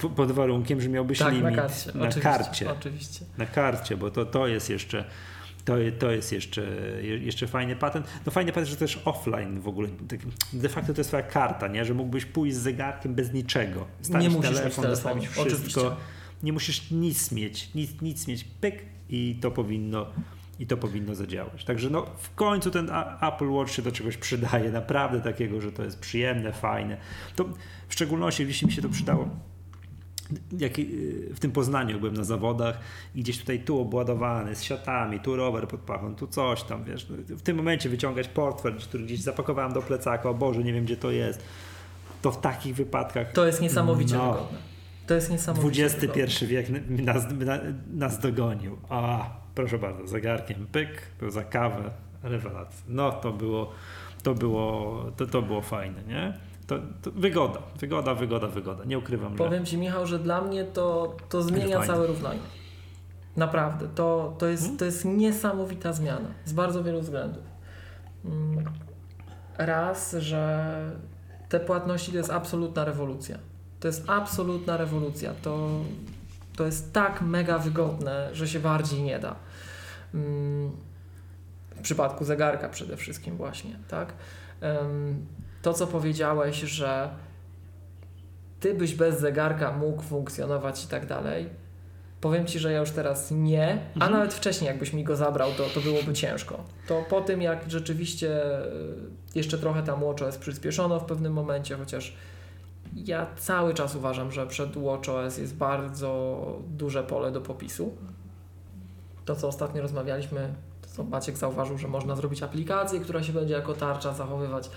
[0.00, 1.86] po- pod warunkiem, że miałbyś tak, limit na karcie.
[1.94, 2.70] na oczywiście, karcie.
[2.72, 3.24] Oczywiście.
[3.38, 5.04] Na karcie, bo to, to jest jeszcze
[5.64, 6.60] to, to jest jeszcze,
[7.02, 8.06] je- jeszcze fajny patent.
[8.26, 9.88] No fajny patent, że też offline w ogóle.
[10.08, 10.20] Tak,
[10.52, 11.84] de facto to jest twoja karta, nie?
[11.84, 13.86] że mógłbyś pójść z zegarkiem bez niczego.
[14.00, 15.42] Stawić Nie musisz mieć telefon, dostawić wszystko.
[15.56, 15.80] oczywiście.
[16.42, 20.06] Nie musisz nic mieć, nic, nic mieć, pyk i to powinno
[20.58, 21.64] i to powinno zadziałać.
[21.64, 22.90] Także no, w końcu ten
[23.22, 26.96] Apple Watch się do czegoś przydaje, naprawdę takiego, że to jest przyjemne, fajne.
[27.36, 27.44] To
[27.88, 29.28] w szczególności, jeśli mi się to przydało,
[30.58, 30.72] jak
[31.34, 32.78] w tym Poznaniu byłem na zawodach
[33.14, 37.06] i gdzieś tutaj tu obładowany z siatami, tu rower pod pachą, tu coś tam, wiesz,
[37.10, 40.84] no, w tym momencie wyciągać portfel, który gdzieś zapakowałem do plecaka, o Boże, nie wiem
[40.84, 41.44] gdzie to jest,
[42.22, 44.32] to w takich wypadkach To jest niesamowicie No.
[44.32, 44.71] wygodne.
[45.06, 46.22] To jest niesamowicie wygodne.
[46.22, 47.58] XXI wiek nas, na-
[47.94, 48.76] nas dogonił.
[48.88, 51.90] A, proszę bardzo, zegarkiem pyk, za kawę,
[52.22, 52.84] rewelacja.
[52.88, 53.72] No to było,
[54.22, 56.38] to było, to, to było fajne, nie?
[56.66, 58.84] To, to wygoda, wygoda, wygoda, wygoda.
[58.84, 59.38] Nie ukrywam, że...
[59.44, 62.40] Powiem Ci Michał, że dla mnie to, to zmienia całe równanie.
[63.36, 64.50] Naprawdę, to, to, Hmm?
[64.52, 67.42] jest, to jest niesamowita zmiana z bardzo wielu względów.
[68.24, 68.64] Mm,
[69.58, 70.74] Raz, że
[71.48, 73.38] te płatności to jest absolutna rewolucja.
[73.82, 75.34] To jest absolutna rewolucja.
[75.42, 75.68] To,
[76.56, 79.36] to jest tak mega wygodne, że się bardziej nie da.
[80.14, 80.70] Mm,
[81.76, 84.12] W przypadku zegarka przede wszystkim właśnie, tak?
[85.62, 87.08] To, co powiedziałeś, że
[88.60, 91.48] ty byś bez zegarka mógł funkcjonować i tak dalej.
[92.20, 94.12] Powiem ci, że ja już teraz nie, a Mhm.
[94.12, 96.64] nawet wcześniej, jakbyś mi go zabrał, to, to byłoby ciężko.
[96.88, 98.62] To po tym, jak rzeczywiście e,
[99.34, 102.16] jeszcze trochę tam WatchOS przyspieszono w pewnym momencie, chociaż
[102.96, 107.96] ja cały czas uważam, że przed WatchOS jest bardzo duże pole do popisu.
[109.24, 113.54] To, co ostatnio rozmawialiśmy, to co Maciek zauważył, że można zrobić aplikację, która się będzie
[113.54, 114.70] jako tarcza zachowywać.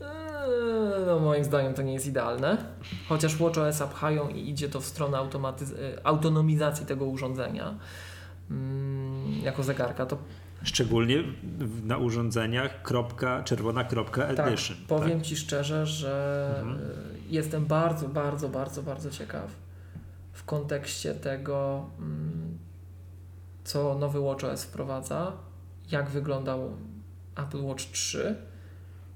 [0.00, 2.56] Eee, No moim zdaniem to nie jest idealne.
[3.08, 7.74] Chociaż WatchOS pchają i idzie to w stronę e, autonomizacji tego urządzenia
[8.50, 10.18] mm, jako zegarka, to
[10.66, 11.24] Szczególnie
[11.84, 14.76] na urządzeniach kropka, czerwona kropka tak, edition.
[14.88, 16.78] powiem Ci szczerze, że Mhm.
[17.28, 19.50] jestem bardzo, bardzo, bardzo, bardzo ciekaw
[20.32, 22.58] w kontekście tego, mm,
[23.64, 25.32] co nowy WatchOS wprowadza,
[25.90, 26.76] jak wyglądał
[27.36, 28.36] Apple Watch 3.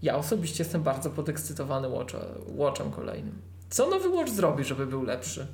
[0.02, 2.14] Ja osobiście jestem bardzo podekscytowany watch,
[2.46, 3.38] Watchem kolejnym.
[3.70, 5.46] Co nowy Watch zrobi, żeby był lepszy?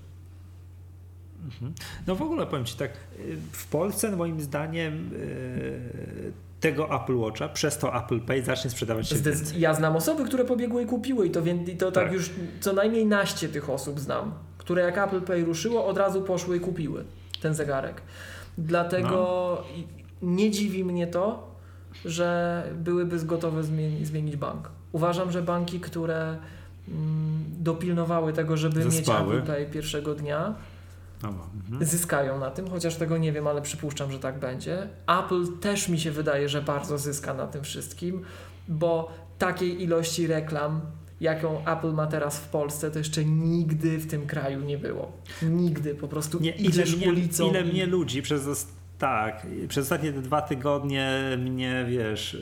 [2.06, 7.48] No w ogóle powiem Ci tak, y, w Polsce moim zdaniem y, tego Apple Watcha
[7.48, 11.26] przez to Apple Pay zacznie sprzedawać się Zdec- ja znam osoby, które pobiegły i kupiły
[11.26, 12.04] i to, i to tak.
[12.04, 12.12] Tak.
[12.12, 16.56] już co najmniej naście tych osób znam, które jak Apple Pay ruszyło, od razu poszły
[16.56, 17.04] i kupiły
[17.42, 18.02] ten zegarek.
[18.58, 19.64] Dlatego No.
[20.22, 21.50] nie dziwi mnie to,
[22.04, 24.70] że byłyby gotowe zmieni- zmienić bank.
[24.92, 26.36] Uważam, że banki, które
[26.88, 29.34] mm, dopilnowały tego, żeby mieć Zaspały.
[29.36, 30.54] Apple Pay pierwszego dnia, mhm.
[31.80, 34.88] Zyskają na tym, chociaż tego nie wiem, ale przypuszczam, że tak będzie.
[35.06, 38.22] Apple też mi się wydaje, że bardzo zyska na tym wszystkim,
[38.68, 40.80] bo takiej ilości reklam,
[41.20, 45.12] jaką Apple ma teraz w Polsce, to jeszcze nigdy w tym kraju nie było.
[45.42, 48.66] Nigdy, po prostu Nie, ile, mnie, ulicą ile mnie ludzi przez
[48.98, 52.36] tak, przez ostatnie dwa tygodnie mnie, wiesz,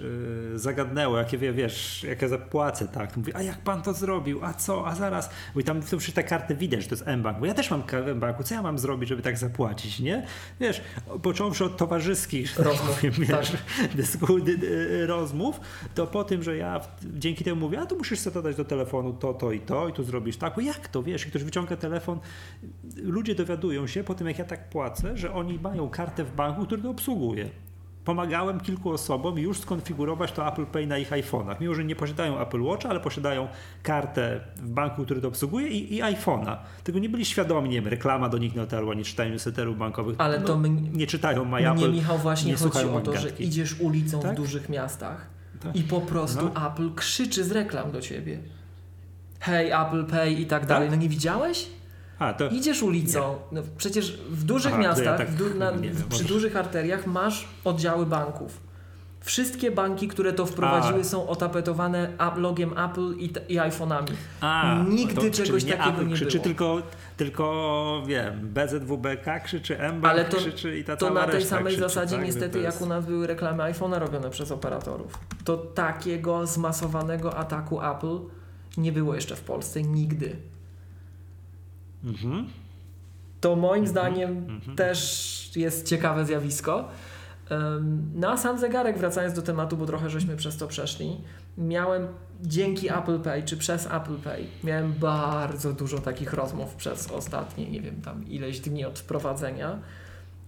[0.53, 3.17] yy, zagadnęło, jakie, wie- wiesz, jak ja zapłacę, tak.
[3.17, 6.25] Mówię, a jak pan to zrobił, a co, a zaraz, bo tam to przy te
[6.25, 9.09] karty widać, że to jest M-Bank, bo ja też mam M-Banku, co ja mam zrobić,
[9.09, 10.27] żeby tak zapłacić, nie?
[10.61, 10.81] Wiesz,
[11.23, 14.45] począwszy od towarzyskich tak Rozmów, powiem, tak.
[14.45, 15.61] dy, dy, rozmów,
[15.95, 19.13] to po tym, że ja dzięki temu mówię, a tu musisz sobie dodać do telefonu
[19.13, 21.77] to, to i to i tu zrobisz tak, bo jak to, wiesz, i ktoś wyciąga
[21.77, 22.19] telefon,
[23.03, 26.44] ludzie dowiadują się po tym, jak ja tak płacę, że oni mają kartę w banku,
[26.53, 27.49] który to obsługuje.
[28.05, 31.61] Pomagałem kilku osobom już skonfigurować to Apple Pay na ich iPhone'ach.
[31.61, 33.49] Mimo, że nie posiadają Apple Watcha, ale posiadają
[33.83, 36.57] kartę w banku, który to obsługuje i, i iPhone'a.
[36.85, 40.17] Tego nie byli świadomi, nie wiem, reklama do nich nie dotarła, nie czytają newsletterów bankowych.
[40.19, 43.19] Ale to my- nie czytają My Mnie, Apple, Michał, właśnie nie chodzi o to, że
[43.21, 43.45] magatki.
[43.45, 44.37] idziesz ulicą w Tak?
[44.37, 45.27] dużych miastach
[45.61, 45.77] Tak.
[45.77, 46.67] i po prostu No.
[46.71, 48.39] Apple krzyczy z reklam do ciebie.
[49.41, 50.91] Hej, Apple Pay i tak dalej.
[50.91, 51.67] No nie widziałeś?
[52.19, 55.71] A, to, Idziesz ulicą, no przecież w dużych Aha, to ja miastach, tak du- na,
[55.71, 58.61] nie przy może- dużych arteriach masz oddziały banków.
[59.21, 61.05] Wszystkie banki, które to wprowadziły, A.
[61.05, 64.13] są otapetowane logiem Apple i, i iPhone'ami.
[64.89, 66.45] Nigdy to, czegoś nie takiego Apple nie krzyczy, było.
[66.45, 66.83] tylko,
[67.17, 71.81] tylko wiem, BZWBK krzyczy, MBank Ale to, krzyczy i ta to na tej samej krzyczy,
[71.89, 72.25] zasadzie tak?
[72.25, 75.19] niestety To jak jest- u nas były reklamy iPhone'a robione przez operatorów.
[75.45, 78.19] To takiego zmasowanego ataku Apple
[78.77, 80.37] nie było jeszcze w Polsce nigdy.
[82.05, 82.47] Mhm.
[83.41, 83.87] To moim Mhm.
[83.87, 86.89] zdaniem też jest ciekawe zjawisko.
[88.15, 91.17] No a sam zegarek, wracając do tematu, bo trochę żeśmy przez to przeszli,
[91.59, 92.07] miałem
[92.43, 97.81] dzięki Apple Pay, czy przez Apple Pay, miałem bardzo dużo takich rozmów przez ostatnie, nie
[97.81, 99.79] wiem, tam ileś dni od wprowadzenia,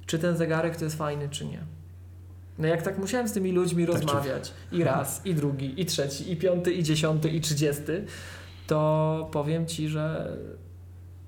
[0.07, 1.61] czy ten zegarek to jest fajny, czy nie.
[2.59, 5.87] No jak tak musiałem z tymi ludźmi Tak, czy- rozmawiać i raz, i drugi, i
[5.87, 8.05] trzeci, i piąty, i dziesiąty, i trzydziesty,
[8.67, 10.33] to powiem Ci, że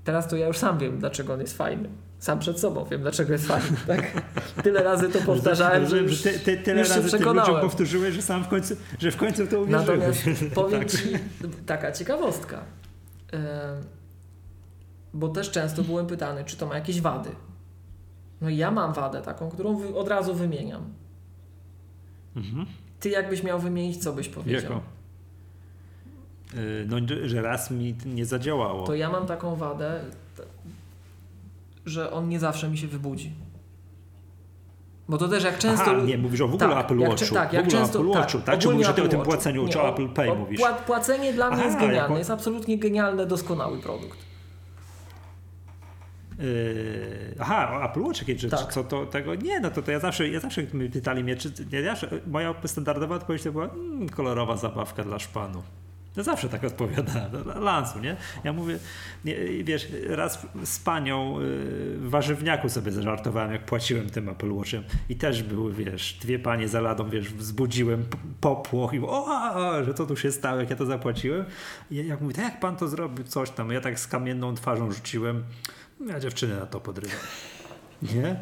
[0.09, 1.89] teraz to ja już sam wiem, dlaczego on jest fajny.
[2.19, 3.77] Sam przed sobą wiem, dlaczego jest fajny.
[3.87, 4.23] Tak?
[4.63, 7.49] Tyle razy to powtarzałem, że już, ty, ty, tyle już się razy przekonałem.
[7.49, 9.89] ludziom powtórzyłeś, że sam w końcu, że w końcu to uwierzyłeś.
[9.89, 10.25] Natomiast
[10.55, 10.91] powiem Tak.
[10.91, 10.99] Ci
[11.67, 12.61] taka ciekawostka.
[13.33, 13.41] Em,
[15.15, 17.31] Bo też często byłem pytany, czy to ma jakieś wady.
[18.41, 20.83] No i ja mam wadę taką, którą od razu wymieniam.
[22.37, 22.67] Mhm.
[23.01, 24.63] Ty jakbyś miał wymienić, co byś powiedział?
[24.63, 24.81] Jaką?
[26.55, 28.87] Y, No, że raz mi nie zadziałało.
[28.87, 30.01] To ja mam taką wadę,
[31.87, 33.33] że on nie zawsze mi się wybudzi.
[35.09, 35.85] Bo to też jak często...
[35.91, 37.27] Aha, nie, mówisz o w ogóle Tak, Apple jak, Watchu.
[37.27, 38.59] czy- tak, w jak ogóle często, Apple tak, Watchu, tak?
[38.59, 39.33] Czy ogólnie mówisz o, tym Watchu.
[39.33, 40.61] płaceniu, Nie, czy o Apple Pay o, mówisz?
[40.61, 44.19] pła- Płacenie dla mnie Aha, jest genialne, jako- jest absolutnie genialne, doskonały produkt.
[46.39, 48.73] Yy, aha, Apple Watch jakieś rzeczy, Tak.
[48.73, 49.35] co to tego?
[49.35, 50.63] Nie, no to, to ja zawsze, ja zawsze
[50.93, 51.95] pytali mnie, czy ja,
[52.27, 55.63] moja standardowa odpowiedź to była mm, kolorowa zabawka dla szpanu.
[56.19, 58.17] Ja zawsze tak odpowiadałem, dla lansu, nie?
[58.45, 58.79] Ja mówię,
[59.25, 59.35] nie,
[59.65, 61.47] wiesz, raz z panią yy,
[61.99, 66.69] w warzywniaku sobie zażartowałem, jak płaciłem tym Apple Watchem i też były, wiesz, dwie panie
[66.69, 68.05] za ladą, wiesz, wzbudziłem
[68.41, 71.45] popłoch i o, a, że to tu się stało, jak ja to zapłaciłem.
[71.91, 74.55] I ja- jak mówię, to jak pan to zrobił, coś tam, ja tak z kamienną
[74.55, 75.45] twarzą rzuciłem,
[76.07, 77.17] ja dziewczynę na to podrywam.
[78.15, 78.37] Nie?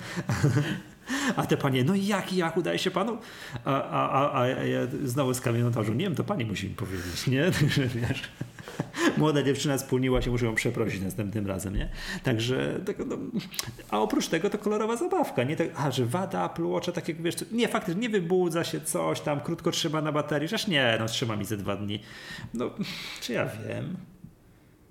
[1.36, 3.18] A te panie, no jak, jak udaje się panu?
[3.64, 6.74] A, a, a, a ja znowu z kamienną twarzą, nie wiem, to pani musi mi
[6.74, 7.44] powiedzieć, nie?
[7.74, 8.22] Że wiesz,
[9.16, 11.88] młoda dziewczyna spłoniła się, muszę ją przeprosić następnym razem, nie?
[12.22, 13.16] Także, tak, no,
[13.90, 15.56] a oprócz tego to kolorowa zabawka, nie?
[15.56, 19.20] Tak, a, że wada Apple Watcha, tak jak wiesz, nie, faktycznie nie wybudza się coś
[19.20, 22.00] tam, krótko trzyma na baterii, żeż nie, no trzyma mi ze dwa dni.
[22.54, 22.70] No,
[23.20, 23.96] czy ja wiem?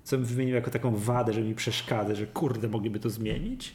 [0.04, 3.74] Co bym wymienił jako taką wadę, że mi przeszkadza, że kurde, mogliby to zmienić?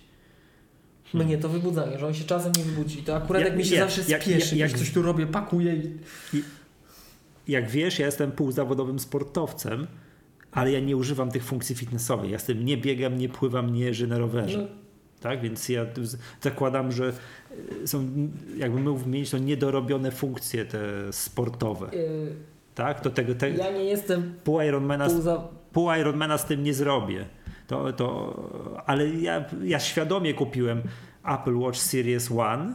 [1.14, 3.04] Mnie to wybudzanie, że on się czasem nie wybudzi.
[3.04, 5.28] To akurat Ja- jak mi się ja- zawsze jak- spieszy, jak- jak coś tu robię,
[5.28, 6.44] pakuję i...
[7.48, 9.88] Jak wiesz, ja jestem półzawodowym sportowcem,
[10.52, 12.32] ale ja nie używam tych funkcji fitnessowych.
[12.32, 14.58] Ja z tym nie biegam, nie pływam, nie jeżdżę na rowerze.
[14.58, 14.68] No.
[15.22, 15.86] Tak, więc ja
[16.42, 17.14] zakładam, że
[17.84, 18.08] y, są,
[18.58, 20.80] jakby mógł mieć to niedorobione funkcje te
[21.14, 21.90] sportowe.
[21.96, 22.36] Yy,
[22.76, 25.48] Tak, to tego, te, ja nie jestem pół Ironmana, pół za...
[25.74, 27.26] pół Ironmana z tym nie zrobię.
[27.72, 30.82] To, to, ale ja, ja świadomie kupiłem
[31.26, 32.74] Apple Watch Series One,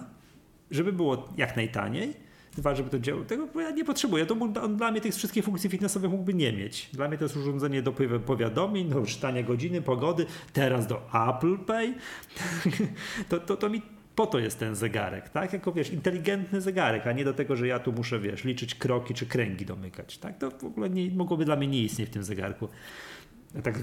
[0.70, 2.14] żeby było jak najtaniej.
[2.56, 3.24] Dwa, żeby to działało.
[3.24, 4.27] Tego ja nie potrzebuję.
[4.27, 6.90] To on dla mnie tych wszystkich funkcji fitnessowych mógłby nie mieć.
[6.93, 11.59] Dla mnie to jest urządzenie do powi- powiadomień, do czytania godziny, pogody, teraz do Apple
[11.59, 11.94] Pay.
[13.28, 13.82] to, to, to mi
[14.14, 15.52] po to jest ten zegarek, tak?
[15.52, 19.14] Jako wiesz, inteligentny zegarek, a nie do tego, że ja tu muszę, wiesz, liczyć kroki
[19.14, 20.39] czy kręgi domykać, tak?
[20.39, 22.68] To w ogóle nie, mogłoby dla mnie nie istnieć w tym zegarku.
[23.55, 23.78] Ja tak,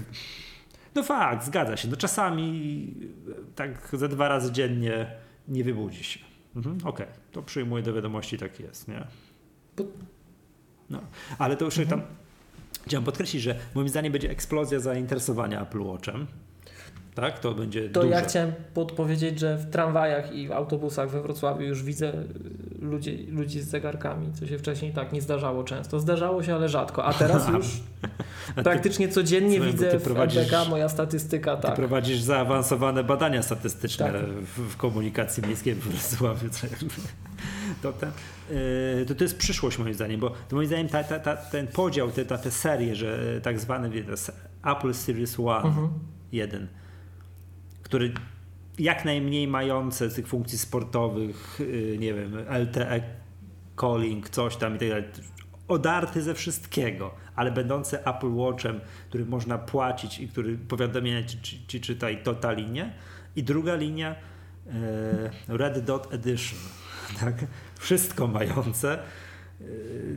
[0.94, 1.88] no fakt, zgadza się.
[1.88, 2.94] No czasami
[3.54, 5.06] tak ze dwa razy dziennie
[5.48, 6.20] nie wybudzi się.
[6.56, 9.06] Mhm, Okej, to przyjmuję do wiadomości, tak jest, nie?
[10.90, 11.00] No,
[11.38, 12.02] ale to już tam
[12.86, 16.26] chciałem podkreślić, że moim zdaniem będzie eksplozja zainteresowania Apple Watchem.
[17.14, 18.12] Tak, to będzie To duże.
[18.14, 22.24] ja chciałem podpowiedzieć, że w tramwajach i w autobusach we Wrocławiu już widzę y,
[22.80, 26.00] ludzi, ludzi z zegarkami, co się wcześniej tak nie zdarzało często.
[26.00, 27.66] Zdarzało się, ale rzadko, a teraz już
[28.50, 31.74] A ty, praktycznie codziennie widzę ty w MDK moja statystyka, ty tak.
[31.76, 34.22] prowadzisz zaawansowane badania statystyczne Tak.
[34.22, 36.48] w, w komunikacji miejskiej w Wrocławiu.
[37.82, 38.10] To, ten,
[38.50, 42.10] yy, to, to jest przyszłość moim zdaniem, bo moim zdaniem ta, ta, ta, ten podział,
[42.10, 43.56] te, ta, te serie, że tak
[43.90, 44.32] wie, to jest
[44.64, 45.88] Apple Series One, Mhm.
[46.32, 46.68] jeden,
[47.94, 48.12] który
[48.78, 53.02] jak najmniej mające tych funkcji sportowych, yy, nie wiem, LTE
[53.80, 55.04] calling, coś tam i tak dalej,
[55.68, 61.66] odarty ze wszystkiego, ale będący Apple Watchem, który można płacić i który powiadomienia ci, ci,
[61.66, 62.90] ci czyta i to ta linia.
[63.36, 64.14] I druga linia
[64.66, 66.58] e, Red Dot Edition,
[67.20, 67.34] tak?
[67.78, 69.02] Wszystko mające, e,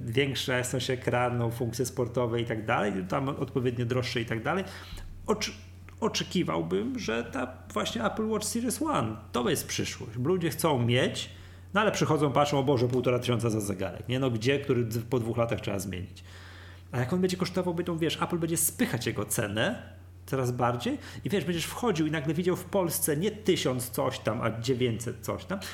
[0.06, 4.64] większa jasność ekranu, funkcje sportowe i tak dalej, tam odpowiednio droższe i tak dalej.
[6.00, 10.12] Oczekiwałbym, że ta właśnie Apple Watch Series One to jest przyszłość.
[10.24, 11.30] Ludzie chcą mieć,
[11.74, 14.10] no ale przychodzą, patrzą, o Boże, półtora tysiąca za zegarek.
[14.10, 16.24] Nie no, gdzie, który po dwóch latach trzeba zmienić.
[16.92, 21.30] A jak on będzie kosztował, będą, wiesz, Apple będzie spychać jego cenę coraz bardziej i
[21.30, 25.46] wiesz, będziesz wchodził i nagle widział w Polsce nie tysiąc coś tam, a 900 coś
[25.46, 25.66] tam, to,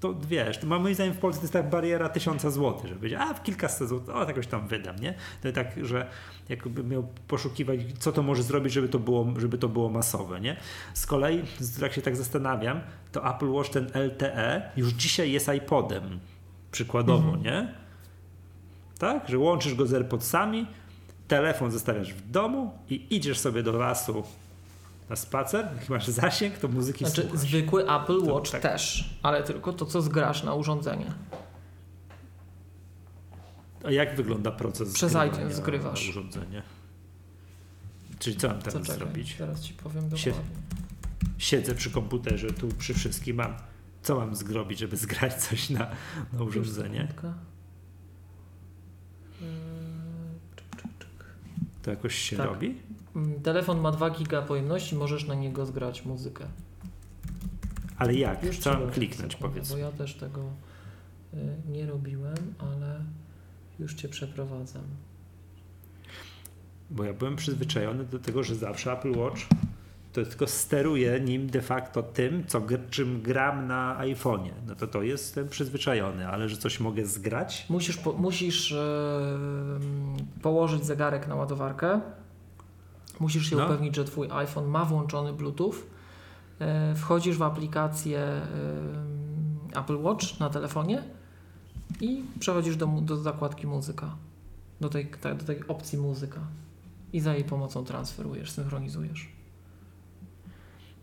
[0.00, 3.18] to wiesz, to moim zdaniem w Polsce to jest tak bariera tysiąca złotych, żeby powiedzieć,
[3.22, 5.14] a w kilkaset złotych, o, jakoś tam wydam, nie?
[5.42, 6.06] To tak, że
[6.48, 10.56] jakby miał poszukiwać, co to może zrobić, żeby to było, żeby to było masowe, nie?
[10.94, 11.42] Z kolei,
[11.82, 12.80] jak się tak zastanawiam,
[13.12, 16.20] to Apple Watch ten LTE już dzisiaj jest iPodem,
[16.70, 17.74] przykładowo, nie?
[18.98, 19.28] Tak?
[19.28, 20.66] Że łączysz go z AirPodsami,
[21.28, 24.24] telefon zostawiasz w domu i idziesz sobie do lasu
[25.10, 27.40] na spacer, jak masz zasięg, to muzyki Znaczy słuchasz.
[27.40, 28.62] zwykły Apple To Watch tak.
[28.62, 31.12] też, ale tylko to, co zgrasz na urządzenie.
[33.84, 36.08] A jak wygląda proces Przez iTunes zgrywasz.
[36.08, 36.62] urządzenie?
[38.18, 39.36] Czyli co mam Co teraz czekaj, zrobić?
[39.38, 40.32] Zaraz ci powiem dokładnie.
[41.38, 43.54] Siedzę przy komputerze, tu przy wszystkim mam.
[44.02, 45.90] Co mam zrobić, żeby zgrać coś na,
[46.32, 47.08] na urządzenie?
[49.40, 49.48] Yy.
[51.82, 52.46] To jakoś się Tak.
[52.46, 52.78] robi?
[53.18, 56.44] Mm, Telefon ma 2 giga pojemności, możesz na niego zgrać muzykę.
[57.96, 58.44] Ale jak?
[58.44, 59.72] Już ci powiem, kliknąć, sekundę, powiedz?
[59.72, 60.40] Bo ja też tego
[61.34, 61.36] y,
[61.68, 63.00] nie robiłem, ale
[63.78, 64.84] już cię przeprowadzam.
[66.90, 69.40] Bo ja byłem przyzwyczajony do tego, że zawsze Apple Watch
[70.12, 74.50] to tylko steruje nim de facto tym, co, czym gram na iPhone'ie.
[74.66, 77.66] No to to jestem przyzwyczajony, ale że coś mogę zgrać?
[77.68, 78.78] Musisz, po, musisz e,
[80.42, 82.00] położyć zegarek na ładowarkę.
[83.20, 83.64] Musisz się No.
[83.64, 85.74] upewnić, że twój iPhone ma włączony Bluetooth.
[86.60, 88.40] E, wchodzisz w aplikację
[89.76, 91.02] Apple Watch na telefonie
[92.00, 94.16] i przechodzisz do, do zakładki muzyka.
[94.80, 96.40] Do tej, tak, do tej opcji muzyka.
[97.12, 99.28] I za jej pomocą transferujesz, synchronizujesz.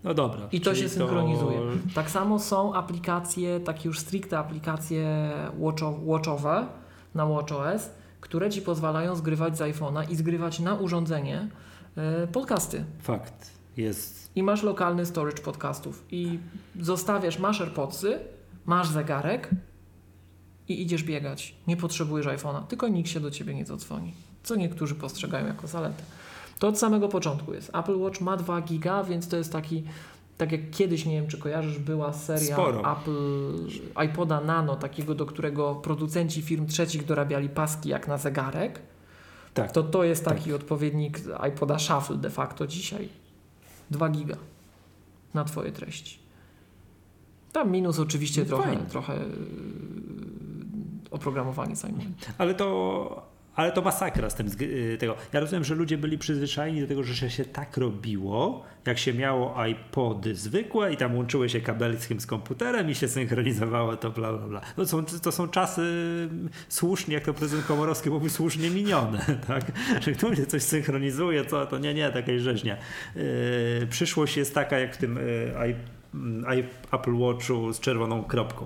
[0.04, 0.48] No dobra.
[0.52, 1.60] I to się synchronizuje.
[1.96, 6.68] Tak samo są aplikacje, takie już stricte aplikacje watcho- watchowe
[7.16, 7.90] na WatchOS,
[8.22, 11.50] które ci pozwalają zgrywać z iPhone'a i zgrywać na urządzenie
[12.32, 12.86] podcasty.
[13.02, 13.52] Fakt.
[13.78, 14.32] Jest.
[14.36, 16.06] I masz lokalny storage podcastów.
[16.12, 16.40] I
[16.82, 18.20] zostawiasz, masz AirPodsy,
[18.66, 19.50] masz zegarek
[20.68, 21.56] i idziesz biegać.
[21.68, 24.14] Nie potrzebujesz iPhone'a, tylko nikt się do ciebie nie zadzwoni.
[24.44, 26.04] Co niektórzy postrzegają jako zaletę.
[26.60, 27.72] To od samego początku jest.
[27.76, 29.84] Apple Watch ma 2 giga, więc to jest taki,
[30.38, 32.92] tak jak kiedyś, nie wiem czy kojarzysz, była seria Sporo.
[32.92, 33.68] Apple
[34.06, 38.82] iPoda Nano, takiego, do którego producenci firm trzecich dorabiali paski jak na zegarek.
[39.56, 39.72] Tak.
[39.72, 41.20] To to jest taki odpowiednik
[41.50, 43.10] iPoda Shuffle de facto dzisiaj.
[43.92, 44.36] 2 giga
[45.34, 46.20] na twoje treści.
[47.52, 48.86] Tam minus oczywiście No trochę, fajnie.
[48.86, 49.26] trochę yy,
[51.12, 52.06] oprogramowanie zajmuje.
[52.38, 53.25] Ale to
[53.56, 55.16] ale to masakra z tym zg- y, tego.
[55.34, 59.66] Ja rozumiem, że ludzie byli przyzwyczajeni do tego, że się tak robiło, jak się miało
[59.66, 64.48] iPody zwykłe i tam łączyły się kabelskiem z komputerem i się synchronizowało to bla bla
[64.48, 64.62] bla.
[64.78, 65.82] No są, to są czasy
[66.32, 69.64] mm, słusznie, jak to prezydent Komorowski mówił, słusznie minione, tak?
[70.02, 72.78] Że ktoś coś synchronizuje, co to nie, nie, takiej rzeźnia.
[73.16, 78.66] Yy, przyszłość jest taka jak w tym yy, Apple Watchu z czerwoną kropką.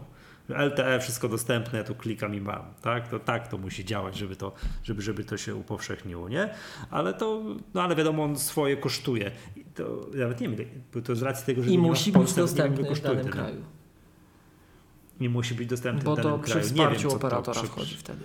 [0.49, 3.07] LTE wszystko dostępne, tu klikam i mam, tak?
[3.07, 4.51] To tak to musi działać, żeby to,
[4.83, 6.49] żeby, żeby to się upowszechniło, nie?
[6.91, 7.41] Ale to,
[7.73, 9.31] no ale wiadomo, on swoje kosztuje.
[9.55, 12.33] I to nawet nie wiem, bo to z racji tego, że I nie musi być
[12.33, 13.61] dostępny w danym ten- kraju.
[15.19, 16.67] Nie musi być dostępny Bo w danym to przy kraju.
[16.67, 18.23] nie wsparciu wiem, operatora to, przy- wchodzi wtedy.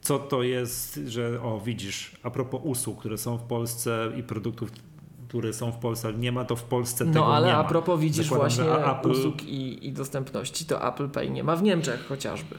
[0.00, 4.70] co to jest, że o widzisz, a propos usług, które są w Polsce i produktów,
[5.32, 7.62] które są w Polsce, ale nie ma to w Polsce tego No ale nie a
[7.62, 7.68] ma.
[7.68, 11.62] propos widzisz Zakładam, właśnie Apple- usług i, i dostępności, to Apple Pay nie ma w
[11.62, 12.54] Niemczech chociażby.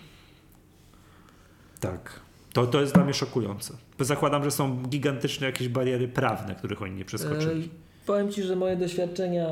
[1.79, 2.19] Tak.
[2.53, 3.73] To, to jest dla mnie szokujące.
[3.99, 7.65] Bo zakładam, że są gigantyczne jakieś bariery prawne, których oni nie przeskoczyli.
[7.65, 9.47] E, Powiem Ci, że moje doświadczenia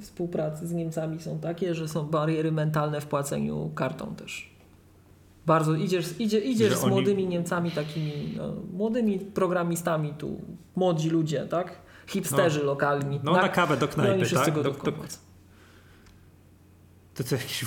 [0.00, 4.50] współpracy z Niemcami są takie, że są bariery mentalne w płaceniu kartą też.
[5.46, 10.40] Bardzo idziesz, idzie, idziesz Że z oni- młodymi Niemcami, takimi no, młodymi programistami tu,
[10.76, 11.87] młodzi ludzie, tak?
[12.08, 13.20] Hipsterzy lokalni.
[13.22, 14.54] No na kawę do knajpy, wszyscy tak?
[14.54, 15.16] Do, do, płacą.
[17.14, 17.64] to co jakiś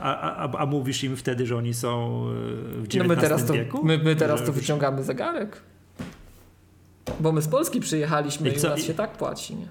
[0.00, 3.46] a, a, a mówisz im wtedy, że oni są e, w XIX No my teraz,
[3.46, 3.84] to, wieku?
[3.84, 5.62] my, my teraz Że- to wyciągamy zegarek.
[7.20, 9.68] Bo my z Polski przyjechaliśmy I i, u nas się tak płaci, nie?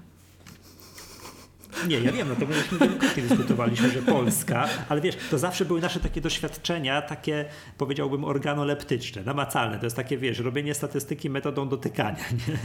[1.88, 5.80] Nie, ja wiem, no to myśmy wielokrotnie dyskutowaliśmy, że Polska, ale wiesz, to zawsze były
[5.80, 7.44] nasze takie doświadczenia, takie
[7.78, 9.78] powiedziałbym organoleptyczne, namacalne.
[9.78, 12.58] To jest takie, wiesz, robienie statystyki metodą dotykania, nie?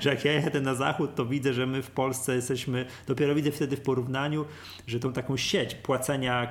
[0.00, 3.50] Że jak ja jadę na zachód, to widzę, że my w Polsce jesteśmy, dopiero widzę
[3.50, 4.44] wtedy w porównaniu,
[4.86, 6.46] że tą taką sieć płacenia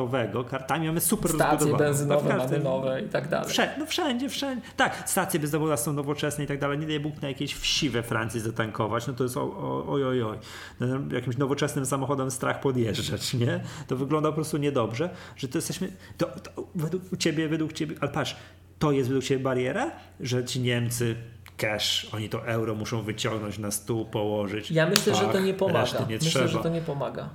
[0.00, 1.84] kartowego, kartami mamy super Stacje rozbudowaną.
[1.84, 3.48] benzynowe W każdym- mamy nowe i tak dalej.
[3.48, 4.66] Wszędzie, no wszędzie, wszędzie.
[4.76, 6.78] Tak, stacje bezdomowe są nowoczesne i tak dalej.
[6.78, 10.38] Nie daj Bóg na jakieś wsi we Francji zatankować, no to jest oj, oj, oj.
[10.80, 10.86] No,
[11.16, 13.60] jakimś nowoczesnym samochodem strach podjeżdżać, nie?
[13.86, 18.10] To wygląda po prostu niedobrze, że to jesteśmy, to, to według ciebie, według ciebie, ale
[18.10, 18.36] patrz,
[18.78, 19.90] to jest według ciebie bariera,
[20.20, 21.16] że ci Niemcy
[21.56, 24.70] cash, oni to euro muszą wyciągnąć na stół, położyć.
[24.70, 25.80] Ja myślę, że to Pach, nie pomaga.
[25.80, 26.46] reszty nie myślę, trzeba.
[26.48, 27.28] że to nie pomaga.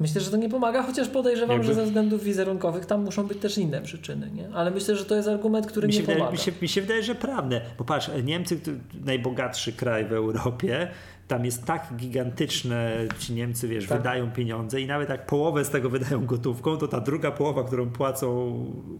[0.00, 3.38] Myślę, że to nie pomaga, chociaż podejrzewam, Jakby- że ze względów wizerunkowych tam muszą być
[3.38, 4.48] też inne przyczyny, nie?
[4.54, 6.32] Ale myślę, że to jest argument, który Mi się, nie wydaje, pomaga.
[6.36, 7.60] mi, się, mi się wydaje, że prawdę.
[7.78, 8.70] Bo patrz, Niemcy, to
[9.04, 10.88] najbogatszy kraj w Europie,
[11.28, 13.98] tam jest tak gigantyczne, ci Niemcy, wiesz, Tak.
[13.98, 17.90] wydają pieniądze i nawet jak połowę z tego wydają gotówką, to ta druga połowa, którą
[17.90, 18.54] płacą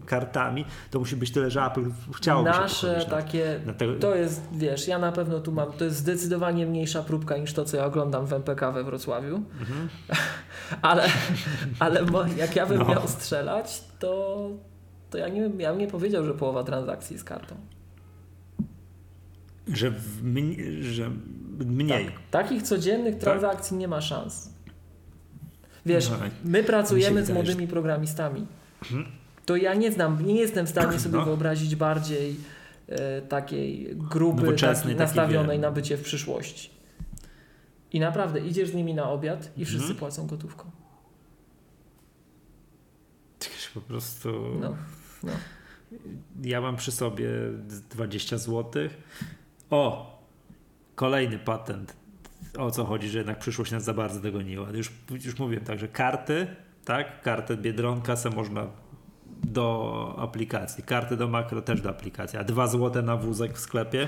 [0.05, 1.85] kartami, to musi być tyle, że Apple
[2.15, 5.71] chciałoby się Nasze na- takie, na tego- to jest, wiesz, ja na pewno tu mam,
[5.71, 9.41] to jest zdecydowanie mniejsza próbka niż to, co ja oglądam w MPK we Wrocławiu.
[10.81, 11.03] ale
[11.79, 12.95] ale mo- jak ja bym Mhm.
[12.95, 13.01] No.
[13.01, 14.49] miał strzelać, to,
[15.09, 17.55] to ja, nie, ja bym nie powiedział, że połowa transakcji z kartą.
[19.73, 19.93] Że,
[20.23, 21.11] mniej, że
[21.65, 22.05] mniej.
[22.05, 22.13] Tak.
[22.31, 24.49] Takich codziennych transakcji nie ma szans.
[25.85, 28.47] Wiesz, No, my pracujemy z młodymi programistami.
[29.45, 31.25] To ja nie znam, nie jestem w stanie sobie No.
[31.25, 32.35] wyobrazić bardziej
[32.87, 36.69] e, takiej grupy takiej, takiej, nastawionej na bycie w przyszłości.
[37.93, 39.99] I naprawdę idziesz z nimi na obiad i wszyscy Mhm.
[39.99, 40.71] płacą gotówką.
[43.73, 44.29] Po prostu...
[44.61, 44.75] No,
[45.23, 45.31] no.
[46.43, 47.29] Ja mam przy sobie
[47.89, 48.89] 20 zł.
[49.69, 50.15] O!
[50.95, 51.95] Kolejny patent.
[52.57, 54.69] O co chodzi, że jednak przyszłość nas za bardzo dogoniła.
[54.69, 54.91] Już,
[55.25, 56.47] już mówiłem tak, że karty,
[56.85, 57.21] tak?
[57.21, 58.67] Kartę Biedronka se można
[59.43, 60.83] do aplikacji.
[60.83, 62.39] Karty do makro też do aplikacji.
[62.39, 64.07] A 2 zł na wózek w sklepie?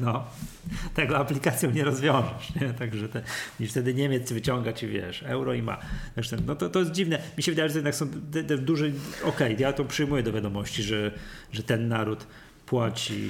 [0.00, 0.24] No.
[0.94, 2.74] Tego aplikacją nie rozwiążesz, nie?
[2.74, 3.22] Także te,
[3.60, 5.78] i wtedy Niemiec wyciąga ci, wiesz, euro i ma.
[6.14, 7.18] Zresztą, no to, to jest dziwne.
[7.36, 8.86] Mi się wydaje, że jednak są te, te duże,
[9.24, 11.12] okej, ja to przyjmuję do wiadomości, że,
[11.52, 12.26] że ten naród
[12.70, 13.20] płaci,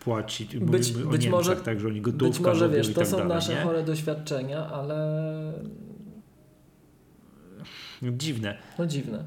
[0.00, 3.06] płaci, Być- mówimy być Niemcach, może- tak, że oni gotówkę Być może wiesz, to tak
[3.08, 3.60] są dalej, nasze nie?
[3.60, 4.96] chore doświadczenia, ale
[8.02, 8.58] Dziwne.
[8.78, 9.24] no dziwne.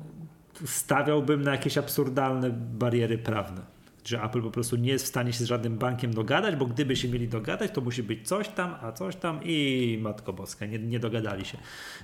[0.66, 3.62] Stawiałbym na jakieś absurdalne bariery prawne.
[4.06, 6.96] Że Apple po prostu nie jest w stanie się z żadnym bankiem dogadać, bo gdyby
[6.96, 10.80] się mieli dogadać, to musi być coś tam, a coś tam i Matko Boska, nie,
[10.80, 11.58] nie dogadali się.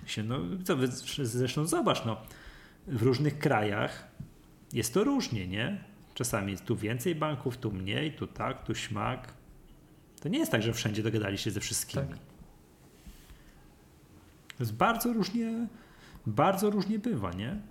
[0.06, 0.76] się no, co,
[1.24, 2.18] zresztą zobacz, no,
[2.88, 4.08] w różnych krajach
[4.74, 5.89] jest to różnie, nie?
[6.20, 9.34] Czasami tu więcej banków, tu mniej, tu tak, tu śmak.
[10.22, 12.08] To nie jest tak, że wszędzie dogadali się ze wszystkimi.
[12.08, 12.18] Tak.
[14.48, 15.68] To jest bardzo różnie,
[16.26, 17.62] bardzo różnie bywa, nie?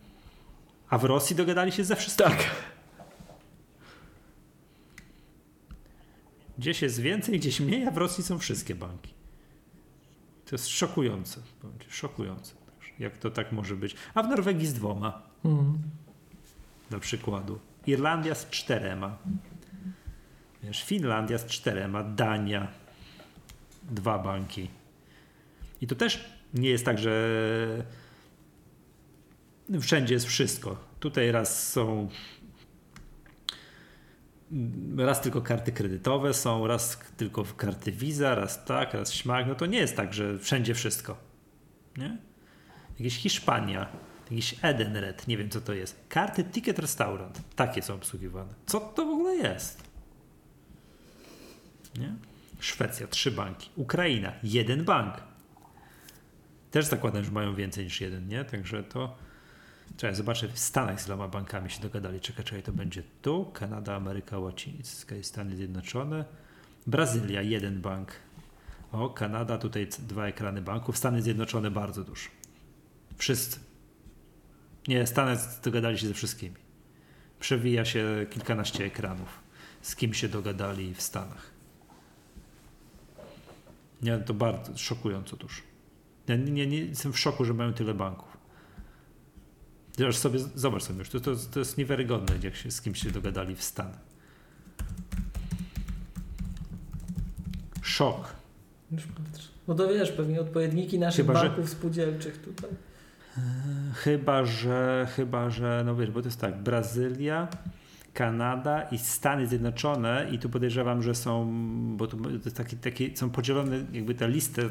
[0.91, 2.31] A w Rosji dogadali się ze wszystkimi.
[2.31, 2.51] Tak.
[6.59, 9.15] Gdzieś jest więcej, gdzieś mniej, a w Rosji są wszystkie banki.
[10.45, 11.41] To jest szokujące.
[11.89, 12.55] Szokujące.
[12.99, 13.95] Jak to tak może być?
[14.15, 15.79] A w Norwegii z dwoma, Mhm.
[16.91, 17.59] dla przykładu.
[17.87, 19.19] Irlandia z czterema.
[20.63, 22.69] Wiesz, Finlandia z czterema, Dania
[23.83, 24.71] dwa banki.
[25.81, 26.25] I to też
[26.55, 27.85] nie jest tak, że
[29.81, 30.77] wszędzie jest wszystko.
[31.01, 32.09] Tutaj raz są
[34.97, 39.47] raz tylko karty kredytowe są, raz tylko karty Visa, raz tak, raz śmak.
[39.47, 41.17] No to nie jest tak, że wszędzie wszystko.
[41.97, 42.19] Nie?
[42.99, 43.89] Jakieś Hiszpania,
[44.31, 46.01] jakiś Edenred, nie wiem co to jest.
[46.09, 48.55] Karty Ticket Restaurant, takie są obsługiwane.
[48.67, 49.83] Co to w ogóle jest?
[51.99, 52.15] Nie?
[52.61, 53.71] Szwecja, trzy banki.
[53.77, 55.15] Ukraina, jeden bank.
[56.71, 58.45] Też zakładam, że mają więcej niż jeden, nie?
[58.45, 59.17] Także to.
[59.97, 62.21] Czekaj, zobaczę w Stanach z iloma bankami się dogadali.
[62.21, 63.51] Czekaj, czekaj, to będzie tu.
[63.55, 66.25] Kanada, Ameryka Łacińska i Stany Zjednoczone.
[66.87, 68.13] Brazylia, jeden bank.
[68.93, 70.99] O, Kanada, tutaj dwa ekrany banków.
[70.99, 72.29] Stany Zjednoczone bardzo dużo.
[73.17, 73.68] Wszyscy.
[74.89, 76.57] Nie, Stany dogadali się ze wszystkimi.
[77.41, 79.29] Przewija się kilkanaście ekranów.
[79.83, 81.51] Z kim się dogadali w Stanach.
[84.03, 85.63] Nie, to bardzo szokująco dużo.
[86.29, 88.39] Ja nie, nie, nie jestem w szoku, że mają tyle banków.
[89.99, 93.11] Zobacz sobie, zobacz sobie już, to, to, to jest niewiarygodne, jak się z kimś się
[93.11, 94.01] dogadali w Stanach.
[97.83, 98.35] Szok.
[99.69, 102.71] No to wiesz, pewnie odpowiedniki naszych Chyba, że- banków spółdzielczych tutaj.
[103.95, 107.49] Chyba, że, chyba, że, no wiesz, bo to jest tak, Brazylia,
[108.15, 111.53] Kanada i Stany Zjednoczone i tu podejrzewam, że są,
[111.97, 112.19] bo tu
[112.55, 114.63] taki, taki, są podzielone jakby ta lista,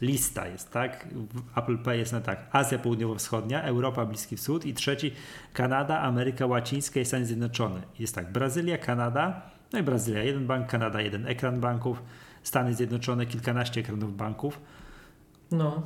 [0.00, 1.08] lista jest, tak?
[1.56, 5.12] Apple Pay jest na tak, Azja Południowo-Wschodnia, Europa, Bliski Wschód i trzeci
[5.52, 7.82] Kanada, Ameryka Łacińska i Stany Zjednoczone.
[7.98, 12.02] Jest tak, Brazylia, Kanada, no i Brazylia, jeden bank, Kanada, jeden ekran banków,
[12.42, 14.60] Stany Zjednoczone, kilkanaście ekranów banków,
[15.50, 15.82] No.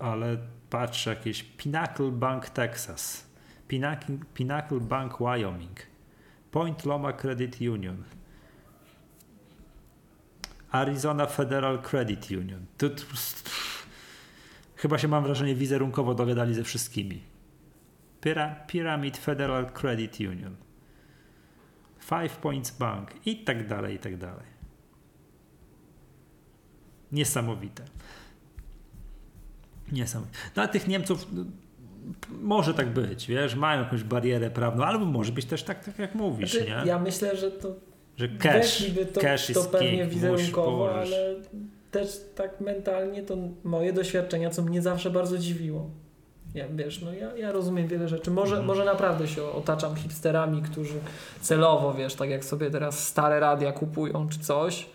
[0.00, 0.38] Ale
[0.70, 3.26] patrzę jakieś Pinnacle Bank Texas,
[3.68, 5.80] Pinnacle, Pinnacle Bank Wyoming,
[6.50, 8.04] Point Loma Credit Union,
[10.70, 12.66] Arizona Federal Credit Union.
[12.78, 13.04] Tu, tu,
[14.76, 17.22] chyba się mam wrażenie wizerunkowo dogadali ze wszystkimi.
[18.20, 20.56] Pyra, Pyramid Federal Credit Union,
[21.98, 24.46] Five Points Bank i tak dalej, i tak dalej.
[27.12, 27.84] Niesamowite.
[29.92, 30.38] Niesamowite.
[30.54, 31.44] Dla tych Niemców no,
[32.40, 36.14] może tak być, wiesz, mają jakąś barierę prawną, albo może być też tak, tak jak
[36.14, 36.82] mówisz, Znaczy, nie?
[36.86, 37.74] ja myślę, że to
[38.16, 38.84] Że cash,
[39.14, 41.34] to, cash to pewnie wizerunkowo, ale
[41.90, 45.90] też tak mentalnie to moje doświadczenia, co mnie zawsze bardzo dziwiło.
[46.54, 48.30] Ja, wiesz, no ja, ja rozumiem wiele rzeczy.
[48.30, 48.66] Może, Mhm.
[48.66, 50.94] może naprawdę się otaczam hipsterami, którzy
[51.40, 54.86] celowo, wiesz, tak jak sobie teraz stare radia kupują czy coś,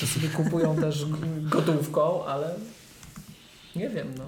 [0.00, 1.06] to sobie kupują też
[1.42, 2.54] gotówką, ale
[3.76, 4.26] nie wiem, no.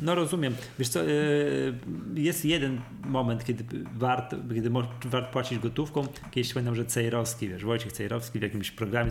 [0.00, 0.54] No rozumiem.
[0.78, 1.74] Wiesz co, yy,
[2.14, 4.70] jest jeden moment, kiedy warto, kiedy
[5.04, 6.06] warto płacić gotówką.
[6.30, 9.10] Kiedyś pamiętam, że Cejrowski, wiesz, Wojciech Cejrowski w jakimś programie,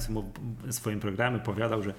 [0.64, 1.94] w swoim programie powiadał, że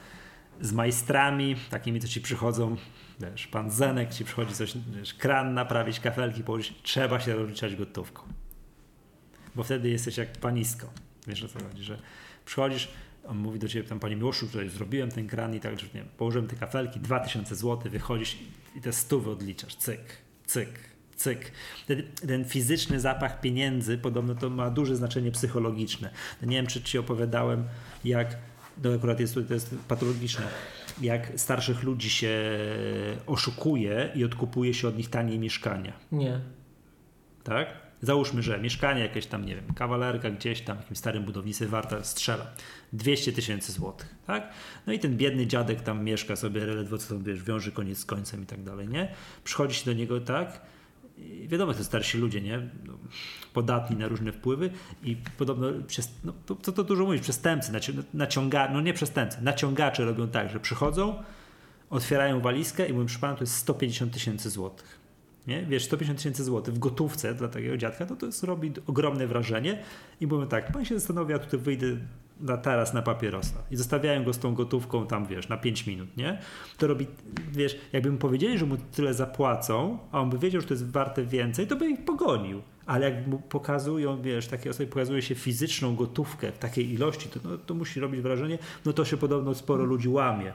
[0.60, 2.76] z majstrami, takimi, co ci przychodzą,
[3.20, 8.22] wiesz, pan Zenek ci przychodzi coś, wiesz, kran naprawić, kafelki położyć, trzeba się rozliczać gotówką.
[9.54, 10.90] Bo wtedy jesteś jak panisko.
[11.26, 11.98] Wiesz o co chodzi, że
[12.44, 12.88] przychodzisz,
[13.28, 15.92] on mówi do ciebie tam, panie Miłoszu, tutaj zrobiłem ten kran i tak, że nie
[15.92, 18.38] wiem, położyłem te kafelki, 2000 zł, wychodzisz
[18.76, 20.00] i te stówy odliczasz, cyk,
[20.46, 20.68] cyk,
[21.16, 21.52] cyk.
[21.86, 26.10] Ten, ten fizyczny zapach pieniędzy, podobno to ma duże znaczenie psychologiczne.
[26.42, 27.64] Nie wiem, czy ci opowiadałem,
[28.04, 28.36] jak,
[28.82, 30.46] no akurat jest to, jest patologiczne,
[31.00, 32.30] jak starszych ludzi się
[33.26, 36.40] oszukuje i odkupuje się od nich tanie mieszkania Nie.
[37.44, 37.83] tak?
[38.04, 42.04] Załóżmy, że mieszkanie jakieś tam, nie wiem, kawalerka gdzieś tam w jakimś starym budownictwie warta
[42.04, 42.46] strzela
[42.92, 44.52] 200 tysięcy złotych, tak?
[44.86, 48.04] No i ten biedny dziadek tam mieszka sobie ledwo co tam, wiesz, wiąże koniec z
[48.04, 49.14] końcem i tak dalej, nie?
[49.44, 50.60] Przychodzi się do niego tak,
[51.18, 52.58] i wiadomo, to starsi ludzie, nie?
[52.84, 52.92] No,
[53.52, 54.70] podatni na różne wpływy
[55.02, 59.42] i podobno, przez, no, to, to, to dużo mówić, przestępcy, naci- naciąga, no nie przestępcy,
[59.42, 61.22] naciągacze robią tak, że przychodzą,
[61.90, 65.03] otwierają walizkę i mówią, proszę pana, to jest 150 tysięcy złotych.
[65.46, 65.62] Nie?
[65.62, 69.82] Wiesz, 150 tysięcy złotych w gotówce dla takiego dziadka, no to jest, robi ogromne wrażenie
[70.20, 71.86] i mówią tak, pan się zastanawia, tutaj wyjdę
[72.40, 76.16] na taras na papierosa i zostawiają go z tą gotówką tam, wiesz, na 5 minut,
[76.16, 76.38] nie?
[76.78, 77.06] To robi,
[77.52, 80.90] wiesz, jakby mu powiedzieli, że mu tyle zapłacą, a on by wiedział, że to jest
[80.90, 82.62] warte więcej, to by ich pogonił.
[82.86, 87.40] Ale jak mu pokazują, wiesz, takie osoby pokazuje się fizyczną gotówkę w takiej ilości, to,
[87.44, 90.52] no, to musi robić wrażenie, no to się podobno sporo ludzi łamie.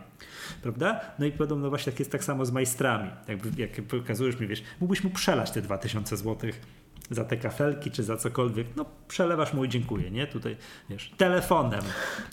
[0.61, 1.01] Prawda?
[1.19, 3.10] No i podobno właśnie tak jest tak samo z majstrami.
[3.27, 6.61] Jakby, jak pokazujesz mi, wiesz, mógłbyś mu przelać te 2000 złotych
[7.10, 10.27] za te kafelki czy za cokolwiek, no przelewasz mu i dziękuję, nie?
[10.27, 10.57] Tutaj,
[10.89, 11.81] wiesz, telefonem,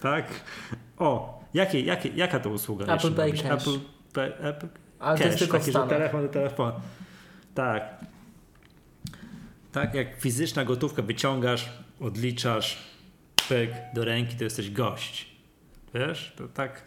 [0.01, 0.27] tak?
[0.99, 2.95] O, Jakie, jakie, jaka to usługa?
[2.95, 3.31] Apple Pay.
[3.31, 3.79] Apple
[4.13, 4.69] Pay, Apple
[4.99, 6.73] Ale to Cash, jest tylko taki, że telefon do telefonu.
[7.55, 8.05] Tak.
[9.77, 11.69] Tak jak fizyczna gotówka wyciągasz,
[12.01, 12.79] odliczasz,
[13.49, 15.27] pyk, do ręki, to jesteś gość.
[15.95, 16.33] Wiesz?
[16.37, 16.83] To tak.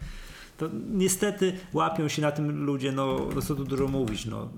[0.58, 4.48] To niestety łapią się na tym ludzie, no, co tu dużo mówić, no.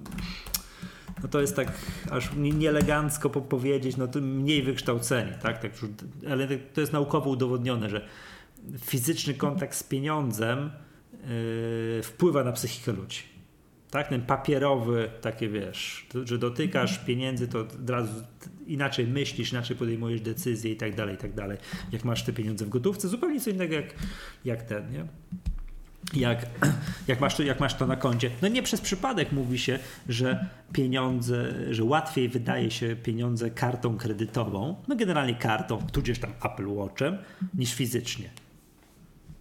[1.23, 1.73] No to jest tak
[2.11, 5.63] aż nie- nieelegancko po- powiedzieć, no to mniej wykształceni, tak?
[5.63, 5.73] tak
[6.31, 8.09] ale to jest naukowo udowodnione, że
[8.81, 10.71] fizyczny kontakt z pieniądzem
[11.97, 13.32] yy, wpływa na psychikę ludzi.
[13.93, 18.13] Tak, ten papierowy, takie wiesz, że dotykasz pieniędzy, to od razu
[18.67, 21.59] inaczej myślisz, inaczej podejmujesz decyzje i tak dalej, i tak dalej.
[21.93, 23.95] Jak masz te pieniądze w gotówce, zupełnie co innego jak,
[24.45, 25.05] jak ten, nie?
[26.21, 26.47] Jak,
[27.09, 28.31] jak, masz to, jak masz to na koncie.
[28.43, 29.79] No nie przez przypadek mówi się,
[30.09, 36.69] że pieniądze, że łatwiej wydaje się pieniądze kartą kredytową, no generalnie kartą, tudzież tam Apple
[36.69, 37.19] Watchem,
[37.55, 38.31] niż fizycznie.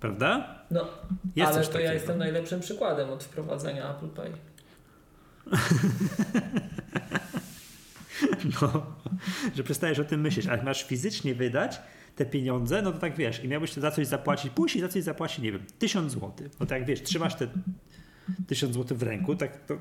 [0.01, 0.55] Prawda?
[0.71, 0.87] No,
[1.35, 1.93] Jest ale to ja takiego.
[1.93, 4.31] jestem najlepszym przykładem od wprowadzenia Apple Pay.
[8.61, 8.85] No,
[9.55, 11.81] że przestajesz o tym myśleć, a jak masz fizycznie wydać
[12.15, 15.39] te pieniądze, no to tak wiesz, i miałbyś za coś zapłacić, i za coś zapłacić,
[15.39, 16.51] nie wiem, tysiąc złotych.
[16.59, 17.47] No tak wiesz, trzymasz te
[18.47, 19.77] tysiąc złotych w ręku, tak to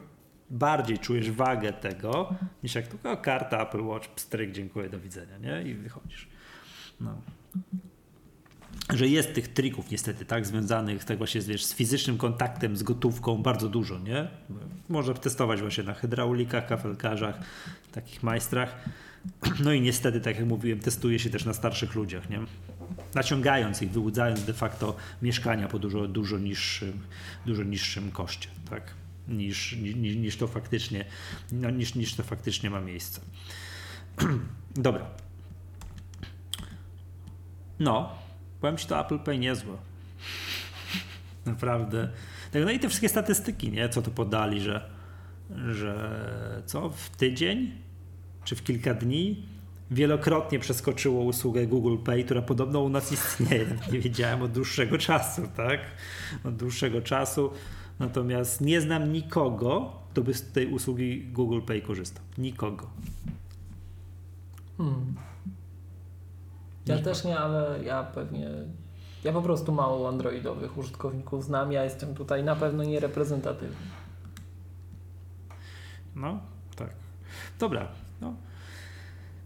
[0.51, 5.63] bardziej czujesz wagę tego, niż jak tylko karta Apple Watch, pstryk, dziękuję, do widzenia, nie?
[5.71, 6.29] I wychodzisz.
[7.01, 7.21] No.
[8.95, 13.43] Że jest tych trików niestety, tak, związanych tak właśnie wiesz, z fizycznym kontaktem, z gotówką
[13.43, 14.29] bardzo dużo, nie?
[14.89, 17.41] Można testować właśnie na hydraulikach, kafelkarzach,
[17.93, 18.85] takich majstrach.
[19.65, 22.41] No i niestety, tak jak mówiłem, testuje się też na starszych ludziach, nie?
[23.15, 27.01] Naciągając ich, wyłudzając de facto mieszkania po dużo, dużo niższym,
[27.47, 28.95] dużo niższym koszcie, tak?
[29.29, 31.05] Niż, niż, niż to faktycznie,
[31.53, 33.21] no, niż, niż to faktycznie ma miejsce.
[34.77, 35.07] Dobra.
[37.79, 38.20] No,
[38.61, 39.77] powiem Ci to Apple Pay niezłe.
[41.47, 42.09] Naprawdę.
[42.53, 43.89] Tak, No i te wszystkie statystyki, nie?
[43.89, 44.91] Co to podali, że,
[45.71, 46.91] że co?
[46.91, 47.73] W tydzień
[48.45, 49.47] czy w kilka dni
[49.91, 53.67] wielokrotnie przeskoczyło usługę Google Pay, która podobno u nas istnieje.
[53.93, 55.81] Nie wiedziałem od dłuższego czasu, tak?
[56.45, 57.51] Od dłuższego czasu.
[57.99, 62.25] Natomiast nie znam nikogo, kto by z tej usługi Google Pay korzystał.
[62.39, 62.91] Nikogo.
[64.79, 65.30] Hmm.
[66.87, 68.51] Ja też nie, ale ja pewnie.
[69.25, 71.73] Ja po prostu mało androidowych użytkowników znam.
[71.73, 73.87] Ja jestem tutaj na pewno niereprezentatywny.
[76.17, 76.41] No,
[76.77, 76.91] tak.
[77.59, 77.89] Dobra.
[78.21, 78.35] No.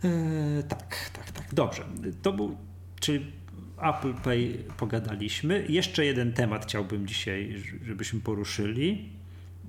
[0.04, 1.54] Eee, tak, tak, tak.
[1.54, 1.84] Dobrze.
[2.22, 2.56] To był,
[3.00, 3.32] czyli
[3.78, 5.66] Apple Pay pogadaliśmy.
[5.68, 9.12] Jeszcze jeden temat chciałbym dzisiaj, żebyśmy poruszyli.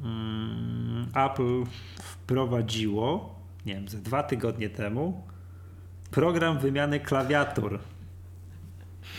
[0.04, 1.64] Mm, Apple
[2.02, 3.36] wprowadziło,
[3.66, 5.24] nie wiem, ze dwa tygodnie temu
[6.16, 7.80] program wymiany klawiatur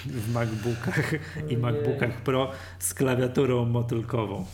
[0.06, 1.56] w MacBookach i Ojej.
[1.56, 4.46] MacBookach Pro z klawiaturą motylkową.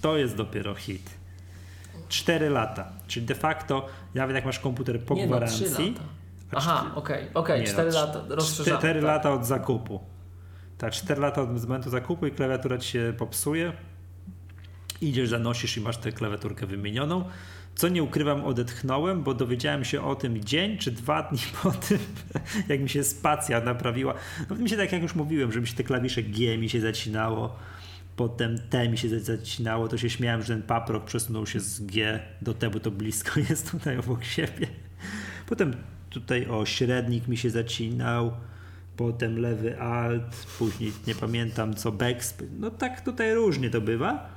[0.00, 1.10] To jest dopiero hit.
[2.08, 6.04] 4 lata, czyli de facto, nawet jak masz komputer po nie no, 3 gwarancji, lata.
[6.52, 8.78] a Aha, okej, okej, Nie, 4 no, lata, rozszerzamy.
[8.78, 9.06] 4 tak.
[9.06, 10.00] lata od zakupu.
[10.78, 13.72] Tak, 4 lata od momentu zakupu i klawiatura ci się popsuje.
[15.00, 17.24] Idziesz, zanosisz i masz tę klawiaturkę wymienioną.
[17.76, 21.98] Co nie ukrywam, odetchnąłem, bo dowiedziałem się o tym dzień czy dwa dni po tym,
[22.68, 24.14] jak mi się spacja naprawiła.
[24.50, 26.80] No mi się tak jak już mówiłem, że mi się te klawisze G mi się
[26.80, 27.56] zacinało,
[28.16, 32.20] potem T mi się zacinało, to się śmiałem, że ten paprok przesunął się z G
[32.42, 34.66] do T, bo to blisko jest tutaj obok siebie.
[35.46, 35.76] Potem
[36.10, 38.32] tutaj o średnik mi się zacinał,
[38.96, 42.50] potem lewy alt, później nie pamiętam co backspace.
[42.58, 44.28] No tak tutaj różnie to bywa,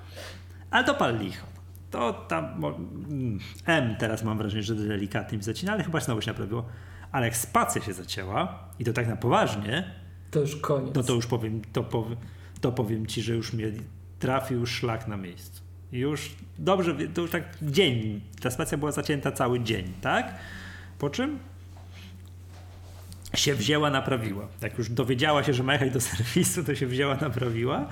[0.71, 1.58] ale to pal licho.
[1.91, 6.31] To tam mm, M teraz mam wrażenie, że delikatnie mi zacina, ale chyba znowu się
[6.31, 6.65] naprawiło.
[7.11, 9.91] Ale jak spacja się zacięła i to tak na poważnie,
[10.31, 10.95] To już koniec.
[10.95, 12.17] no to już powiem, to powiem,
[12.61, 13.71] to powiem ci, że już mnie
[14.19, 15.61] trafił szlak na miejscu.
[15.91, 20.35] Już dobrze, to już tak dzień, ta spacja była zacięta cały dzień, tak?
[20.99, 21.39] Po czym
[23.35, 24.47] się wzięła, naprawiła.
[24.61, 27.87] Jak już dowiedziała się, że ma jechać do serwisu, to się wzięła, naprawiła.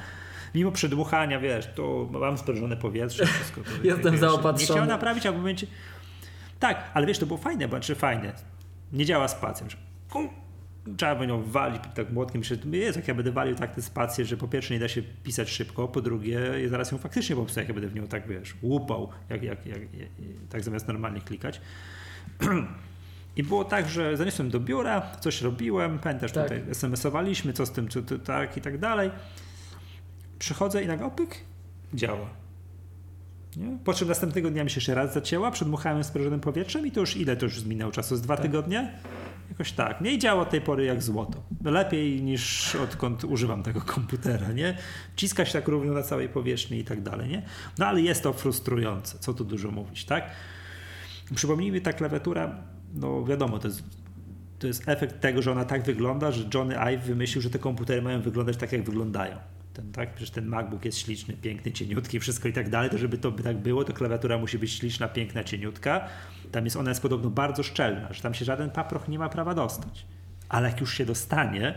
[0.57, 3.61] Mimo przedmuchania, wiesz, to mam sprężone powietrze, wszystko.
[3.83, 4.59] Jestem wiesz, zaopatrzony.
[4.59, 5.67] Nie chciała naprawić, a w momencie...
[6.59, 8.33] Tak, ale wiesz, to było fajne, bo czy fajne.
[8.93, 9.27] Nie działa
[10.09, 10.29] kum,
[10.97, 12.39] Trzeba by nią walić tak młotkiem.
[12.39, 15.01] Myślę, jest, jak ja będę walił tak te spacje, że po pierwsze nie da się
[15.23, 16.39] pisać szybko, po drugie
[16.69, 19.81] zaraz ją faktycznie popsuję, jak ja będę w nią tak, wiesz, łupał, jak, jak, jak,
[19.93, 20.09] jak,
[20.49, 21.61] tak zamiast normalnie klikać.
[23.37, 26.43] I było tak, że zaniosłem do biura, coś robiłem, pamiętasz, Tak.
[26.43, 29.11] tutaj SMS-owaliśmy, co z tym, co to, tak i tak dalej.
[30.39, 31.35] Przychodzę i nagle opyk,
[31.93, 32.29] działa.
[33.57, 33.77] Nie?
[33.83, 37.17] Po czym następnego dnia mi się jeszcze raz zacięła, przedmuchałem sprężonym powietrzem i to już
[37.17, 38.15] ile to już minęło czasu?
[38.15, 38.45] Z dwa Tak.
[38.45, 38.91] tygodnie?
[39.49, 40.01] Jakoś tak.
[40.01, 41.43] Nie działa od tej pory jak złoto.
[41.63, 44.77] Lepiej niż odkąd używam tego komputera, nie?
[45.15, 47.41] Wciska się tak równo na całej powierzchni i tak dalej, nie?
[47.77, 50.29] No ale jest to frustrujące, co tu dużo mówić, tak?
[51.35, 52.55] Przypomnijmy, ta klawiatura,
[52.93, 53.83] no wiadomo, to jest,
[54.59, 58.01] to jest efekt tego, że ona tak wygląda, że Johnny Ive wymyślił, że te komputery
[58.01, 59.37] mają wyglądać tak, jak wyglądają.
[59.77, 60.13] Ten, tak?
[60.13, 62.89] Przecież ten MacBook jest śliczny, piękny, cieniutki, wszystko i tak dalej.
[62.89, 66.07] To żeby to by tak było, to klawiatura musi być śliczna, piękna, cieniutka.
[66.51, 69.53] Tam jest ona jest podobno bardzo szczelna, że tam się żaden paproch nie ma prawa
[69.53, 70.05] dostać.
[70.49, 71.75] Ale jak już się dostanie,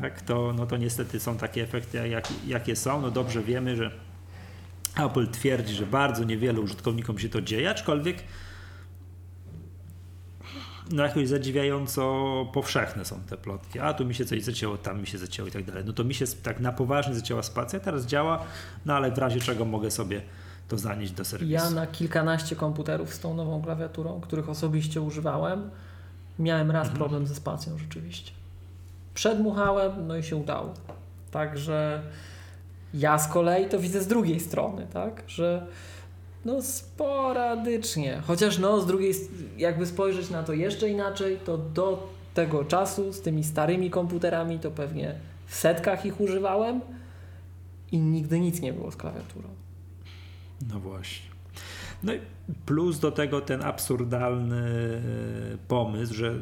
[0.00, 3.00] tak, to, no to niestety są takie efekty, jak, jakie są.
[3.00, 3.90] No dobrze wiemy, że
[4.96, 8.16] Apple twierdzi, że bardzo niewielu użytkownikom się to dzieje, aczkolwiek
[10.90, 13.78] no jakoś zadziwiająco powszechne są te plotki.
[13.80, 15.84] A tu mi się coś zacięło, tam mi się zacięło i tak dalej.
[15.86, 18.42] No to mi się tak na poważnie zacięła spacja, teraz działa,
[18.86, 20.22] no ale w razie czego mogę sobie
[20.68, 21.52] to zanieść do serwisu.
[21.52, 25.70] Ja na kilkanaście komputerów z tą nową klawiaturą, których osobiście używałem,
[26.38, 26.98] miałem raz Mhm.
[26.98, 28.32] problem ze spacją rzeczywiście.
[29.14, 30.74] Przedmuchałem, no i się udało.
[31.30, 32.02] Także
[32.94, 35.66] ja z kolei to widzę z drugiej strony, tak, że
[36.46, 39.14] no sporadycznie, chociaż no z drugiej,
[39.56, 44.70] jakby spojrzeć na to jeszcze inaczej, to do tego czasu z tymi starymi komputerami to
[44.70, 45.14] pewnie
[45.46, 46.80] w setkach ich używałem
[47.92, 49.48] i nigdy nic nie było z klawiaturą.
[50.72, 51.26] No właśnie.
[52.02, 52.20] No i
[52.66, 54.62] plus do tego ten absurdalny
[55.54, 56.34] e, pomysł, że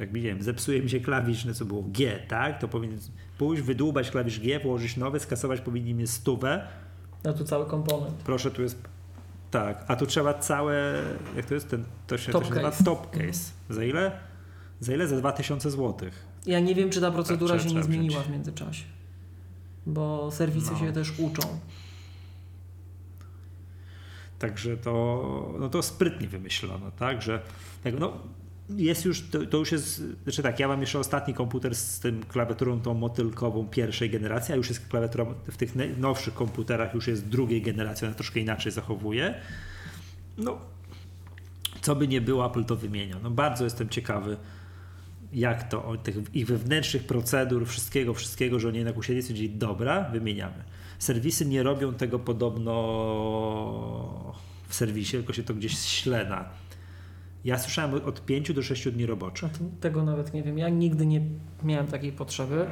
[0.00, 2.60] jak wiem, zepsuje mi się klawisz, no co było G, tak?
[2.60, 2.98] To powinien
[3.38, 6.66] pójść, wydłubać klawisz G, włożyć nowy, skasować powinni mnie stówę.
[7.24, 8.14] No tu cały komponent.
[8.14, 8.95] Proszę, tu jest
[9.50, 11.02] tak, a tu trzeba całe,
[11.36, 12.84] jak to jest ten, to się, Top to się nazywa case.
[12.84, 13.50] top case.
[13.70, 14.12] Za ile?
[14.80, 15.08] Za ile?
[15.08, 16.26] Za 2000 złotych.
[16.46, 18.26] Ja nie wiem, czy ta procedura Tak, się nie zmieniła wziąć.
[18.26, 18.84] w międzyczasie.
[19.86, 20.78] Bo serwisy No.
[20.78, 21.42] się też uczą.
[24.38, 27.42] Także to, no to sprytnie wymyślono, tak, że
[27.84, 28.12] tego, no,
[28.70, 32.22] jest już, to, to już jest, znaczy tak, ja mam jeszcze ostatni komputer z tym
[32.22, 37.28] klawiaturą tą motylkową pierwszej generacji, a już jest klawiatura w tych nowszych komputerach już jest
[37.28, 39.34] drugiej generacji, ona troszkę inaczej zachowuje.
[40.38, 40.58] No,
[41.80, 43.16] co by nie było, Apple to wymienia.
[43.22, 44.36] No bardzo jestem ciekawy,
[45.32, 50.64] jak to, tych ich wewnętrznych procedur, wszystkiego, wszystkiego, że oni jednak usiedli i dobra, wymieniamy.
[50.98, 52.72] Serwisy nie robią tego podobno
[54.68, 56.44] w serwisie, tylko się to gdzieś ślena.
[57.46, 59.60] Ja słyszałem od- od 5 do 6 dni roboczych.
[59.60, 60.58] No tego nawet nie wiem.
[60.58, 61.20] Ja nigdy nie
[61.64, 62.66] miałem takiej potrzeby.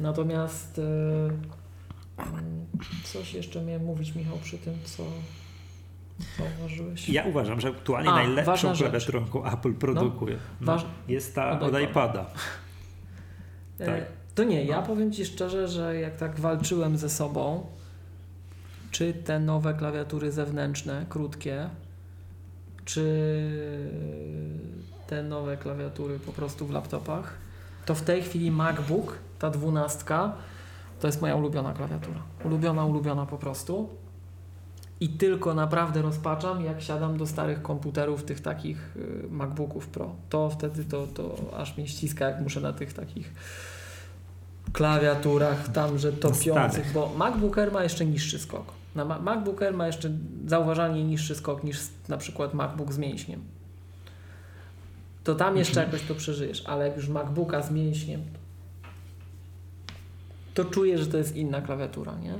[0.00, 1.38] Natomiast mm,
[3.04, 5.02] coś jeszcze miałem mówić, Michał, przy tym, co
[6.38, 7.08] zauważyłeś.
[7.08, 11.80] Ja uważam, że aktualnie A, najlepszą jaką Apple produkuje, no, waż- jest ta od iPada.
[11.80, 12.26] iPada.
[13.78, 14.04] E, tak.
[14.34, 17.66] To nie, ja powiem Ci szczerze, że jak tak walczyłem ze sobą,
[18.90, 21.70] czy te nowe klawiatury zewnętrzne, krótkie,
[22.88, 23.04] czy
[25.06, 27.32] te nowe klawiatury po prostu w laptopach,
[27.86, 30.32] to w tej chwili MacBook, ta dwunastka,
[31.00, 32.22] to jest moja ulubiona klawiatura.
[32.44, 33.88] Ulubiona, ulubiona po prostu.
[35.00, 40.14] I tylko naprawdę rozpaczam, jak siadam do starych komputerów, tych takich y, MacBooków Pro.
[40.28, 43.34] To wtedy to, to aż mnie ściska, jak muszę na tych takich
[44.72, 48.77] klawiaturach tam, że topiących, bo MacBook Air ma jeszcze niższy skok.
[48.98, 50.10] Na Ma- MacBook Air ma jeszcze
[50.46, 53.40] zauważalnie niższy skok niż na przykład MacBook z mięśniem.
[55.24, 58.20] To tam jeszcze jakoś to przeżyjesz, ale jak już MacBooka z mięśniem,
[60.54, 62.34] to czuję, że to jest inna klawiatura, nie?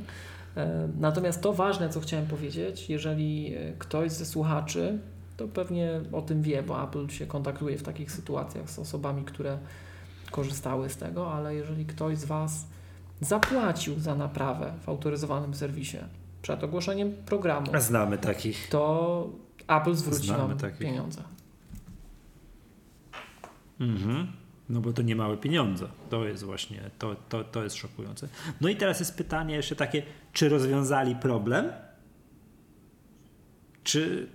[0.62, 4.98] E, Natomiast to ważne, co chciałem powiedzieć, jeżeli e, ktoś ze słuchaczy,
[5.36, 9.59] to pewnie o tym wie, bo Apple się kontaktuje w takich sytuacjach z osobami, które
[10.30, 12.66] korzystały z tego, ale jeżeli ktoś z Was
[13.20, 15.98] zapłacił za naprawę w autoryzowanym serwisie
[16.43, 18.69] przed ogłoszeniem programu, znamy takich.
[18.69, 19.28] to
[19.69, 20.78] Apple zwróci Znamy Wam takich.
[20.78, 21.23] pieniądze.
[23.81, 24.32] Mhm.
[24.69, 25.89] No bo to nie małe pieniądze.
[26.10, 28.28] To jest właśnie, to, to, to jest szokujące.
[28.60, 30.02] No i teraz jest pytanie jeszcze takie,
[30.32, 31.73] czy rozwiązali problem?
[33.85, 34.28] Czy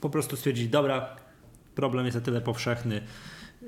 [0.00, 1.16] po prostu stwierdzili, dobra,
[1.74, 3.00] problem jest na tyle powszechny,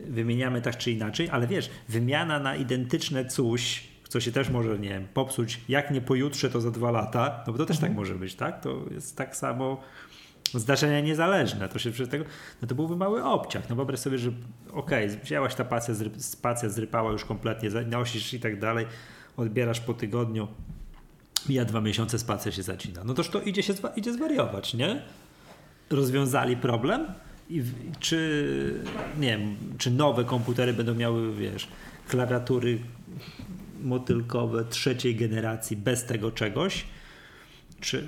[0.09, 4.89] wymieniamy tak czy inaczej, ale wiesz, wymiana na identyczne coś, co się też może, nie
[4.89, 8.15] wiem, popsuć, jak nie pojutrze, to za dwa lata, no bo to też tak może
[8.15, 8.61] być, tak?
[8.61, 9.81] To jest tak samo
[10.55, 11.69] zdarzenia niezależne.
[11.69, 12.25] To się przy tego,
[12.63, 13.69] no to byłby mały obciach.
[13.69, 14.31] No wyobraź sobie, że
[14.73, 18.87] okej, wzięłaś ta pacja, zry, spacja zrypała już kompletnie, nosisz i tak dalej,
[19.37, 20.49] odbierasz po tygodniu,
[21.49, 23.05] mija dwa miesiące, spacja się zacina.
[23.05, 25.03] No toż to idzie się idzie zwariować, nie?
[25.91, 27.07] Rozwiązali problem
[27.51, 27.63] i
[27.99, 28.85] czy,
[29.19, 31.69] nie wiem, czy nowe komputery będą miały, wiesz,
[32.09, 32.79] klawiatury
[33.83, 36.85] motylkowe trzeciej generacji bez tego czegoś,
[37.81, 38.05] czy,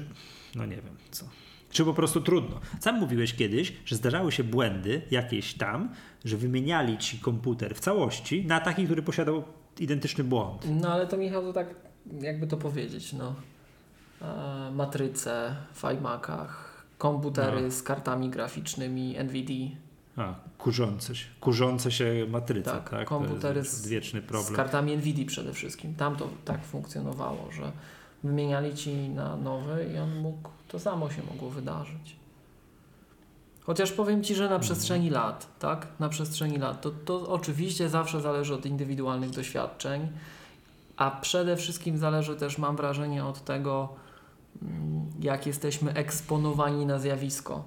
[0.55, 1.25] no nie wiem, co.
[1.71, 2.61] Czy po prostu trudno?
[2.81, 5.89] Sam mówiłeś kiedyś, że zdarzały się błędy jakieś tam,
[6.25, 9.45] że wymieniali ci komputer w całości na taki, który posiadał
[9.79, 10.67] identyczny błąd.
[10.81, 11.75] No ale to Michał, to tak
[12.21, 13.35] jakby to powiedzieć, no.
[14.23, 17.71] E, matryce w iMacach, komputery No.
[17.71, 19.77] z kartami graficznymi NVIDIA,
[20.19, 23.09] A, kurzące się, kurzące się matryce, Tak, tak?
[23.09, 24.55] komputery to jest z- wieczny z problem.
[24.55, 25.95] kartami NVIDIA przede wszystkim.
[25.95, 27.73] Tam to tak funkcjonowało, że
[28.25, 32.17] wymieniali ci na nowy i on mógł, to samo się mogło wydarzyć.
[33.61, 35.87] Chociaż powiem Ci, że na przestrzeni lat, tak?
[36.01, 40.09] Na przestrzeni lat, to, to oczywiście zawsze zależy od indywidualnych doświadczeń,
[40.97, 43.89] a przede wszystkim zależy też, mam wrażenie, od tego,
[44.63, 47.65] mm, jak jesteśmy eksponowani na zjawisko.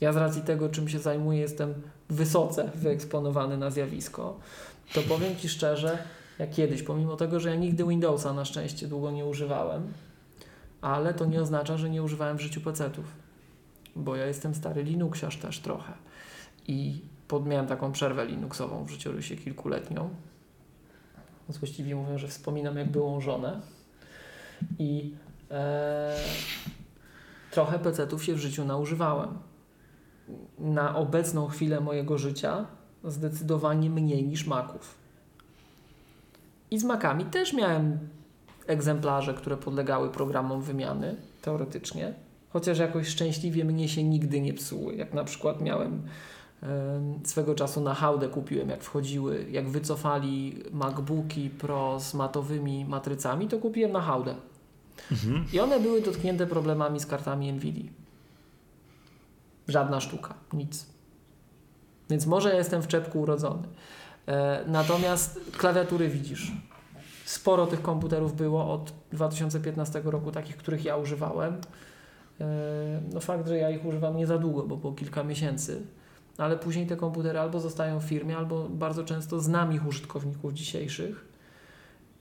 [0.00, 1.74] Ja z racji tego, czym się zajmuję, jestem
[2.08, 4.38] wysoce wyeksponowany na zjawisko.
[4.94, 5.98] To powiem Ci szczerze,
[6.38, 9.92] jak kiedyś, pomimo tego, że ja nigdy Windowsa na szczęście długo nie używałem,
[10.80, 13.04] ale to nie oznacza, że nie używałem w życiu PC-ów,
[13.96, 15.92] bo ja jestem stary Linuxiarz też trochę
[16.68, 17.00] i
[17.46, 20.10] miałem taką przerwę Linuxową w życiorysie kilkuletnią.
[21.48, 23.60] Więc właściwie mówię, że wspominam jak byłą żonę
[24.78, 25.14] i
[25.50, 26.16] e,
[27.50, 29.38] trochę PC-ów się w życiu naużywałem.
[30.58, 32.66] Na obecną chwilę mojego życia
[33.04, 34.94] zdecydowanie mniej niż Maców.
[36.70, 37.98] I z Macami też miałem
[38.66, 42.14] egzemplarze, które podlegały programom wymiany, teoretycznie,
[42.50, 44.94] chociaż jakoś szczęśliwie mnie się nigdy nie psuły.
[44.94, 46.02] Jak na przykład miałem
[46.62, 53.48] em, swego czasu na hałdę kupiłem, jak wchodziły, jak wycofali MacBooki Pro z matowymi matrycami,
[53.48, 54.34] to kupiłem na hałdę.
[55.12, 55.44] Mhm.
[55.52, 58.05] I one były dotknięte problemami z kartami NVIDIA.
[59.68, 60.86] Żadna sztuka, nic.
[62.10, 63.68] Więc może ja jestem w czepku urodzony.
[64.26, 66.52] E, natomiast klawiatury widzisz.
[67.24, 71.60] Sporo tych komputerów było od 2015 roku, takich, których ja używałem.
[72.40, 75.82] E, no fakt, że ja ich używam nie za długo, bo było kilka miesięcy,
[76.38, 81.28] ale później te komputery albo zostają w firmie, albo bardzo często znam ich użytkowników dzisiejszych.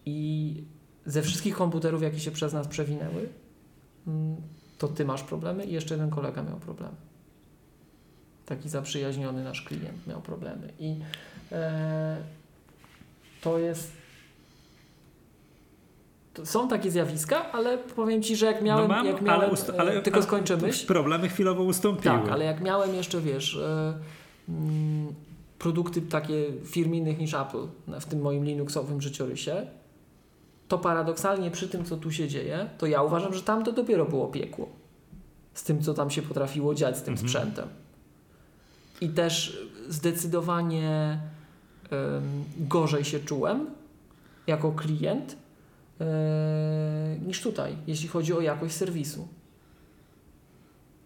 [0.06, 0.64] I
[1.06, 3.30] ze wszystkich komputerów, jakie się przez nas przewinęły,
[4.08, 4.36] mm,
[4.78, 6.96] to ty masz problemy i jeszcze jeden kolega miał problemy.
[8.46, 10.74] Taki zaprzyjaźniony nasz klient miał problemy.
[10.80, 10.96] I
[11.52, 12.18] e,
[13.42, 13.92] to jest.
[16.34, 18.88] To są takie zjawiska, ale powiem ci, że jak miałem.
[18.88, 20.88] no mam, jak miałem ale, ust- e, ale tylko skończę myśl.
[20.88, 22.16] Problemy chwilowo ustąpiły.
[22.20, 23.94] Tak, ale jak miałem jeszcze, wiesz, e,
[24.50, 25.14] mm,
[25.60, 29.68] produkty takie firm innych niż Apple w tym moim Linuxowym życiorysie,
[30.68, 34.06] to paradoksalnie przy tym, co tu się dzieje, to ja uważam, że tam to dopiero
[34.06, 34.70] było piekło.
[35.54, 37.30] Z tym, co tam się potrafiło dziać z tym Mhm.
[37.30, 37.68] sprzętem.
[39.02, 39.60] I też
[39.90, 41.20] zdecydowanie
[41.92, 43.68] em, gorzej się czułem
[44.48, 45.36] jako klient
[46.02, 46.06] e,
[47.28, 49.28] niż tutaj, jeśli chodzi o jakość serwisu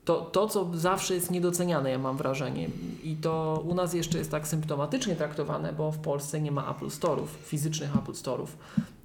[0.09, 2.69] to, to, co zawsze jest niedoceniane, ja mam wrażenie,
[3.03, 6.85] i to u nas jeszcze jest tak symptomatycznie traktowane, bo w Polsce nie ma Apple
[6.85, 8.47] Store'ów, fizycznych Apple Store'ów.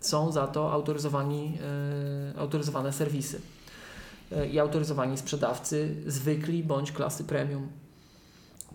[0.01, 1.59] Są za to autoryzowani,
[2.35, 3.41] e, autoryzowane serwisy
[4.33, 7.69] e, i autoryzowani sprzedawcy, zwykli bądź klasy premium.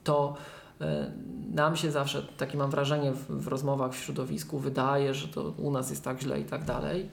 [0.09, 0.35] To
[0.81, 1.11] e,
[1.51, 5.71] nam się zawsze, takie mam wrażenie w, w rozmowach w środowisku, wydaje, że to u
[5.71, 7.09] nas jest tak źle i tak dalej.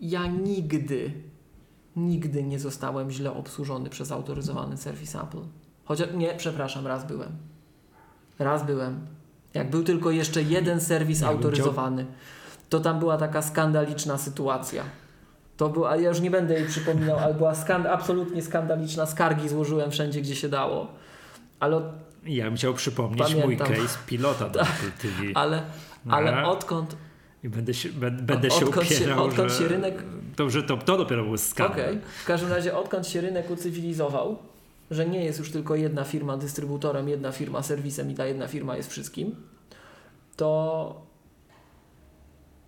[0.00, 1.12] Ja nigdy
[1.96, 5.38] nigdy nie zostałem źle obsłużony przez autoryzowany serwis Apple.
[5.84, 7.30] Chociaż nie, przepraszam, raz byłem.
[8.38, 9.06] Raz byłem.
[9.54, 12.06] Jak był tylko jeszcze jeden serwis Ja autoryzowany,
[12.68, 14.84] to tam była taka skandaliczna sytuacja.
[15.56, 19.06] To była, ja już nie będę jej przypominał, ale była skand, absolutnie skandaliczna.
[19.06, 20.86] Skargi złożyłem wszędzie, gdzie się dało.
[21.62, 21.82] Ale,
[22.26, 23.68] Ja bym chciał przypomnieć mój Pamiętam.
[23.86, 25.22] case pilota do Apple TV.
[25.34, 25.62] ale,
[26.08, 26.50] ale Aha.
[26.50, 26.96] odkąd
[27.44, 30.02] I będę się, bę- będę się Odkąd się- upierał, odkąd że, się rynek-
[30.36, 31.80] To, że to, to dopiero był skandal.
[31.80, 31.98] Okej.
[32.22, 34.38] W każdym razie, odkąd się rynek ucywilizował,
[34.90, 38.76] że nie jest już tylko jedna firma dystrybutorem, jedna firma serwisem i ta jedna firma
[38.76, 39.36] jest wszystkim,
[40.36, 41.02] to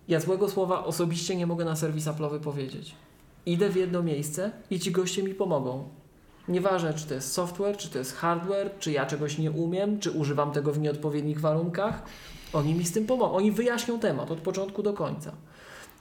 [0.08, 2.94] ja złego słowa osobiście nie mogę na serwis Apple'owy powiedzieć.
[3.46, 5.88] Idę w jedno miejsce i ci goście mi pomogą.
[6.48, 10.10] Nieważne, czy to jest software, czy to jest hardware, czy ja czegoś nie umiem, czy
[10.10, 12.02] używam tego w nieodpowiednich warunkach.
[12.52, 13.32] Oni mi z tym pomogą.
[13.32, 15.32] Oni wyjaśnią temat od początku do końca.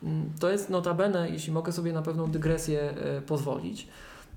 [0.03, 3.87] Mm, To jest notabene, jeśli mogę sobie na pewną dygresję e, pozwolić,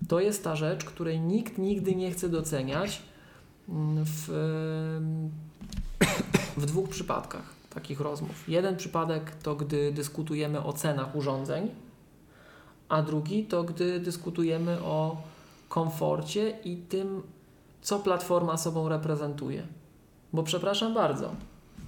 [0.09, 3.03] to jest ta rzecz, której nikt nigdy nie chce doceniać
[3.69, 4.29] mm, w,
[6.57, 8.49] w dwóch przypadkach takich rozmów.
[8.49, 11.71] Jeden przypadek to, gdy dyskutujemy o cenach urządzeń,
[12.89, 15.17] a drugi to, gdy dyskutujemy o
[15.69, 17.23] komforcie i tym,
[17.83, 19.67] co platforma sobą reprezentuje.
[20.33, 21.31] Bo przepraszam bardzo,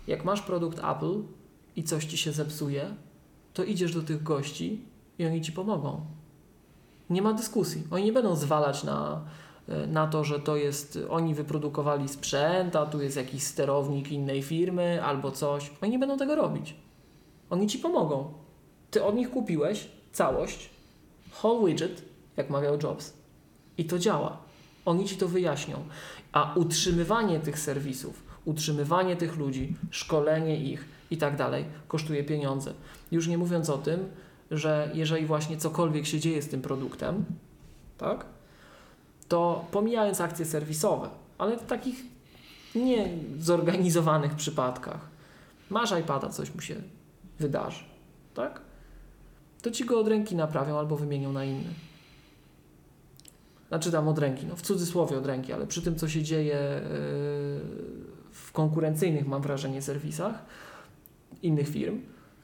[0.07, 1.23] jak masz produkt Apple
[1.77, 2.95] i coś ci się zepsuje,
[3.55, 4.83] to idziesz do tych gości
[5.19, 6.01] i oni ci pomogą.
[7.11, 7.83] Nie ma dyskusji.
[7.91, 9.25] Oni nie będą zwalać na,
[9.69, 14.43] e, na to, że to jest, oni wyprodukowali sprzęt, a tu jest jakiś sterownik innej
[14.43, 15.71] firmy albo coś.
[15.83, 16.75] Oni nie będą tego robić.
[17.51, 18.33] Oni ci pomogą.
[18.91, 20.71] Ty od nich kupiłeś całość,
[21.43, 22.03] whole widget,
[22.37, 23.18] jak mawiał Jobs.
[23.79, 24.37] I to działa.
[24.85, 25.85] Oni ci to wyjaśnią.
[26.33, 32.73] A utrzymywanie tych serwisów, utrzymywanie tych ludzi, szkolenie ich i tak dalej kosztuje pieniądze.
[33.11, 34.09] Już nie mówiąc o tym,
[34.51, 37.25] że jeżeli właśnie cokolwiek się dzieje z tym produktem,
[37.99, 38.25] tak,
[39.29, 42.03] to pomijając akcje serwisowe, ale w takich
[42.75, 45.09] niezorganizowanych przypadkach,
[45.71, 46.77] masz iPada, coś mu się
[47.39, 47.85] wydarzy,
[48.35, 48.61] tak,
[49.63, 51.88] to ci go od ręki naprawią albo wymienią na inny.
[53.69, 56.55] Znaczy tam od ręki, no w cudzysłowie od ręki, ale przy tym, co się dzieje
[56.55, 56.91] yy,
[58.33, 60.45] w konkurencyjnych, mam wrażenie, serwisach
[61.43, 62.01] innych firm,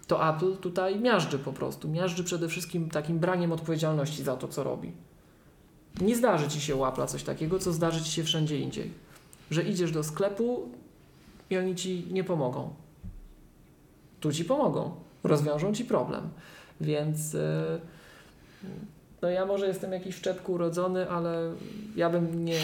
[0.07, 1.89] to Apple tutaj miażdży po prostu.
[1.89, 4.93] Miażdży przede wszystkim takim braniem odpowiedzialności za to, co robi.
[6.01, 8.93] Nie zdarzy ci się u coś takiego, co zdarzy ci się wszędzie indziej.
[9.51, 10.69] Że idziesz do sklepu
[11.51, 12.75] i oni ci nie pomogą.
[14.21, 14.95] Tu ci pomogą.
[15.23, 16.29] Rozwiążą ci problem.
[16.81, 17.41] Więc yy,
[19.25, 21.53] no ja może jestem jakiś w czepku urodzony, ale
[21.97, 22.59] ja bym nie,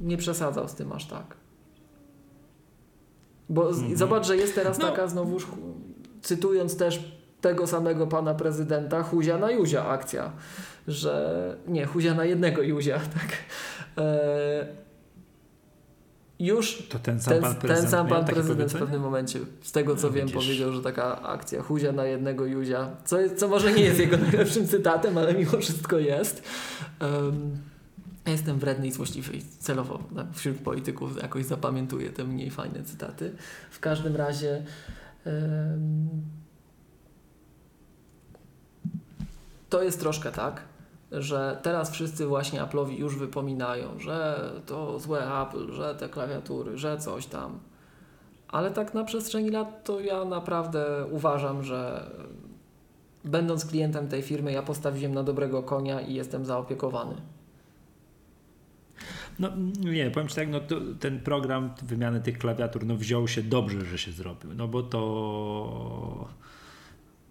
[0.00, 1.34] nie przesadzał z tym aż tak.
[3.48, 3.96] Bo z, Mhm.
[3.96, 4.86] zobacz, że jest teraz No.
[4.90, 5.46] taka znowuż,
[6.22, 10.32] cytując też tego samego pana prezydenta, Huzia na Juzia akcja,
[10.88, 13.32] że nie, Huzia na jednego Juzia, tak.
[13.98, 14.66] E,
[16.40, 19.40] już To ten sam ten, pan ten prezydent sam miał pan prezydent w pewnym momencie,
[19.62, 20.42] z tego co No, wiem, widzisz.
[20.42, 24.68] powiedział, że taka akcja Huzia na jednego Juzia, co, co może nie jest jego najlepszym
[24.68, 26.42] cytatem, ale mimo wszystko jest.
[27.00, 27.56] Um,
[28.26, 32.82] ja jestem wredny i złośliwy i celowo tak, wśród polityków jakoś zapamiętuję te mniej fajne
[32.82, 33.32] cytaty.
[33.70, 34.64] W każdym razie
[35.26, 36.08] em,
[39.70, 40.62] to jest troszkę tak,
[41.12, 46.98] że teraz wszyscy właśnie Apple'owi już wypominają, że to złe Apple, że te klawiatury, że
[46.98, 47.58] coś tam.
[48.48, 52.10] Ale tak na przestrzeni lat to ja naprawdę uważam, że
[53.24, 57.14] będąc klientem tej firmy, ja postawiłem na dobrego konia i jestem zaopiekowany.
[59.38, 59.48] No
[59.80, 63.84] nie, powiem Ci tak, no to, ten program wymiany tych klawiatur no wziął się dobrze,
[63.84, 66.28] że się zrobił, no bo to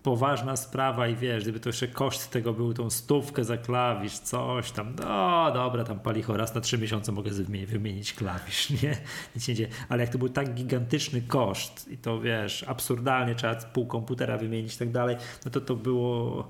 [0.05, 4.71] poważna sprawa i wiesz, gdyby to jeszcze koszt tego był tą stówkę za klawisz, coś
[4.71, 7.31] tam, no dobra, tam palicho, raz na trzy miesiące mogę
[7.67, 8.97] wymienić, klawisz, nie?
[9.35, 13.55] Nic nie dzieje, ale jak to był tak gigantyczny koszt i to wiesz, absurdalnie trzeba
[13.55, 16.49] pół komputera wymienić i tak dalej, no to to było,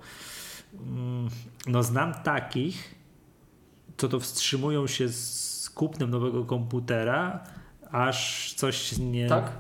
[0.73, 1.29] mm,
[1.67, 2.95] no znam takich,
[3.97, 7.43] co to wstrzymują się z kupnem nowego komputera,
[7.95, 9.27] aż coś nie.
[9.27, 9.51] Tak?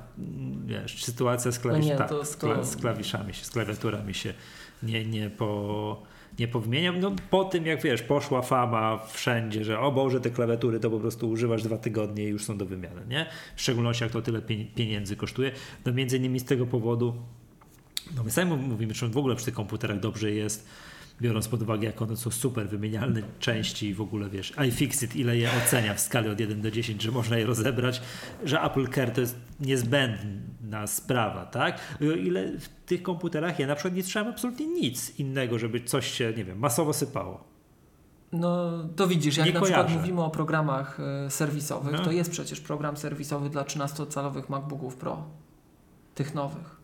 [0.65, 4.13] Wiesz, sytuacja z, klawisz, No nie, tak, to- z, to- z klawiszami, się, z klawiaturami
[4.13, 4.33] się
[4.83, 6.03] nie, nie, po,
[6.39, 6.91] nie powmienia.
[6.91, 10.99] No, po tym, jak wiesz, poszła fama wszędzie, że o Boże, te klawiatury to po
[10.99, 13.25] prostu używasz dwa tygodnie i już są do wymiany, nie?
[13.55, 15.51] W szczególności jak to tyle pie- pieniędzy kosztuje.
[15.85, 17.15] No między innymi z tego powodu,
[18.15, 20.67] no my sami mówimy, że w ogóle przy tych komputerach dobrze jest,
[21.21, 25.37] biorąc pod uwagę, jak one są super wymienialne części i w ogóle wiesz, iFixit ile
[25.37, 28.01] je ocenia w skali od 1 do 10, że można je rozebrać,
[28.43, 31.79] że Apple Care to jest niezbędna sprawa, tak?
[32.01, 35.81] I o ile w tych komputerach ja na przykład nie trzeba absolutnie nic innego, żeby
[35.81, 37.43] coś się, nie wiem, masowo sypało.
[38.31, 40.01] No to widzisz, jak Nie na przykład kojarzę.
[40.01, 41.99] mówimy o programach e, serwisowych, No.
[42.05, 45.23] to jest przecież program serwisowy dla 13-calowych MacBooków Pro,
[46.15, 46.75] tych nowych,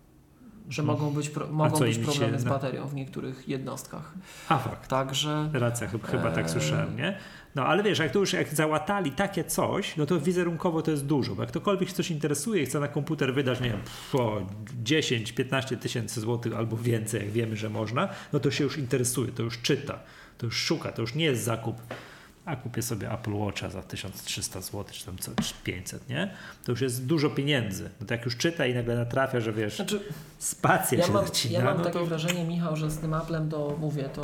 [0.70, 1.00] że Mhm.
[1.00, 4.14] mogą być, mogą być im się problemy z baterią w niektórych jednostkach.
[4.50, 4.90] A fakt.
[4.90, 6.52] Także Racja, chyba, chyba tak Eee.
[6.52, 7.18] słyszałem, nie?
[7.56, 11.06] No ale wiesz, jak to już jak załatali takie coś, no to wizerunkowo to jest
[11.06, 14.16] dużo, bo jak ktokolwiek się coś interesuje i chce na komputer wydać, nie wiem, pff,
[14.16, 14.42] o
[14.84, 19.44] 10-15 tysięcy złotych albo więcej, jak wiemy, że można, no to się już interesuje, to
[19.44, 20.00] już czyta,
[20.38, 21.76] to już szuka, to już nie jest zakup,
[22.46, 26.34] a kupię sobie Apple Watcha za 1300 zł, czy tam co, czy 500, nie?
[26.64, 27.90] To już jest dużo pieniędzy.
[28.02, 30.00] No to jak już czyta i nagle natrafia, że wiesz, znaczy,
[30.40, 32.06] spacja ja się mam, ja mam no takie to...
[32.06, 34.22] wrażenie, Michał, że z tym Applem to mówię, to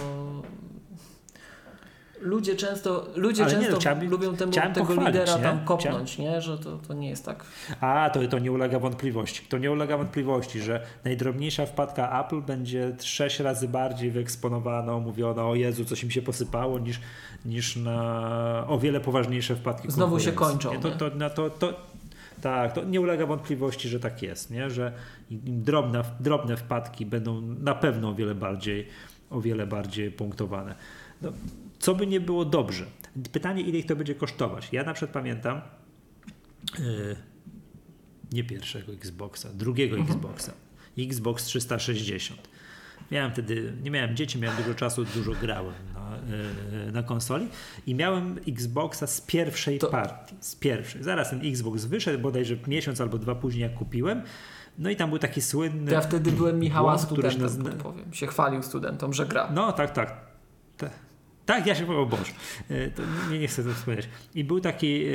[2.22, 5.44] ludzie często, ludzie Ale nie, często no, chciałem- lubią temu, tego lidera nie?
[5.44, 6.42] tam kopnąć, nie?
[6.42, 7.46] że to, to nie jest tak.
[7.82, 9.46] A, to, to nie ulega wątpliwości.
[9.50, 15.56] To nie ulega wątpliwości, że najdrobniejsza wpadka Apple będzie sześć razy bardziej wyeksponowana, omówiona, o
[15.56, 17.00] Jezu, coś im się posypało, niż,
[17.46, 20.80] niż na o wiele poważniejsze wpadki Znowu się kończą, Nie?
[20.80, 21.74] To, to, no, to, to,
[22.42, 24.70] tak, to nie ulega wątpliwości, że tak jest, nie?
[24.70, 24.94] że
[25.32, 28.88] drobne, drobne wpadki będą na pewno o wiele bardziej,
[29.30, 30.76] o wiele bardziej punktowane.
[31.22, 31.32] No,
[31.80, 32.86] co by nie było dobrze.
[33.32, 34.70] Pytanie, ile ich to będzie kosztować.
[34.72, 35.62] Ja na przykład pamiętam,
[36.80, 37.16] Yy,
[38.32, 40.52] nie pierwszego Xboxa, drugiego Xboxa.
[40.98, 42.48] Xbox 360.
[43.12, 46.18] Miałem wtedy, nie miałem dzieci, miałem dużo czasu, dużo grałem na,
[46.86, 47.48] yy, na konsoli
[47.88, 51.04] i miałem Xboxa z pierwszej To- partii, z pierwszej.
[51.04, 54.22] Zaraz ten Xbox wyszedł, bodajże miesiąc albo dwa później jak kupiłem.
[54.78, 55.88] No i tam był taki słynny...
[55.88, 58.14] To ja wtedy byłem Michała błąd, który studentem, naz- powiem.
[58.14, 59.50] Się chwalił studentom, że gra.
[59.54, 60.27] No tak, tak.
[61.48, 62.32] Ta- Tak, ja się powiem, o Boże,
[62.70, 64.10] E, to nie, nie chcę to wspomnieć.
[64.36, 65.10] I był taki e,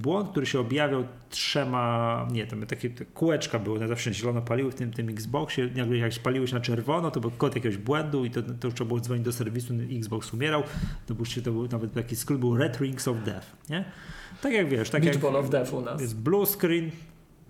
[0.00, 4.74] błąd, który się objawiał trzema, nie, tam takie kółeczka były, na zawsze zielono paliły w
[4.74, 8.30] tym, tym Xboxie, nagle jak paliły się na czerwono, to był kod jakiegoś błędu i
[8.30, 10.62] to, to trzeba było dzwonić do serwisu, Xbox umierał,
[11.06, 13.84] to był, to był nawet taki skrót, był Red Rings of Death, nie?
[14.42, 16.00] Tak jak wiesz, tak Beach jak of Death u nas.
[16.00, 16.90] jest blue screen,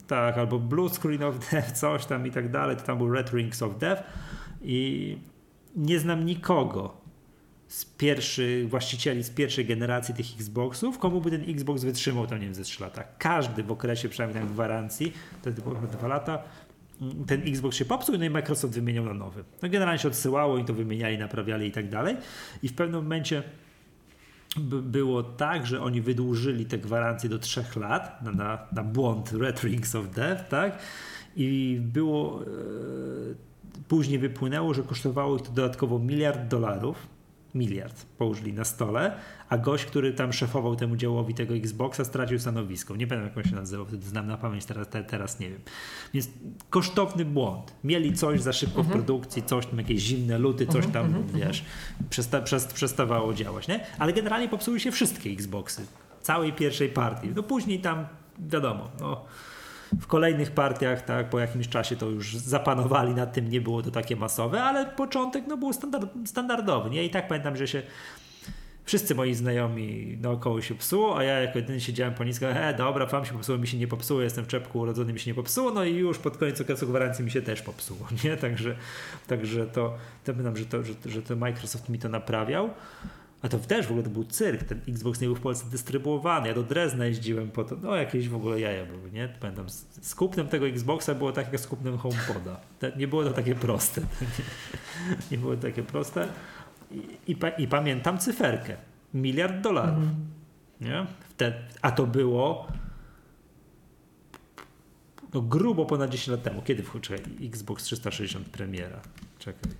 [0.06, 3.30] tak, albo blue screen of death, coś tam i tak dalej, to tam był red
[3.32, 4.02] rings of death
[4.62, 5.18] i
[5.76, 7.07] nie znam nikogo
[7.68, 12.44] z pierwszych właścicieli, z pierwszej generacji tych Xboxów, komu by ten Xbox wytrzymał tam, nie
[12.44, 13.04] wiem, ze 3 lata.
[13.18, 15.12] Każdy w okresie przynajmniej tam gwarancji,
[15.42, 16.42] to było chyba 2 lata,
[17.02, 19.44] mm, ten Xbox się popsuł, no i Microsoft wymieniał na nowy.
[19.62, 22.16] No generalnie się odsyłało i to wymieniali, naprawiali i tak dalej.
[22.62, 23.42] I w pewnym momencie
[24.56, 29.32] by było tak, że oni wydłużyli te gwarancje do trzech lat na, na, na błąd
[29.32, 30.78] Red Rings of Death, tak?
[31.36, 32.42] I było.
[32.42, 33.48] E,
[33.88, 37.17] później wypłynęło, że kosztowało ich to dodatkowo miliard dolarów.
[37.58, 39.16] Miliard położyli na stole,
[39.48, 42.96] a gość, który tam szefował temu działowi tego Xboxa, stracił stanowisko.
[42.96, 45.60] Nie pamiętam, jak on się nazywał, wtedy znam na pamięć, teraz, te, teraz nie wiem.
[46.14, 46.28] Więc
[46.70, 47.74] kosztowny błąd.
[47.84, 51.64] Mieli coś za szybko w produkcji, coś tam, jakieś zimne luty, coś tam, wiesz,
[52.10, 53.86] przesta, przest, przestawało działać, nie?
[53.98, 55.86] Ale generalnie popsuły się wszystkie Xboxy.
[56.22, 57.28] Całej pierwszej partii.
[57.36, 58.06] No później tam,
[58.38, 59.24] wiadomo, no,
[60.00, 63.90] w kolejnych partiach, tak, po jakimś czasie to już zapanowali nad tym, nie było to
[63.90, 66.90] takie masowe, ale początek no, był standard, standardowy.
[66.90, 67.04] Nie?
[67.04, 67.82] I tak pamiętam, że się
[68.88, 73.06] wszyscy moi znajomi naokoło się psuło, a ja jako jedyny siedziałem po nisko, e, dobra,
[73.06, 75.70] wam się popsuło, mi się nie popsuło, jestem w czepku urodzony, mi się nie popsuło,
[75.70, 78.36] no i już pod koniec okresu gwarancji mi się też popsuło, nie?
[78.36, 78.76] Także,
[79.26, 79.94] także to,
[80.24, 82.70] to pamiętam, że to, że, że to Microsoft mi to naprawiał.
[83.42, 86.48] A to też w ogóle to był cyrk, ten Xbox nie był w Polsce dystrybuowany.
[86.48, 89.28] Ja do Drezna jeździłem po to, no jakieś w ogóle jaja były, nie?
[89.40, 89.68] Pamiętam,
[90.02, 92.60] z, kupnem tego Xboxa było tak jak z kupnem HomePoda.
[92.96, 94.00] Nie było to takie proste.
[95.30, 96.28] Nie, było to takie proste.
[96.90, 96.96] I,
[97.26, 98.76] i, I pamiętam cyferkę.
[99.14, 100.04] Miliard dolarów.
[100.80, 101.06] Nie?
[101.28, 102.66] Wtedy, a to było
[105.34, 106.62] no grubo ponad 10 lat temu.
[106.62, 109.00] Kiedy wchodził Xbox 360 premiera?
[109.38, 109.72] Czekaj.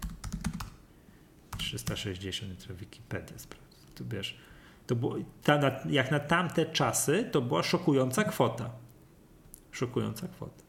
[1.59, 3.87] 360, to Wikipedia sprawdza.
[3.95, 4.39] Tu wiesz,
[4.87, 8.71] to było, ta, na, jak na tamte czasy, to była szokująca kwota.
[9.73, 10.63] Szokująca kwota.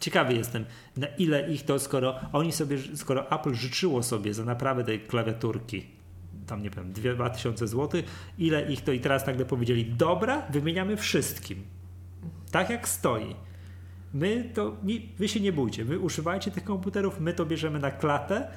[0.00, 0.64] Ciekawy jestem,
[0.96, 5.86] na ile ich to, skoro oni sobie, skoro Apple życzyło sobie za naprawę tej klawiaturki,
[6.46, 8.02] tam nie wiem, 2000 zł,
[8.38, 11.62] ile ich to i teraz nagle powiedzieli, dobra, wymieniamy wszystkim.
[12.50, 13.34] Tak jak stoi.
[14.14, 14.76] My to,
[15.18, 18.50] wy się nie bójcie, wy używajcie tych komputerów, my to bierzemy na klatę,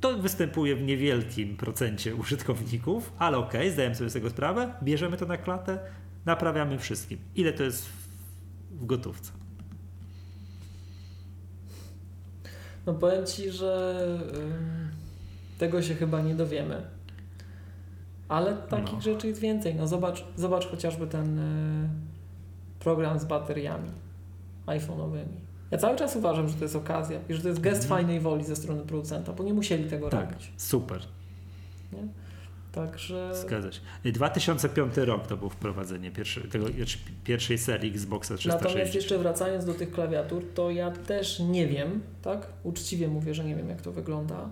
[0.00, 5.16] to występuje w niewielkim procencie użytkowników, ale okej, okay, zdajemy sobie z tego sprawę, bierzemy
[5.16, 5.78] to na klatę,
[6.24, 7.18] naprawiamy wszystkim.
[7.34, 9.32] Ile to jest w, gotówce?
[12.86, 13.98] No powiem Ci, że
[14.36, 14.88] ym,
[15.58, 16.82] tego się chyba nie dowiemy.
[18.28, 19.00] Ale takich No.
[19.00, 19.74] rzeczy jest więcej.
[19.74, 21.88] No zobacz, zobacz chociażby ten y,
[22.78, 23.90] program z bateriami
[24.66, 25.49] iPhone'owymi.
[25.70, 27.88] Ja cały czas uważam, że to jest okazja i że to jest gest Mhm.
[28.00, 30.52] fajnej woli ze strony producenta, bo nie musieli tego Tak, robić.
[30.56, 31.00] super,
[31.92, 31.98] Nie?
[32.72, 33.80] Także zgadza się.
[34.04, 38.64] 2005 rok to było wprowadzenie pierwszy, tego, znaczy pierwszej serii Xboxa 360.
[38.64, 42.46] Natomiast jeszcze wracając do tych klawiatur, to ja też nie wiem, tak?
[42.62, 44.48] Uczciwie mówię, że nie wiem, jak to wygląda,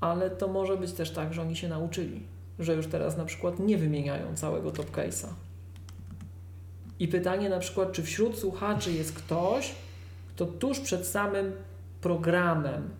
[0.00, 2.20] ale to może być też tak, że oni się nauczyli,
[2.58, 5.26] że już teraz na przykład nie wymieniają całego top case'a.
[7.00, 9.74] I pytanie na przykład, czy wśród słuchaczy jest ktoś,
[10.28, 11.52] kto tuż przed samym
[12.00, 12.90] programem,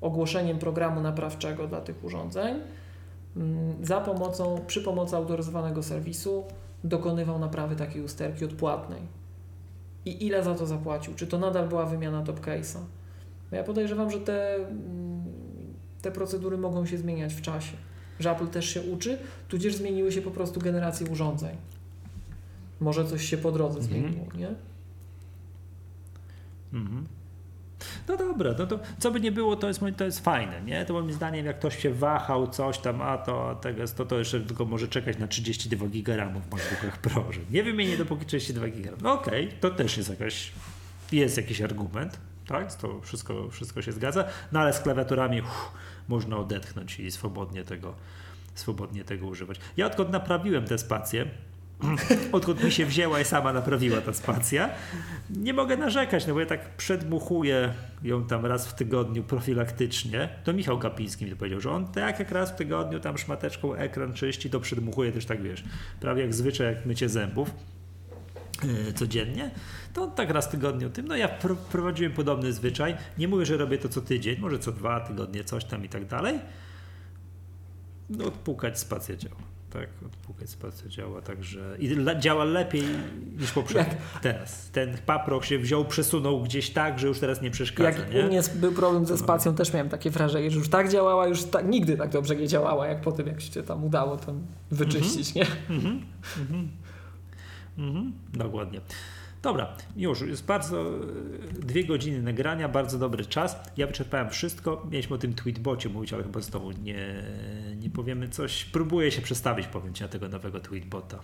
[0.00, 2.56] ogłoszeniem programu naprawczego dla tych urządzeń,
[3.36, 6.44] mm, za pomocą, przy pomocy autoryzowanego serwisu
[6.84, 9.00] dokonywał naprawy takiej usterki odpłatnej.
[10.04, 11.14] I ile za to zapłacił?
[11.14, 12.78] Czy to nadal była wymiana top case'a?
[13.50, 15.24] Ja podejrzewam, że te, mm,
[16.02, 17.76] te procedury mogą się zmieniać w czasie.
[18.20, 19.18] Że Apple też się uczy,
[19.48, 21.56] tudzież zmieniły się po prostu generacje urządzeń.
[22.80, 24.02] Może coś się po drodze Mhm.
[24.02, 24.48] zmieniło, nie?
[26.72, 27.06] Mhm.
[28.08, 30.84] No dobra, no to co by nie było, to jest, to jest fajne, nie?
[30.84, 34.18] To moim zdaniem, jak ktoś się wahał, coś tam, a to, a tego, to, to
[34.18, 38.68] jeszcze tylko może czekać na 32 giga w MacBookach Pro, że nie wymienię dopóki 32
[38.68, 38.90] giga.
[39.02, 40.52] No okej, to też jest jakaś,
[41.12, 42.74] jest jakiś argument, tak?
[42.74, 45.70] To wszystko, wszystko się zgadza, no ale z klawiaturami uff,
[46.08, 47.94] można odetchnąć i swobodnie tego,
[48.54, 49.60] swobodnie tego używać.
[49.76, 51.26] Ja odkąd naprawiłem te spacje,
[52.32, 54.70] odkąd mi się wzięła i sama naprawiła ta spacja.
[55.30, 57.72] Nie mogę narzekać, no bo ja tak przedmuchuję
[58.02, 60.28] ją tam raz w tygodniu profilaktycznie.
[60.44, 63.74] To Michał Kapiński mi to powiedział, że on tak jak raz w tygodniu tam szmateczką
[63.74, 65.64] ekran czyści, to przedmuchuje też tak, wiesz,
[66.00, 67.50] prawie jak zwyczaj, jak mycie zębów
[68.64, 69.50] yy, codziennie,
[69.92, 71.08] to on tak raz w tygodniu tym.
[71.08, 72.96] No ja pr- prowadziłem podobny zwyczaj.
[73.18, 76.06] Nie mówię, że robię to co tydzień, może co dwa tygodnie, coś tam i tak
[76.06, 76.38] dalej.
[78.10, 79.55] No, odpukać spacja działa.
[79.70, 82.82] Tak, odpukać spacja działa, także i działa lepiej
[83.38, 83.94] niż poprzednio.
[84.22, 84.70] Teraz.
[84.70, 88.20] Ten paprok się wziął, przesunął gdzieś tak, że już teraz nie przeszkadza, Jak nie?
[88.20, 91.44] u mnie był problem ze spacją, też miałem takie wrażenie, że już tak działała, już
[91.44, 94.32] tak, nigdy tak dobrze nie działała, jak po tym, jak się tam udało to
[94.70, 95.46] wyczyścić, nie?
[95.70, 96.02] Mhm,
[96.40, 96.68] mhm,
[97.78, 98.80] mhm, dokładnie.
[99.46, 100.98] Dobra, już jest bardzo e,
[101.52, 103.56] dwie godziny nagrania, bardzo dobry czas.
[103.76, 104.86] Ja wyczerpałem wszystko.
[104.90, 107.22] Mieliśmy o tym tweetbocie mówić, ale chyba znowu nie,
[107.76, 108.64] nie powiemy coś.
[108.64, 111.18] Próbuję się przestawić, powiem ci, na tego nowego tweetbota.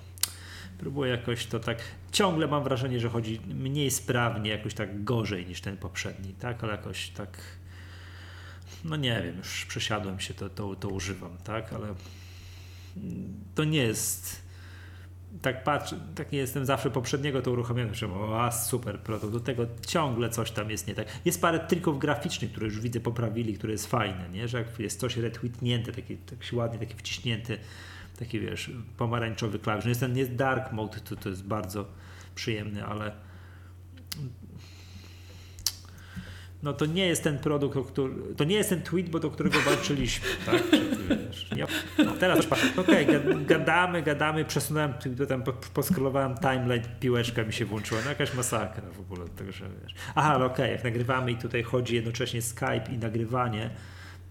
[0.79, 1.79] Próbuję jakoś to tak.
[2.13, 6.65] Ciągle mam wrażenie, że chodzi mniej sprawnie, jakoś tak gorzej niż ten poprzedni, tak?
[6.65, 7.39] Ale jakoś tak.
[8.85, 11.73] No nie wiem, już przesiadłem się, to, to, to używam, tak?
[11.73, 11.95] Ale
[13.55, 14.52] to nie jest.
[15.43, 20.31] Tak patrzę, tak jestem zawsze poprzedniego to uruchomiony, że a super produkt, do tego ciągle
[20.31, 21.07] coś tam jest nie tak.
[21.25, 24.49] Jest parę trików graficznych, które już widzę poprawili, które jest fajne, nie?
[24.49, 27.59] że jak jest coś retweetnięte, taki, tak ładnie, taki wciśnięty,
[28.19, 29.85] taki wiesz, pomarańczowy klawisz.
[29.85, 31.87] No jest ten jest dark mode, to, to jest bardzo
[32.35, 33.13] przyjemny, ale
[36.63, 39.61] no to nie jest ten produkt, o który, to nie jest ten tweetbot, o którego
[39.61, 40.71] walczyliśmy, tak?
[40.71, 41.67] Czy ty wiesz, ja,
[42.05, 47.45] no teraz już patrzę, okej, gad- gadamy, gadamy, przesunąłem, tu- tam po- poskrolowałem timeline, piłeczka
[47.45, 49.95] mi się włączyła, no jakaś masakra w ogóle, także wiesz.
[50.15, 53.71] Aha, ale okej, jak nagrywamy i tutaj chodzi jednocześnie Skype i nagrywanie,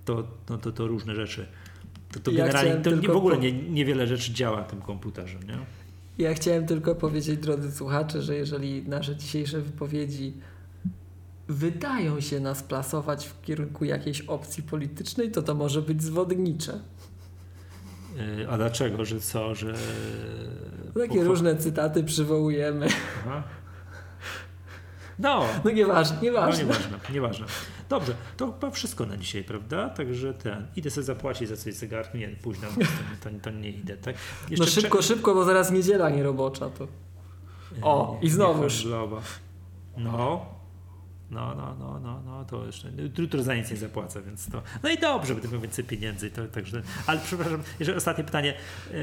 [0.05, 1.45] to, no, to, to różne rzeczy.
[2.11, 5.37] To, to Ja generalnie to nie, w ogóle nie, niewiele rzeczy działa na tym komputerze,
[5.47, 5.57] nie?
[6.17, 10.33] Ja chciałem tylko powiedzieć, drodzy słuchacze, że jeżeli nasze dzisiejsze wypowiedzi
[11.51, 16.79] wydają się nas plasować w kierunku jakiejś opcji politycznej, to to może być zwodnicze.
[18.37, 19.73] Yy, A dlaczego, że co, że...
[20.93, 22.87] Takie pochwa- różne cytaty przywołujemy.
[23.21, 23.43] Aha.
[25.19, 26.63] No, No nieważne, No nieważne.
[26.63, 27.45] nieważne, nieważne.
[27.89, 29.89] Dobrze, to chyba wszystko na dzisiaj, prawda?
[29.89, 32.67] Także ten, idę sobie zapłacić za coś zegarku, nie, późno,
[33.23, 34.15] to, to, nie idę, tak?
[34.59, 36.87] No szybko, szybko, bo zaraz niedziela nierobocza to.
[37.81, 38.87] O, i znowuż.
[39.97, 40.45] No,
[41.31, 44.89] no, no, no, no, no, to jeszcze, jutro za nic nie zapłacę, więc to, no
[44.89, 48.53] i dobrze, będę miał więcej pieniędzy, to, także, ale przepraszam, jeszcze ostatnie pytanie,
[48.91, 48.97] Yy,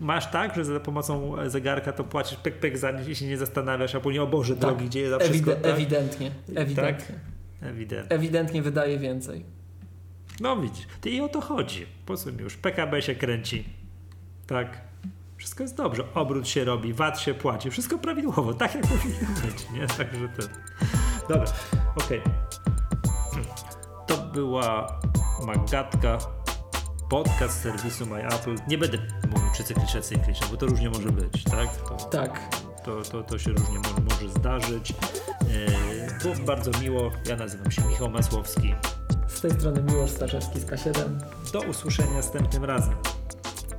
[0.00, 3.36] masz tak, że za pomocą zegarka to płacisz pek, pek za nic i się nie
[3.38, 4.60] zastanawiasz, a później, o Boże, Tak.
[4.60, 5.72] drogi, gdzie je za wszystko, Ewide- tak?
[5.72, 7.14] Ewidentnie, ewidentnie.
[7.62, 8.16] Ewidentnie.
[8.16, 9.44] Ewidentnie wydaje więcej.
[10.40, 11.86] No widzisz, ty i o to chodzi.
[12.06, 12.56] Po co mi już?
[12.56, 13.64] PKB się kręci.
[14.46, 14.80] Tak.
[15.36, 16.04] Wszystko jest dobrze.
[16.14, 17.70] Obrót się robi, VAT się płaci.
[17.70, 19.70] Wszystko prawidłowo, tak jak powinno być.
[19.70, 19.86] Nie?
[19.98, 20.42] Także to.
[21.28, 21.44] Dobra,
[21.96, 22.22] okej.
[23.32, 23.44] Hmm.
[24.06, 24.98] To była
[25.46, 26.18] Magatka,
[27.10, 28.54] podcast serwisu My Apple.
[28.68, 28.98] Nie będę
[29.30, 31.76] mówił czy cykliczne, cykliczne, bo to różnie może być, tak?
[31.76, 32.40] To, Tak.
[32.84, 34.90] to, to, to się różnie może, może zdarzyć.
[34.90, 37.10] Yy, było bardzo miło.
[37.26, 38.74] Ja nazywam się Michał Masłowski.
[39.28, 40.92] Z tej strony Miłosz Starzewski z K7.
[41.52, 42.94] Do usłyszenia następnym razem.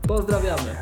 [0.08, 0.76] Pozdrawiamy.